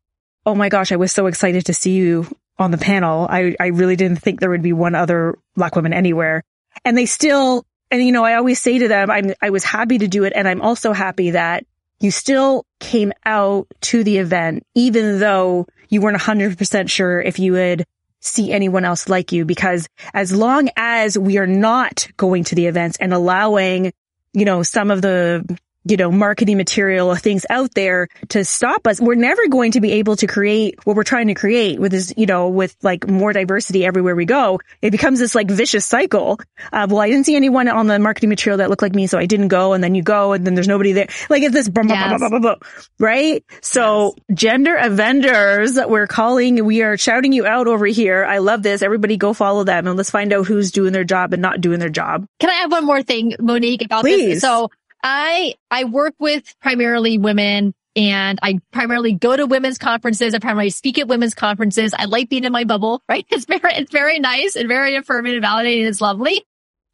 Oh 0.47 0.55
my 0.55 0.69
gosh, 0.69 0.93
I 0.93 0.97
was 0.97 1.11
so 1.11 1.27
excited 1.27 1.67
to 1.67 1.75
see 1.75 1.93
you 1.93 2.27
on 2.59 2.71
the 2.71 2.79
panel. 2.79 3.27
I, 3.31 3.57
I 3.59 3.69
really 3.69 3.97
didn't 3.97 4.19
think 4.19 4.41
there 4.41 4.51
would 4.51 4.63
be 4.63 4.75
one 4.75 4.95
other 4.95 5.39
black 5.57 5.75
woman 5.75 5.95
anywhere. 5.95 6.43
And 6.85 6.99
they 6.99 7.07
still, 7.07 7.65
and 7.95 8.05
you 8.05 8.13
know, 8.13 8.25
I 8.25 8.35
always 8.35 8.61
say 8.61 8.79
to 8.79 8.89
them, 8.89 9.09
I'm, 9.09 9.35
I 9.41 9.51
was 9.51 9.63
happy 9.63 9.99
to 9.99 10.09
do 10.09 10.25
it. 10.25 10.33
And 10.35 10.49
I'm 10.49 10.61
also 10.61 10.93
happy 10.93 11.31
that 11.31 11.65
you 12.01 12.11
still 12.11 12.67
came 12.81 13.13
out 13.25 13.69
to 13.83 14.03
the 14.03 14.19
event, 14.19 14.65
even 14.75 15.21
though 15.21 15.67
you 15.89 16.01
weren't 16.01 16.21
hundred 16.21 16.59
percent 16.59 16.91
sure 16.91 17.21
if 17.21 17.39
you 17.39 17.53
would 17.53 17.85
see 18.21 18.53
anyone 18.53 18.85
else 18.85 19.09
like 19.09 19.31
you. 19.31 19.45
Because 19.45 19.89
as 20.13 20.35
long 20.35 20.71
as 20.77 21.17
we 21.17 21.39
are 21.39 21.47
not 21.47 22.09
going 22.17 22.43
to 22.45 22.57
the 22.57 22.67
events 22.67 22.97
and 22.99 23.15
allowing, 23.15 23.93
you 24.33 24.45
know, 24.45 24.65
some 24.65 24.91
of 24.91 25.01
the 25.01 25.59
you 25.85 25.97
know, 25.97 26.11
marketing 26.11 26.57
material 26.57 27.09
or 27.09 27.17
things 27.17 27.45
out 27.51 27.73
there 27.75 28.09
to 28.31 28.45
stop 28.45 28.87
us. 28.87 29.01
We're 29.01 29.15
never 29.15 29.49
going 29.49 29.73
to 29.73 29.81
be 29.81 29.93
able 29.93 30.17
to 30.17 30.27
create 30.27 30.85
what 30.85 30.97
we're 30.97 31.03
trying 31.05 31.29
to 31.29 31.35
create 31.35 31.79
with 31.79 31.93
this, 31.93 32.13
you 32.17 32.27
know, 32.27 32.49
with 32.49 32.75
like 32.83 33.07
more 33.09 33.33
diversity 33.33 33.85
everywhere 33.85 34.15
we 34.17 34.25
go. 34.25 34.61
It 34.83 34.91
becomes 34.91 35.19
this 35.19 35.35
like 35.35 35.51
vicious 35.51 35.85
cycle 35.85 36.41
of, 36.73 36.91
well, 36.91 37.01
I 37.01 37.11
didn't 37.11 37.27
see 37.27 37.37
anyone 37.37 37.69
on 37.69 37.87
the 37.87 37.99
marketing 37.99 38.31
material 38.31 38.59
that 38.59 38.71
looked 38.71 38.83
like 38.83 38.95
me. 38.95 39.07
So 39.07 39.19
I 39.19 39.27
didn't 39.27 39.49
go. 39.49 39.73
And 39.75 39.85
then 39.85 39.95
you 39.95 40.03
go 40.03 40.33
and 40.33 40.47
then 40.47 40.55
there's 40.55 40.69
nobody 40.69 40.93
there. 40.93 41.09
Like 41.29 41.43
it's 41.43 41.55
this, 41.55 41.69
blah, 41.69 41.83
blah, 41.83 41.95
Yes. 41.95 42.21
blah, 42.41 42.55
right? 42.99 43.45
So 43.63 44.15
gender 44.33 44.75
avengers, 44.77 45.75
that 45.75 45.91
we're 45.91 46.07
calling, 46.07 46.65
we 46.65 46.83
are 46.83 46.97
shouting 46.97 47.33
you 47.33 47.47
out 47.47 47.67
over 47.67 47.87
here. 47.87 48.25
I 48.25 48.39
love 48.39 48.63
this. 48.63 48.83
Everybody 48.83 49.17
go 49.17 49.33
follow 49.33 49.65
them 49.65 49.87
and 49.87 49.97
let's 49.97 50.11
find 50.11 50.33
out 50.33 50.47
who's 50.47 50.71
doing 50.71 50.93
their 50.93 51.05
job 51.05 51.33
and 51.33 51.43
not 51.43 51.61
doing 51.61 51.79
their 51.79 51.89
job. 51.89 52.27
Can 52.41 52.51
I 52.51 52.55
have 52.55 52.73
one 52.73 52.85
more 52.85 53.03
thing, 53.03 53.35
Monique, 53.41 53.83
about 53.85 54.03
Please. 54.03 54.35
this? 54.35 54.41
So 54.41 54.71
I, 55.05 55.55
I 55.71 55.85
work 55.85 56.15
with 56.19 56.55
primarily 56.63 57.19
women 57.19 57.75
and 57.95 58.39
I 58.43 58.61
primarily 58.73 59.13
go 59.13 59.37
to 59.37 59.45
women's 59.45 59.77
conferences. 59.77 60.35
I 60.35 60.39
primarily 60.39 60.71
speak 60.71 60.99
at 60.99 61.07
women's 61.07 61.35
conferences. 61.35 61.93
I 61.97 62.07
like 62.07 62.31
being 62.31 62.45
in 62.45 62.53
my 62.53 62.65
bubble, 62.65 63.03
right? 63.09 63.27
It's 63.29 63.45
very, 63.45 63.75
it's 63.75 63.93
very 63.93 64.19
nice 64.19 64.57
and 64.57 64.67
very 64.67 64.97
affirming 64.97 65.35
and 65.35 65.45
validating. 65.45 65.87
It's 65.87 66.01
lovely. 66.01 66.45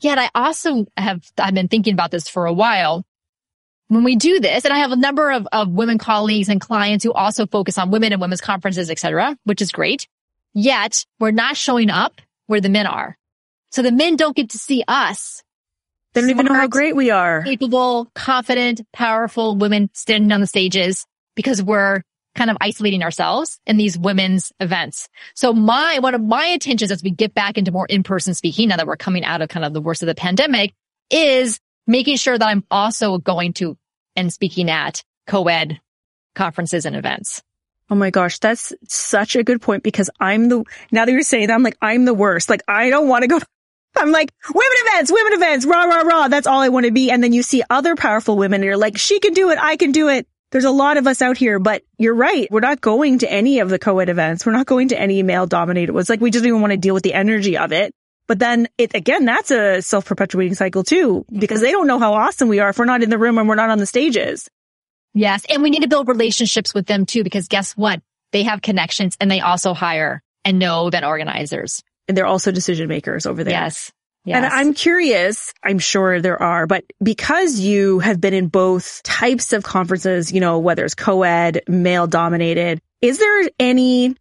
Yet 0.00 0.18
I 0.18 0.28
also 0.34 0.86
have, 0.96 1.24
I've 1.38 1.54
been 1.54 1.68
thinking 1.68 1.94
about 1.94 2.10
this 2.10 2.28
for 2.28 2.46
a 2.46 2.52
while. 2.52 3.04
When 3.88 4.02
we 4.02 4.16
do 4.16 4.40
this, 4.40 4.64
and 4.64 4.74
I 4.74 4.78
have 4.78 4.92
a 4.92 4.96
number 4.96 5.30
of, 5.30 5.46
of 5.52 5.68
women 5.68 5.98
colleagues 5.98 6.48
and 6.48 6.60
clients 6.60 7.04
who 7.04 7.12
also 7.12 7.46
focus 7.46 7.78
on 7.78 7.90
women 7.90 8.12
and 8.12 8.20
women's 8.20 8.40
conferences, 8.40 8.90
et 8.90 8.98
cetera, 8.98 9.36
which 9.44 9.62
is 9.62 9.72
great. 9.72 10.08
Yet 10.52 11.06
we're 11.18 11.32
not 11.32 11.56
showing 11.56 11.90
up 11.90 12.20
where 12.46 12.60
the 12.60 12.68
men 12.68 12.86
are. 12.86 13.16
So 13.70 13.82
the 13.82 13.92
men 13.92 14.16
don't 14.16 14.34
get 14.34 14.50
to 14.50 14.58
see 14.58 14.82
us 14.88 15.42
They 16.12 16.22
don't 16.22 16.30
even 16.30 16.46
know 16.46 16.54
how 16.54 16.66
great 16.66 16.96
we 16.96 17.10
are. 17.10 17.42
capable, 17.42 18.10
confident, 18.14 18.82
powerful 18.92 19.56
women 19.56 19.90
standing 19.92 20.32
on 20.32 20.40
the 20.40 20.46
stages 20.46 21.06
because 21.36 21.62
we're 21.62 22.02
kind 22.34 22.50
of 22.50 22.56
isolating 22.60 23.02
ourselves 23.02 23.60
in 23.66 23.76
these 23.76 23.98
women's 23.98 24.52
events. 24.60 25.08
So 25.34 25.52
my, 25.52 25.98
one 26.00 26.14
of 26.14 26.22
my 26.22 26.46
intentions 26.46 26.90
as 26.90 27.02
we 27.02 27.10
get 27.10 27.34
back 27.34 27.58
into 27.58 27.72
more 27.72 27.86
in-person 27.86 28.34
speaking 28.34 28.68
now 28.68 28.76
that 28.76 28.86
we're 28.86 28.96
coming 28.96 29.24
out 29.24 29.42
of 29.42 29.48
kind 29.48 29.64
of 29.64 29.72
the 29.72 29.80
worst 29.80 30.02
of 30.02 30.06
the 30.06 30.14
pandemic 30.14 30.72
is 31.10 31.58
making 31.86 32.16
sure 32.16 32.38
that 32.38 32.46
I'm 32.46 32.64
also 32.70 33.18
going 33.18 33.52
to 33.54 33.76
and 34.16 34.32
speaking 34.32 34.70
at 34.70 35.02
co-ed 35.26 35.80
conferences 36.34 36.86
and 36.86 36.96
events. 36.96 37.42
Oh 37.88 37.96
my 37.96 38.10
gosh, 38.10 38.38
that's 38.38 38.72
such 38.88 39.34
a 39.34 39.42
good 39.42 39.60
point 39.60 39.82
because 39.82 40.08
I'm 40.20 40.48
the, 40.48 40.64
now 40.92 41.04
that 41.04 41.12
you're 41.12 41.22
saying 41.22 41.48
that, 41.48 41.54
I'm 41.54 41.64
like, 41.64 41.78
I'm 41.82 42.04
the 42.04 42.14
worst. 42.14 42.48
Like, 42.48 42.62
I 42.68 42.90
don't 42.90 43.08
want 43.08 43.22
to 43.22 43.28
go. 43.28 43.40
I'm 43.96 44.12
like, 44.12 44.32
women 44.54 44.76
events, 44.86 45.12
women 45.12 45.32
events, 45.34 45.66
rah, 45.66 45.84
rah, 45.84 46.02
rah. 46.02 46.28
That's 46.28 46.46
all 46.46 46.60
I 46.60 46.68
want 46.68 46.86
to 46.86 46.92
be. 46.92 47.10
And 47.10 47.22
then 47.22 47.32
you 47.32 47.42
see 47.42 47.62
other 47.68 47.96
powerful 47.96 48.36
women 48.36 48.60
and 48.60 48.64
you're 48.64 48.76
like, 48.76 48.98
she 48.98 49.20
can 49.20 49.34
do 49.34 49.50
it. 49.50 49.58
I 49.60 49.76
can 49.76 49.92
do 49.92 50.08
it. 50.08 50.26
There's 50.52 50.64
a 50.64 50.70
lot 50.70 50.96
of 50.96 51.06
us 51.06 51.22
out 51.22 51.36
here, 51.36 51.58
but 51.58 51.82
you're 51.98 52.14
right. 52.14 52.48
We're 52.50 52.60
not 52.60 52.80
going 52.80 53.18
to 53.20 53.30
any 53.30 53.60
of 53.60 53.68
the 53.68 53.78
co-ed 53.78 54.08
events. 54.08 54.44
We're 54.44 54.52
not 54.52 54.66
going 54.66 54.88
to 54.88 55.00
any 55.00 55.22
male 55.22 55.46
dominated 55.46 55.92
ones. 55.92 56.08
Like, 56.08 56.20
we 56.20 56.30
just 56.30 56.42
don't 56.42 56.48
even 56.48 56.60
want 56.60 56.72
to 56.72 56.76
deal 56.76 56.94
with 56.94 57.04
the 57.04 57.14
energy 57.14 57.56
of 57.56 57.72
it. 57.72 57.94
But 58.26 58.38
then 58.38 58.68
it, 58.78 58.94
again, 58.94 59.24
that's 59.24 59.50
a 59.50 59.80
self-perpetuating 59.80 60.54
cycle 60.54 60.84
too, 60.84 61.24
because 61.36 61.60
they 61.60 61.72
don't 61.72 61.86
know 61.86 61.98
how 61.98 62.14
awesome 62.14 62.48
we 62.48 62.60
are 62.60 62.70
if 62.70 62.78
we're 62.78 62.84
not 62.84 63.02
in 63.02 63.10
the 63.10 63.18
room 63.18 63.38
and 63.38 63.48
we're 63.48 63.56
not 63.56 63.70
on 63.70 63.78
the 63.78 63.86
stages. 63.86 64.48
Yes. 65.14 65.44
And 65.48 65.62
we 65.62 65.70
need 65.70 65.82
to 65.82 65.88
build 65.88 66.06
relationships 66.06 66.72
with 66.72 66.86
them 66.86 67.06
too, 67.06 67.24
because 67.24 67.48
guess 67.48 67.72
what? 67.72 68.00
They 68.32 68.44
have 68.44 68.62
connections 68.62 69.16
and 69.20 69.28
they 69.28 69.40
also 69.40 69.74
hire 69.74 70.22
and 70.44 70.60
know 70.60 70.86
event 70.86 71.04
organizers. 71.04 71.82
And 72.10 72.16
they're 72.16 72.26
also 72.26 72.50
decision 72.50 72.88
makers 72.88 73.24
over 73.24 73.44
there. 73.44 73.52
Yes. 73.52 73.92
Yes. 74.24 74.36
And 74.36 74.46
I'm 74.46 74.74
curious, 74.74 75.54
I'm 75.62 75.78
sure 75.78 76.20
there 76.20 76.42
are, 76.42 76.66
but 76.66 76.82
because 77.00 77.60
you 77.60 78.00
have 78.00 78.20
been 78.20 78.34
in 78.34 78.48
both 78.48 79.00
types 79.04 79.52
of 79.52 79.62
conferences, 79.62 80.32
you 80.32 80.40
know, 80.40 80.58
whether 80.58 80.84
it's 80.84 80.96
co-ed, 80.96 81.62
male 81.68 82.08
dominated, 82.08 82.80
is 83.00 83.20
there 83.20 83.48
any 83.60 84.16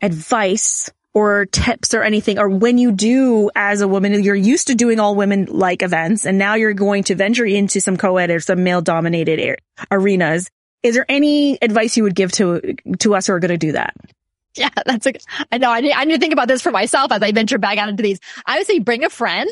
advice 0.00 0.88
or 1.12 1.44
tips 1.44 1.92
or 1.92 2.02
anything, 2.02 2.38
or 2.38 2.48
when 2.48 2.78
you 2.78 2.90
do 2.90 3.50
as 3.54 3.82
a 3.82 3.88
woman, 3.88 4.24
you're 4.24 4.34
used 4.34 4.68
to 4.68 4.74
doing 4.74 4.98
all 4.98 5.14
women 5.14 5.44
like 5.44 5.82
events 5.82 6.24
and 6.24 6.38
now 6.38 6.54
you're 6.54 6.72
going 6.72 7.04
to 7.04 7.14
venture 7.14 7.44
into 7.44 7.82
some 7.82 7.98
co-ed 7.98 8.30
or 8.30 8.40
some 8.40 8.64
male 8.64 8.80
dominated 8.80 9.58
arenas. 9.90 10.48
Is 10.82 10.94
there 10.94 11.04
any 11.06 11.58
advice 11.60 11.98
you 11.98 12.04
would 12.04 12.14
give 12.14 12.32
to, 12.32 12.74
to 13.00 13.14
us 13.14 13.26
who 13.26 13.34
are 13.34 13.40
going 13.40 13.50
to 13.50 13.58
do 13.58 13.72
that? 13.72 13.94
Yeah, 14.56 14.70
that's 14.84 15.06
a, 15.06 15.12
I 15.52 15.58
know. 15.58 15.70
I 15.70 15.80
need, 15.80 15.92
I 15.92 16.04
need 16.04 16.14
to 16.14 16.18
think 16.18 16.32
about 16.32 16.48
this 16.48 16.60
for 16.60 16.72
myself 16.72 17.12
as 17.12 17.22
I 17.22 17.30
venture 17.32 17.58
back 17.58 17.78
out 17.78 17.88
into 17.88 18.02
these. 18.02 18.18
I 18.44 18.58
would 18.58 18.66
say 18.66 18.80
bring 18.80 19.04
a 19.04 19.10
friend, 19.10 19.48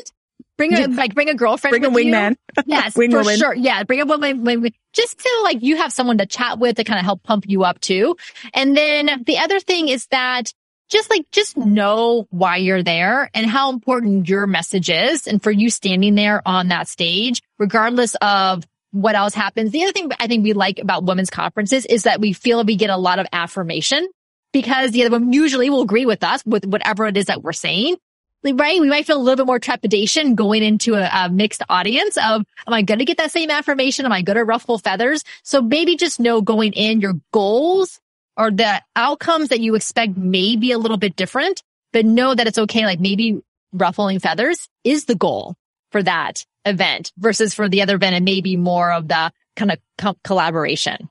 bring 0.57 0.73
a, 0.73 0.87
like, 0.87 1.15
bring 1.15 1.29
a 1.29 1.33
girlfriend. 1.35 1.71
Bring 1.71 1.85
a 1.85 1.89
wingman. 1.89 2.35
Yes, 2.65 2.95
Wing 2.97 3.11
for 3.11 3.19
woman. 3.19 3.37
sure. 3.37 3.55
Yeah, 3.55 3.83
bring 3.83 4.01
a 4.01 4.05
woman, 4.05 4.43
woman, 4.43 4.73
just 4.91 5.19
to 5.19 5.39
like, 5.43 5.63
you 5.63 5.77
have 5.77 5.93
someone 5.93 6.17
to 6.17 6.25
chat 6.25 6.59
with 6.59 6.75
to 6.75 6.83
kind 6.83 6.99
of 6.99 7.05
help 7.05 7.23
pump 7.23 7.45
you 7.47 7.63
up 7.63 7.79
too. 7.79 8.17
And 8.53 8.75
then 8.75 9.23
the 9.25 9.37
other 9.37 9.61
thing 9.61 9.87
is 9.87 10.05
that 10.07 10.53
just 10.89 11.09
like, 11.09 11.25
just 11.31 11.55
know 11.55 12.27
why 12.31 12.57
you're 12.57 12.83
there 12.83 13.29
and 13.33 13.45
how 13.45 13.71
important 13.71 14.27
your 14.27 14.47
message 14.47 14.89
is. 14.89 15.27
And 15.27 15.41
for 15.41 15.51
you 15.51 15.69
standing 15.69 16.15
there 16.15 16.41
on 16.45 16.69
that 16.69 16.87
stage, 16.87 17.41
regardless 17.57 18.15
of 18.21 18.65
what 18.91 19.15
else 19.15 19.35
happens. 19.35 19.71
The 19.71 19.83
other 19.83 19.91
thing 19.91 20.09
I 20.19 20.27
think 20.27 20.43
we 20.43 20.53
like 20.53 20.79
about 20.79 21.03
women's 21.03 21.29
conferences 21.29 21.85
is 21.85 22.03
that 22.03 22.19
we 22.19 22.33
feel 22.33 22.63
we 22.63 22.75
get 22.75 22.89
a 22.89 22.97
lot 22.97 23.19
of 23.19 23.27
affirmation 23.31 24.07
because 24.51 24.91
the 24.91 25.03
other 25.03 25.11
women 25.11 25.33
usually 25.33 25.69
will 25.69 25.81
agree 25.81 26.05
with 26.05 26.23
us 26.23 26.43
with 26.45 26.65
whatever 26.65 27.05
it 27.07 27.17
is 27.17 27.25
that 27.25 27.43
we're 27.43 27.53
saying. 27.53 27.97
Right? 28.41 28.79
We 28.79 28.87
might 28.87 29.05
feel 29.05 29.17
a 29.17 29.19
little 29.21 29.35
bit 29.35 29.47
more 29.47 29.59
trepidation 29.59 30.35
going 30.35 30.63
into 30.63 30.95
a, 30.95 31.09
a 31.13 31.29
mixed 31.29 31.61
audience 31.67 32.15
of, 32.15 32.45
am 32.67 32.73
I 32.73 32.83
going 32.83 32.99
to 32.99 33.05
get 33.05 33.17
that 33.17 33.31
same 33.31 33.51
affirmation? 33.51 34.05
Am 34.05 34.13
I 34.13 34.21
going 34.21 34.37
to 34.37 34.45
ruffle 34.45 34.77
feathers? 34.77 35.25
So 35.43 35.61
maybe 35.61 35.97
just 35.97 36.21
know 36.21 36.41
going 36.41 36.71
in 36.71 37.01
your 37.01 37.15
goals 37.33 37.99
or 38.37 38.49
the 38.49 38.81
outcomes 38.95 39.49
that 39.49 39.59
you 39.59 39.75
expect 39.75 40.15
may 40.15 40.55
be 40.55 40.71
a 40.71 40.77
little 40.77 40.95
bit 40.95 41.17
different, 41.17 41.61
but 41.91 42.05
know 42.05 42.33
that 42.33 42.47
it's 42.47 42.57
okay. 42.57 42.85
Like 42.85 43.01
maybe 43.01 43.41
ruffling 43.73 44.19
feathers 44.19 44.69
is 44.85 45.03
the 45.03 45.15
goal 45.15 45.55
for 45.91 46.01
that 46.01 46.45
event 46.63 47.11
versus 47.17 47.53
for 47.53 47.67
the 47.67 47.81
other 47.81 47.95
event 47.95 48.15
and 48.15 48.23
maybe 48.23 48.55
more 48.55 48.91
of 48.91 49.09
the 49.09 49.31
kind 49.57 49.71
of 49.71 49.79
co- 49.97 50.17
collaboration. 50.23 51.09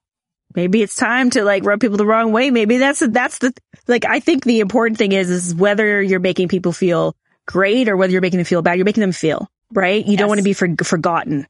Maybe 0.58 0.82
it's 0.82 0.96
time 0.96 1.30
to 1.30 1.44
like 1.44 1.64
rub 1.64 1.80
people 1.80 1.96
the 1.96 2.04
wrong 2.04 2.32
way. 2.32 2.50
Maybe 2.50 2.78
that's 2.78 2.98
that's 2.98 3.38
the 3.38 3.54
like 3.86 4.04
I 4.04 4.18
think 4.18 4.42
the 4.42 4.58
important 4.58 4.98
thing 4.98 5.12
is 5.12 5.30
is 5.30 5.54
whether 5.54 6.02
you're 6.02 6.18
making 6.18 6.48
people 6.48 6.72
feel 6.72 7.14
great 7.46 7.88
or 7.88 7.96
whether 7.96 8.10
you're 8.10 8.20
making 8.20 8.38
them 8.38 8.44
feel 8.44 8.60
bad. 8.60 8.76
You're 8.76 8.84
making 8.84 9.02
them 9.02 9.12
feel 9.12 9.48
right. 9.72 10.04
You 10.04 10.16
don't 10.16 10.26
want 10.26 10.38
to 10.38 10.44
be 10.44 10.54
for, 10.54 10.68
forgotten. 10.82 11.46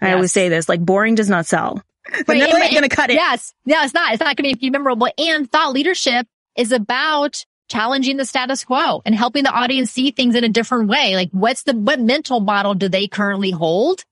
I 0.00 0.12
always 0.12 0.32
say 0.32 0.48
this 0.48 0.68
like 0.68 0.80
boring 0.80 1.14
does 1.14 1.28
not 1.28 1.46
sell. 1.46 1.80
But 2.26 2.28
Right, 2.28 2.38
no, 2.38 2.56
and- 2.56 2.74
gonna 2.74 2.88
cut 2.88 3.10
it. 3.10 3.14
Yes. 3.14 3.54
No, 3.64 3.80
it's 3.82 3.94
not. 3.94 4.12
It's 4.12 4.20
not 4.20 4.34
going 4.34 4.52
to 4.52 4.58
be 4.58 4.70
memorable. 4.70 5.08
And 5.16 5.50
thought 5.50 5.72
leadership 5.72 6.26
is 6.56 6.72
about 6.72 7.44
challenging 7.68 8.16
the 8.16 8.24
status 8.24 8.64
quo 8.64 9.02
and 9.04 9.14
helping 9.14 9.44
the 9.44 9.52
audience 9.52 9.92
see 9.92 10.10
things 10.10 10.34
in 10.34 10.42
a 10.42 10.48
different 10.48 10.88
way. 10.88 11.14
Like 11.14 11.28
what's 11.32 11.64
the, 11.64 11.74
what 11.74 12.00
mental 12.00 12.40
model 12.40 12.74
do 12.74 12.88
they 12.88 13.06
currently 13.06 13.50
hold 13.50 14.04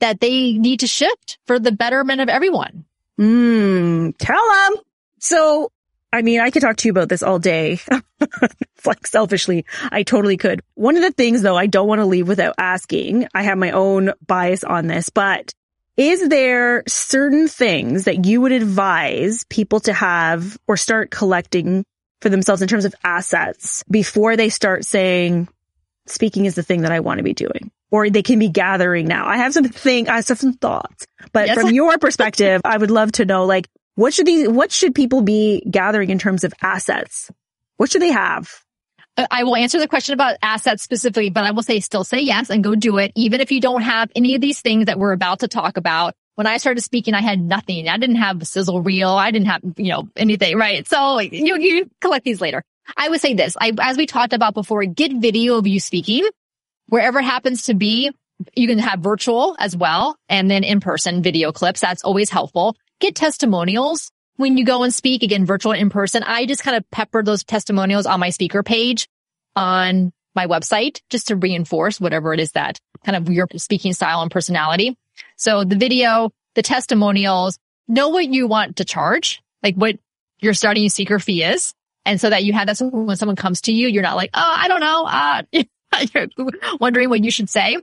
that 0.00 0.20
they 0.20 0.52
need 0.52 0.80
to 0.80 0.86
shift 0.86 1.38
for 1.46 1.58
the 1.58 1.72
betterment 1.72 2.20
of 2.20 2.28
everyone. 2.28 2.84
Mm, 3.20 4.14
tell 4.18 4.48
them. 4.48 4.82
So, 5.18 5.70
I 6.12 6.22
mean, 6.22 6.40
I 6.40 6.50
could 6.50 6.62
talk 6.62 6.76
to 6.78 6.88
you 6.88 6.92
about 6.92 7.08
this 7.08 7.22
all 7.22 7.38
day. 7.38 7.78
like 8.86 9.06
selfishly, 9.06 9.66
I 9.92 10.02
totally 10.02 10.38
could. 10.38 10.62
One 10.74 10.96
of 10.96 11.02
the 11.02 11.12
things 11.12 11.42
though, 11.42 11.56
I 11.56 11.66
don't 11.66 11.86
want 11.86 12.00
to 12.00 12.06
leave 12.06 12.28
without 12.28 12.54
asking, 12.58 13.28
I 13.34 13.42
have 13.42 13.58
my 13.58 13.72
own 13.72 14.12
bias 14.26 14.64
on 14.64 14.86
this, 14.86 15.10
but 15.10 15.52
is 15.96 16.28
there 16.28 16.82
certain 16.88 17.46
things 17.46 18.04
that 18.04 18.24
you 18.24 18.40
would 18.40 18.52
advise 18.52 19.44
people 19.44 19.80
to 19.80 19.92
have 19.92 20.58
or 20.66 20.78
start 20.78 21.10
collecting 21.10 21.84
for 22.22 22.30
themselves 22.30 22.62
in 22.62 22.68
terms 22.68 22.86
of 22.86 22.94
assets 23.04 23.84
before 23.90 24.36
they 24.36 24.48
start 24.48 24.84
saying, 24.84 25.48
speaking 26.06 26.46
is 26.46 26.54
the 26.54 26.62
thing 26.62 26.82
that 26.82 26.92
I 26.92 27.00
want 27.00 27.18
to 27.18 27.24
be 27.24 27.34
doing? 27.34 27.70
Or 27.90 28.08
they 28.08 28.22
can 28.22 28.38
be 28.38 28.48
gathering 28.48 29.06
now. 29.08 29.26
I 29.26 29.38
have 29.38 29.52
some 29.52 29.64
think, 29.64 30.08
I 30.08 30.16
have 30.16 30.24
some 30.24 30.52
thoughts, 30.52 31.06
but 31.32 31.48
yes. 31.48 31.60
from 31.60 31.72
your 31.72 31.98
perspective, 31.98 32.60
I 32.64 32.76
would 32.76 32.90
love 32.90 33.10
to 33.12 33.24
know, 33.24 33.46
like, 33.46 33.68
what 33.96 34.14
should 34.14 34.26
these, 34.26 34.48
what 34.48 34.70
should 34.70 34.94
people 34.94 35.22
be 35.22 35.60
gathering 35.68 36.10
in 36.10 36.18
terms 36.18 36.44
of 36.44 36.54
assets? 36.62 37.30
What 37.76 37.90
should 37.90 38.02
they 38.02 38.12
have? 38.12 38.48
Uh, 39.16 39.26
I 39.30 39.44
will 39.44 39.56
answer 39.56 39.78
the 39.78 39.88
question 39.88 40.12
about 40.12 40.36
assets 40.42 40.82
specifically, 40.82 41.30
but 41.30 41.44
I 41.44 41.50
will 41.50 41.62
say 41.62 41.80
still 41.80 42.04
say 42.04 42.20
yes 42.20 42.50
and 42.50 42.62
go 42.62 42.74
do 42.74 42.98
it. 42.98 43.12
Even 43.16 43.40
if 43.40 43.50
you 43.50 43.60
don't 43.60 43.82
have 43.82 44.10
any 44.14 44.34
of 44.34 44.40
these 44.40 44.60
things 44.60 44.86
that 44.86 44.98
we're 44.98 45.12
about 45.12 45.40
to 45.40 45.48
talk 45.48 45.76
about. 45.76 46.14
When 46.36 46.46
I 46.46 46.56
started 46.56 46.80
speaking, 46.80 47.12
I 47.12 47.20
had 47.20 47.38
nothing. 47.38 47.88
I 47.88 47.98
didn't 47.98 48.16
have 48.16 48.40
a 48.40 48.44
sizzle 48.46 48.80
reel. 48.80 49.10
I 49.10 49.30
didn't 49.30 49.48
have, 49.48 49.60
you 49.76 49.90
know, 49.90 50.08
anything, 50.16 50.56
right? 50.56 50.88
So 50.88 51.18
you, 51.18 51.58
you 51.58 51.90
collect 52.00 52.24
these 52.24 52.40
later. 52.40 52.62
I 52.96 53.08
would 53.08 53.20
say 53.20 53.34
this, 53.34 53.56
I, 53.60 53.72
as 53.80 53.98
we 53.98 54.06
talked 54.06 54.32
about 54.32 54.54
before, 54.54 54.84
get 54.84 55.12
video 55.12 55.58
of 55.58 55.66
you 55.66 55.80
speaking 55.80 56.26
wherever 56.90 57.20
it 57.20 57.24
happens 57.24 57.62
to 57.62 57.74
be. 57.74 58.10
You 58.54 58.68
can 58.68 58.78
have 58.78 59.00
virtual 59.00 59.56
as 59.58 59.76
well 59.76 60.16
and 60.28 60.50
then 60.50 60.64
in 60.64 60.80
person 60.80 61.22
video 61.22 61.52
clips. 61.52 61.80
That's 61.80 62.02
always 62.02 62.30
helpful. 62.30 62.76
Get 63.00 63.14
testimonials 63.14 64.10
when 64.36 64.56
you 64.56 64.64
go 64.64 64.82
and 64.82 64.92
speak 64.92 65.22
again, 65.22 65.44
virtual 65.44 65.72
in 65.72 65.90
person. 65.90 66.22
I 66.22 66.46
just 66.46 66.62
kind 66.62 66.76
of 66.76 66.90
pepper 66.90 67.22
those 67.22 67.44
testimonials 67.44 68.06
on 68.06 68.20
my 68.20 68.30
speaker 68.30 68.62
page 68.62 69.08
on 69.54 70.12
my 70.34 70.46
website 70.46 71.00
just 71.10 71.28
to 71.28 71.36
reinforce 71.36 72.00
whatever 72.00 72.32
it 72.32 72.40
is 72.40 72.52
that 72.52 72.78
kind 73.04 73.16
of 73.16 73.32
your 73.32 73.46
speaking 73.56 73.92
style 73.92 74.22
and 74.22 74.30
personality. 74.30 74.96
So 75.36 75.64
the 75.64 75.76
video, 75.76 76.30
the 76.54 76.62
testimonials, 76.62 77.58
know 77.88 78.08
what 78.08 78.28
you 78.28 78.46
want 78.46 78.76
to 78.76 78.84
charge, 78.84 79.42
like 79.62 79.74
what 79.74 79.98
your 80.40 80.54
starting 80.54 80.88
speaker 80.88 81.18
fee 81.18 81.42
is. 81.44 81.74
And 82.06 82.18
so 82.20 82.30
that 82.30 82.44
you 82.44 82.54
have 82.54 82.66
that 82.68 82.78
so 82.78 82.88
when 82.88 83.16
someone 83.16 83.36
comes 83.36 83.60
to 83.62 83.72
you, 83.72 83.88
you're 83.88 84.02
not 84.02 84.16
like, 84.16 84.30
oh, 84.32 84.54
I 84.56 84.68
don't 84.68 84.80
know. 84.80 85.04
Uh, 85.04 85.42
you're 86.14 86.28
wondering 86.80 87.08
what 87.08 87.24
you 87.24 87.30
should 87.30 87.50
say. 87.50 87.76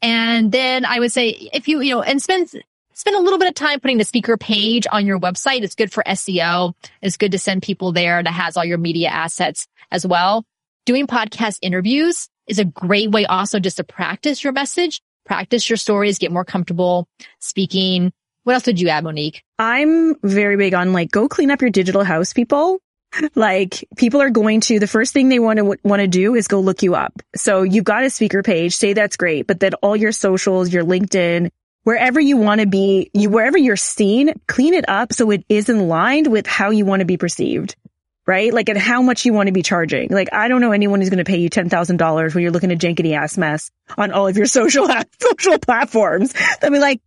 And 0.00 0.50
then 0.50 0.84
I 0.84 0.98
would 0.98 1.12
say 1.12 1.28
if 1.52 1.68
you, 1.68 1.80
you 1.80 1.94
know, 1.94 2.02
and 2.02 2.20
spend, 2.20 2.52
spend 2.92 3.16
a 3.16 3.20
little 3.20 3.38
bit 3.38 3.48
of 3.48 3.54
time 3.54 3.80
putting 3.80 3.98
the 3.98 4.04
speaker 4.04 4.36
page 4.36 4.86
on 4.90 5.06
your 5.06 5.18
website. 5.18 5.62
It's 5.62 5.74
good 5.74 5.92
for 5.92 6.02
SEO. 6.04 6.74
It's 7.00 7.16
good 7.16 7.32
to 7.32 7.38
send 7.38 7.62
people 7.62 7.92
there 7.92 8.22
that 8.22 8.32
has 8.32 8.56
all 8.56 8.64
your 8.64 8.78
media 8.78 9.08
assets 9.08 9.66
as 9.90 10.06
well. 10.06 10.44
Doing 10.84 11.06
podcast 11.06 11.58
interviews 11.62 12.28
is 12.48 12.58
a 12.58 12.64
great 12.64 13.12
way 13.12 13.24
also 13.26 13.60
just 13.60 13.76
to 13.76 13.84
practice 13.84 14.42
your 14.42 14.52
message, 14.52 15.00
practice 15.24 15.70
your 15.70 15.76
stories, 15.76 16.18
get 16.18 16.32
more 16.32 16.44
comfortable 16.44 17.06
speaking. 17.38 18.12
What 18.44 18.54
else 18.54 18.66
would 18.66 18.80
you 18.80 18.88
add, 18.88 19.04
Monique? 19.04 19.44
I'm 19.60 20.16
very 20.22 20.56
big 20.56 20.74
on 20.74 20.92
like 20.92 21.12
go 21.12 21.28
clean 21.28 21.52
up 21.52 21.60
your 21.60 21.70
digital 21.70 22.02
house, 22.02 22.32
people. 22.32 22.80
Like 23.34 23.84
people 23.96 24.20
are 24.22 24.30
going 24.30 24.60
to, 24.62 24.78
the 24.78 24.86
first 24.86 25.12
thing 25.12 25.28
they 25.28 25.38
want 25.38 25.58
to 25.58 25.76
want 25.82 26.00
to 26.00 26.06
do 26.06 26.34
is 26.34 26.48
go 26.48 26.60
look 26.60 26.82
you 26.82 26.94
up. 26.94 27.22
So 27.34 27.62
you've 27.62 27.84
got 27.84 28.04
a 28.04 28.10
speaker 28.10 28.42
page, 28.42 28.76
say 28.76 28.92
that's 28.92 29.16
great, 29.16 29.46
but 29.46 29.60
then 29.60 29.74
all 29.74 29.96
your 29.96 30.12
socials, 30.12 30.72
your 30.72 30.84
LinkedIn, 30.84 31.50
wherever 31.84 32.20
you 32.20 32.36
want 32.36 32.60
to 32.60 32.66
be, 32.66 33.10
you, 33.12 33.30
wherever 33.30 33.58
you're 33.58 33.76
seen, 33.76 34.34
clean 34.46 34.74
it 34.74 34.88
up 34.88 35.12
so 35.12 35.30
it 35.30 35.44
is 35.48 35.68
in 35.68 35.88
line 35.88 36.30
with 36.30 36.46
how 36.46 36.70
you 36.70 36.84
want 36.84 37.00
to 37.00 37.06
be 37.06 37.16
perceived. 37.16 37.76
Right? 38.24 38.54
Like, 38.54 38.68
and 38.68 38.78
how 38.78 39.02
much 39.02 39.24
you 39.24 39.32
want 39.32 39.48
to 39.48 39.52
be 39.52 39.64
charging. 39.64 40.10
Like, 40.10 40.32
I 40.32 40.46
don't 40.46 40.60
know 40.60 40.70
anyone 40.70 41.00
who's 41.00 41.10
going 41.10 41.18
to 41.18 41.28
pay 41.28 41.38
you 41.38 41.50
$10,000 41.50 42.34
when 42.34 42.42
you're 42.42 42.52
looking 42.52 42.70
at 42.70 42.78
jankety 42.78 43.16
ass 43.16 43.36
mess 43.36 43.72
on 43.98 44.12
all 44.12 44.28
of 44.28 44.36
your 44.36 44.46
social, 44.60 44.88
social 45.20 45.58
platforms. 45.58 46.32
I 46.62 46.70
mean, 46.70 46.80
like, 46.80 47.00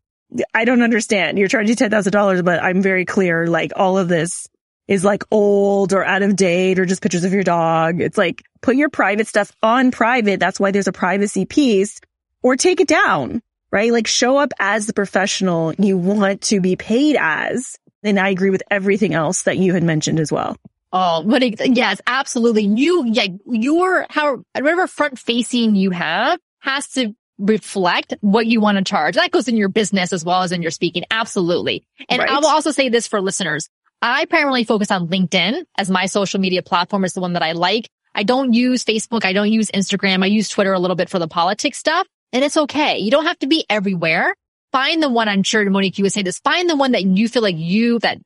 I 0.54 0.66
don't 0.66 0.82
understand. 0.82 1.38
You're 1.38 1.48
charging 1.48 1.78
$10,000, 1.78 2.44
but 2.44 2.62
I'm 2.62 2.82
very 2.82 3.06
clear, 3.06 3.48
like, 3.48 3.72
all 3.78 3.98
of 3.98 4.10
this 4.10 4.50
is 4.88 5.04
like 5.04 5.24
old 5.32 5.94
or 5.94 6.06
out 6.06 6.22
of 6.22 6.36
date 6.36 6.80
or 6.80 6.86
just 6.86 7.02
pictures 7.02 7.24
of 7.24 7.34
your 7.34 7.44
dog. 7.44 8.02
It's 8.02 8.18
like, 8.18 8.44
put 8.62 8.76
your 8.76 8.90
private 8.90 9.28
stuff 9.28 9.52
on 9.64 9.92
private. 9.92 10.40
That's 10.40 10.60
why 10.60 10.72
there's 10.72 10.88
a 10.88 10.94
privacy 10.94 11.46
piece 11.46 12.00
or 12.42 12.56
take 12.56 12.80
it 12.80 12.88
down 12.88 13.42
right? 13.76 13.92
Like 13.92 14.08
show 14.08 14.38
up 14.38 14.54
as 14.58 14.88
the 14.88 14.94
professional 14.94 15.74
you 15.78 15.98
want 15.98 16.44
to 16.44 16.62
be 16.62 16.78
paid 16.78 17.18
as. 17.20 17.78
And 18.04 18.18
I 18.18 18.30
agree 18.30 18.50
with 18.50 18.64
everything 18.72 19.14
else 19.14 19.44
that 19.44 19.58
you 19.58 19.74
had 19.74 19.84
mentioned 19.84 20.22
as 20.22 20.32
well. 20.32 20.56
Oh, 20.94 21.24
but 21.26 21.44
it, 21.44 21.76
yes, 21.76 22.00
absolutely. 22.08 22.64
You, 22.64 23.04
yeah, 23.06 23.28
your, 23.46 24.06
how, 24.10 24.46
whatever 24.54 24.88
front 24.88 25.20
facing 25.20 25.76
you 25.76 25.92
have 25.92 26.40
has 26.60 26.88
to 26.94 27.14
reflect 27.38 28.14
what 28.22 28.46
you 28.46 28.62
want 28.62 28.78
to 28.78 28.84
charge. 28.86 29.16
That 29.16 29.32
goes 29.32 29.50
in 29.50 29.58
your 29.58 29.68
business 29.68 30.14
as 30.14 30.24
well 30.24 30.44
as 30.44 30.54
in 30.54 30.62
your 30.62 30.72
speaking. 30.72 31.04
Absolutely. 31.12 31.86
And 32.08 32.20
right. 32.20 32.30
I 32.30 32.40
will 32.40 32.48
also 32.48 32.72
say 32.72 32.88
this 32.88 33.08
for 33.08 33.20
listeners. 33.20 33.70
I 34.02 34.26
primarily 34.26 34.64
focus 34.64 34.92
on 34.92 35.08
LinkedIn 35.08 35.64
as 35.78 35.90
my 35.90 36.06
social 36.06 36.40
media 36.40 36.62
platform 36.62 37.06
is 37.06 37.14
the 37.14 37.22
one 37.22 37.34
that 37.34 37.44
I 37.44 37.54
like. 37.54 37.90
I 38.14 38.24
don't 38.24 38.54
use 38.54 38.84
Facebook. 38.84 39.26
I 39.26 39.34
don't 39.34 39.52
use 39.52 39.72
Instagram. 39.72 40.24
I 40.24 40.28
use 40.28 40.50
Twitter 40.50 40.74
a 40.74 40.80
little 40.80 40.96
bit 40.96 41.10
for 41.10 41.20
the 41.20 41.28
politics 41.28 41.78
stuff. 41.78 42.08
And 42.32 42.44
it's 42.44 42.58
okay. 42.58 43.00
You 43.00 43.12
don't 43.12 43.26
have 43.26 43.40
to 43.40 43.48
be 43.48 43.66
everywhere. 43.70 44.36
Find 44.72 45.02
the 45.02 45.10
one, 45.10 45.30
I'm 45.30 45.44
sure 45.44 45.70
Monique, 45.70 45.98
you 45.98 46.04
would 46.04 46.14
say 46.14 46.22
this, 46.22 46.40
find 46.40 46.70
the 46.70 46.76
one 46.76 46.92
that 46.92 47.06
you 47.06 47.30
feel 47.30 47.42
like 47.42 47.58
you, 47.58 48.00
that 48.00 48.18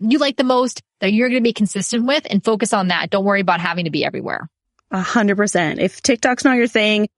you 0.00 0.18
like 0.18 0.36
the 0.36 0.44
most, 0.44 0.82
that 1.00 1.12
you're 1.12 1.28
going 1.28 1.40
to 1.40 1.48
be 1.48 1.52
consistent 1.52 2.06
with 2.06 2.26
and 2.28 2.44
focus 2.44 2.72
on 2.72 2.88
that. 2.88 3.10
Don't 3.10 3.24
worry 3.24 3.40
about 3.40 3.60
having 3.60 3.84
to 3.84 3.90
be 3.90 4.04
everywhere. 4.04 4.48
A 4.90 5.00
hundred 5.00 5.36
percent. 5.36 5.78
If 5.78 6.02
TikTok's 6.02 6.44
not 6.44 6.56
your 6.56 6.66
thing, 6.66 7.08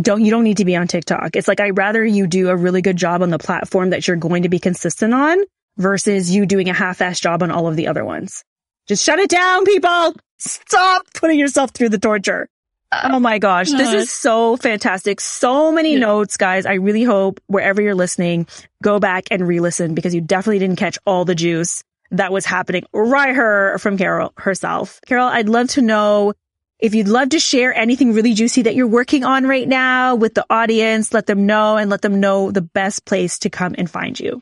don't, 0.00 0.24
you 0.24 0.30
don't 0.30 0.44
need 0.44 0.58
to 0.58 0.64
be 0.64 0.76
on 0.76 0.86
TikTok. 0.86 1.34
It's 1.34 1.48
like, 1.48 1.60
I'd 1.60 1.76
rather 1.76 2.04
you 2.04 2.26
do 2.26 2.48
a 2.48 2.56
really 2.56 2.80
good 2.80 2.96
job 2.96 3.22
on 3.22 3.30
the 3.30 3.38
platform 3.38 3.90
that 3.90 4.06
you're 4.06 4.16
going 4.16 4.44
to 4.44 4.48
be 4.48 4.60
consistent 4.60 5.12
on 5.12 5.38
versus 5.78 6.30
you 6.30 6.44
doing 6.44 6.68
a 6.68 6.74
half-ass 6.74 7.20
job 7.20 7.42
on 7.42 7.50
all 7.50 7.66
of 7.66 7.76
the 7.76 7.86
other 7.86 8.04
ones. 8.04 8.44
Just 8.86 9.04
shut 9.04 9.18
it 9.18 9.30
down, 9.30 9.64
people. 9.64 10.14
Stop 10.38 11.06
putting 11.14 11.38
yourself 11.38 11.70
through 11.70 11.88
the 11.88 11.98
torture. 11.98 12.48
Uh, 12.90 13.10
oh 13.12 13.20
my 13.20 13.38
gosh. 13.38 13.70
This 13.70 13.92
is 13.92 14.10
so 14.10 14.56
fantastic. 14.56 15.20
So 15.20 15.70
many 15.72 15.94
yeah. 15.94 16.00
notes, 16.00 16.36
guys. 16.36 16.64
I 16.64 16.74
really 16.74 17.02
hope 17.02 17.40
wherever 17.46 17.82
you're 17.82 17.94
listening, 17.94 18.46
go 18.82 18.98
back 18.98 19.28
and 19.30 19.46
re-listen 19.46 19.94
because 19.94 20.14
you 20.14 20.20
definitely 20.20 20.58
didn't 20.58 20.76
catch 20.76 20.98
all 21.06 21.24
the 21.24 21.34
juice 21.34 21.84
that 22.10 22.32
was 22.32 22.46
happening 22.46 22.84
right 22.92 23.34
her 23.34 23.78
from 23.78 23.98
Carol 23.98 24.32
herself. 24.38 25.00
Carol, 25.06 25.26
I'd 25.26 25.48
love 25.48 25.68
to 25.70 25.82
know 25.82 26.32
if 26.78 26.94
you'd 26.94 27.08
love 27.08 27.30
to 27.30 27.40
share 27.40 27.74
anything 27.74 28.12
really 28.14 28.34
juicy 28.34 28.62
that 28.62 28.74
you're 28.74 28.86
working 28.86 29.24
on 29.24 29.46
right 29.46 29.68
now 29.68 30.14
with 30.14 30.32
the 30.34 30.46
audience, 30.48 31.12
let 31.12 31.26
them 31.26 31.44
know 31.44 31.76
and 31.76 31.90
let 31.90 32.02
them 32.02 32.20
know 32.20 32.50
the 32.50 32.62
best 32.62 33.04
place 33.04 33.40
to 33.40 33.50
come 33.50 33.74
and 33.76 33.90
find 33.90 34.18
you. 34.18 34.40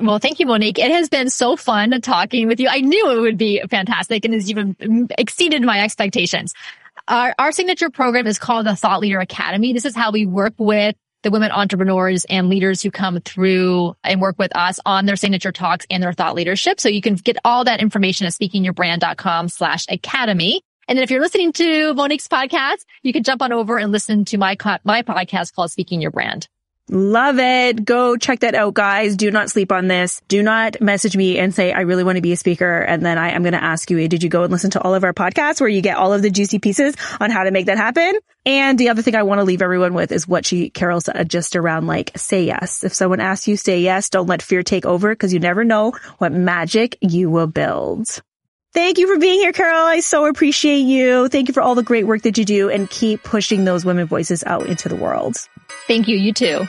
Well, 0.00 0.18
thank 0.18 0.38
you, 0.38 0.46
Monique. 0.46 0.78
It 0.78 0.90
has 0.90 1.08
been 1.08 1.30
so 1.30 1.56
fun 1.56 1.98
talking 2.02 2.46
with 2.46 2.60
you. 2.60 2.68
I 2.68 2.80
knew 2.80 3.10
it 3.10 3.20
would 3.20 3.38
be 3.38 3.62
fantastic 3.70 4.24
and 4.24 4.34
has 4.34 4.50
even 4.50 5.08
exceeded 5.18 5.62
my 5.62 5.82
expectations. 5.82 6.52
Our, 7.08 7.34
our 7.38 7.52
signature 7.52 7.90
program 7.90 8.26
is 8.26 8.38
called 8.38 8.66
the 8.66 8.76
Thought 8.76 9.00
Leader 9.00 9.20
Academy. 9.20 9.72
This 9.72 9.86
is 9.86 9.96
how 9.96 10.12
we 10.12 10.26
work 10.26 10.54
with 10.58 10.94
the 11.22 11.30
women 11.30 11.50
entrepreneurs 11.52 12.24
and 12.26 12.48
leaders 12.48 12.82
who 12.82 12.90
come 12.90 13.20
through 13.20 13.94
and 14.04 14.20
work 14.20 14.38
with 14.38 14.54
us 14.56 14.78
on 14.84 15.06
their 15.06 15.16
signature 15.16 15.52
talks 15.52 15.86
and 15.90 16.02
their 16.02 16.12
thought 16.12 16.34
leadership. 16.34 16.80
So 16.80 16.88
you 16.88 17.00
can 17.00 17.14
get 17.14 17.38
all 17.44 17.64
that 17.64 17.80
information 17.80 18.26
at 18.26 18.32
speakingyourbrand.com 18.32 19.48
slash 19.48 19.86
academy. 19.88 20.62
And 20.88 20.98
then 20.98 21.04
if 21.04 21.10
you're 21.10 21.20
listening 21.20 21.52
to 21.54 21.94
Monique's 21.94 22.28
podcast, 22.28 22.84
you 23.02 23.12
can 23.12 23.22
jump 23.22 23.40
on 23.40 23.52
over 23.52 23.78
and 23.78 23.92
listen 23.92 24.24
to 24.26 24.36
my, 24.36 24.56
my 24.84 25.02
podcast 25.02 25.54
called 25.54 25.70
Speaking 25.70 26.00
Your 26.00 26.10
Brand. 26.10 26.48
Love 26.94 27.38
it. 27.38 27.86
Go 27.86 28.18
check 28.18 28.40
that 28.40 28.54
out, 28.54 28.74
guys. 28.74 29.16
Do 29.16 29.30
not 29.30 29.48
sleep 29.48 29.72
on 29.72 29.88
this. 29.88 30.20
Do 30.28 30.42
not 30.42 30.78
message 30.82 31.16
me 31.16 31.38
and 31.38 31.54
say, 31.54 31.72
I 31.72 31.80
really 31.80 32.04
want 32.04 32.16
to 32.16 32.22
be 32.22 32.32
a 32.32 32.36
speaker. 32.36 32.80
And 32.80 33.02
then 33.02 33.16
I 33.16 33.30
am 33.30 33.42
going 33.42 33.54
to 33.54 33.64
ask 33.64 33.90
you, 33.90 34.06
did 34.08 34.22
you 34.22 34.28
go 34.28 34.42
and 34.42 34.52
listen 34.52 34.72
to 34.72 34.80
all 34.82 34.94
of 34.94 35.02
our 35.02 35.14
podcasts 35.14 35.58
where 35.58 35.70
you 35.70 35.80
get 35.80 35.96
all 35.96 36.12
of 36.12 36.20
the 36.20 36.28
juicy 36.28 36.58
pieces 36.58 36.94
on 37.18 37.30
how 37.30 37.44
to 37.44 37.50
make 37.50 37.64
that 37.64 37.78
happen? 37.78 38.18
And 38.44 38.78
the 38.78 38.90
other 38.90 39.00
thing 39.00 39.14
I 39.14 39.22
want 39.22 39.38
to 39.38 39.44
leave 39.44 39.62
everyone 39.62 39.94
with 39.94 40.12
is 40.12 40.28
what 40.28 40.44
she, 40.44 40.68
Carol 40.68 41.00
said 41.00 41.30
just 41.30 41.56
around 41.56 41.86
like, 41.86 42.12
say 42.14 42.44
yes. 42.44 42.84
If 42.84 42.92
someone 42.92 43.20
asks 43.20 43.48
you, 43.48 43.56
say 43.56 43.80
yes. 43.80 44.10
Don't 44.10 44.26
let 44.26 44.42
fear 44.42 44.62
take 44.62 44.84
over 44.84 45.14
because 45.14 45.32
you 45.32 45.40
never 45.40 45.64
know 45.64 45.92
what 46.18 46.32
magic 46.32 46.98
you 47.00 47.30
will 47.30 47.46
build. 47.46 48.20
Thank 48.74 48.98
you 48.98 49.06
for 49.06 49.18
being 49.18 49.40
here, 49.40 49.52
Carol. 49.52 49.86
I 49.86 50.00
so 50.00 50.26
appreciate 50.26 50.80
you. 50.80 51.28
Thank 51.28 51.48
you 51.48 51.54
for 51.54 51.62
all 51.62 51.74
the 51.74 51.82
great 51.82 52.06
work 52.06 52.20
that 52.22 52.36
you 52.36 52.44
do 52.44 52.68
and 52.68 52.90
keep 52.90 53.22
pushing 53.22 53.64
those 53.64 53.82
women 53.82 54.06
voices 54.06 54.44
out 54.44 54.66
into 54.66 54.90
the 54.90 54.96
world. 54.96 55.36
Thank 55.86 56.06
you. 56.06 56.18
You 56.18 56.34
too. 56.34 56.68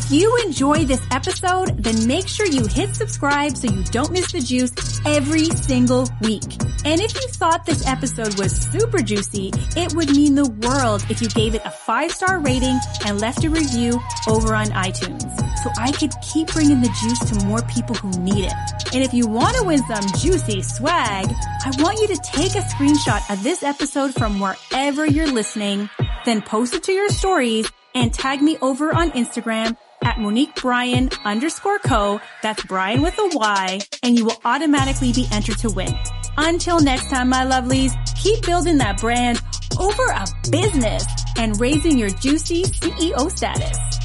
If 0.00 0.12
you 0.12 0.36
enjoy 0.46 0.84
this 0.84 1.02
episode, 1.10 1.82
then 1.82 2.06
make 2.06 2.28
sure 2.28 2.46
you 2.46 2.64
hit 2.68 2.94
subscribe 2.94 3.56
so 3.56 3.66
you 3.66 3.82
don't 3.90 4.12
miss 4.12 4.30
the 4.30 4.38
juice 4.40 4.70
every 5.04 5.46
single 5.46 6.08
week. 6.20 6.44
And 6.84 7.00
if 7.00 7.12
you 7.16 7.26
thought 7.32 7.66
this 7.66 7.84
episode 7.84 8.38
was 8.38 8.56
super 8.56 9.02
juicy, 9.02 9.50
it 9.76 9.92
would 9.94 10.10
mean 10.10 10.36
the 10.36 10.48
world 10.62 11.04
if 11.10 11.20
you 11.20 11.28
gave 11.30 11.56
it 11.56 11.62
a 11.64 11.72
five 11.72 12.12
star 12.12 12.38
rating 12.38 12.78
and 13.06 13.20
left 13.20 13.42
a 13.42 13.50
review 13.50 14.00
over 14.28 14.54
on 14.54 14.66
iTunes 14.66 15.26
so 15.64 15.70
I 15.76 15.90
could 15.90 16.12
keep 16.22 16.52
bringing 16.52 16.80
the 16.80 16.96
juice 17.02 17.30
to 17.30 17.46
more 17.46 17.62
people 17.62 17.96
who 17.96 18.10
need 18.22 18.44
it. 18.44 18.54
And 18.94 19.02
if 19.02 19.12
you 19.12 19.26
want 19.26 19.56
to 19.56 19.64
win 19.64 19.82
some 19.88 20.06
juicy 20.20 20.62
swag, 20.62 21.26
I 21.26 21.72
want 21.78 21.98
you 21.98 22.06
to 22.06 22.20
take 22.22 22.54
a 22.54 22.60
screenshot 22.60 23.28
of 23.32 23.42
this 23.42 23.64
episode 23.64 24.14
from 24.14 24.38
wherever 24.38 25.04
you're 25.04 25.32
listening, 25.32 25.90
then 26.24 26.40
post 26.40 26.74
it 26.74 26.84
to 26.84 26.92
your 26.92 27.08
stories 27.08 27.68
and 27.96 28.14
tag 28.14 28.40
me 28.40 28.56
over 28.62 28.94
on 28.94 29.10
Instagram 29.10 29.76
at 30.02 30.18
Monique 30.18 30.54
Bryan 30.54 31.10
underscore 31.24 31.78
co. 31.78 32.20
That's 32.42 32.64
Bryan 32.64 33.02
with 33.02 33.18
a 33.18 33.30
Y 33.32 33.80
and 34.02 34.18
you 34.18 34.24
will 34.24 34.40
automatically 34.44 35.12
be 35.12 35.26
entered 35.32 35.58
to 35.58 35.70
win. 35.70 35.94
Until 36.36 36.80
next 36.80 37.10
time, 37.10 37.28
my 37.28 37.44
lovelies, 37.44 37.92
keep 38.20 38.44
building 38.44 38.78
that 38.78 39.00
brand 39.00 39.40
over 39.78 40.04
a 40.06 40.26
business 40.50 41.04
and 41.36 41.60
raising 41.60 41.98
your 41.98 42.10
juicy 42.10 42.64
CEO 42.64 43.30
status. 43.30 43.97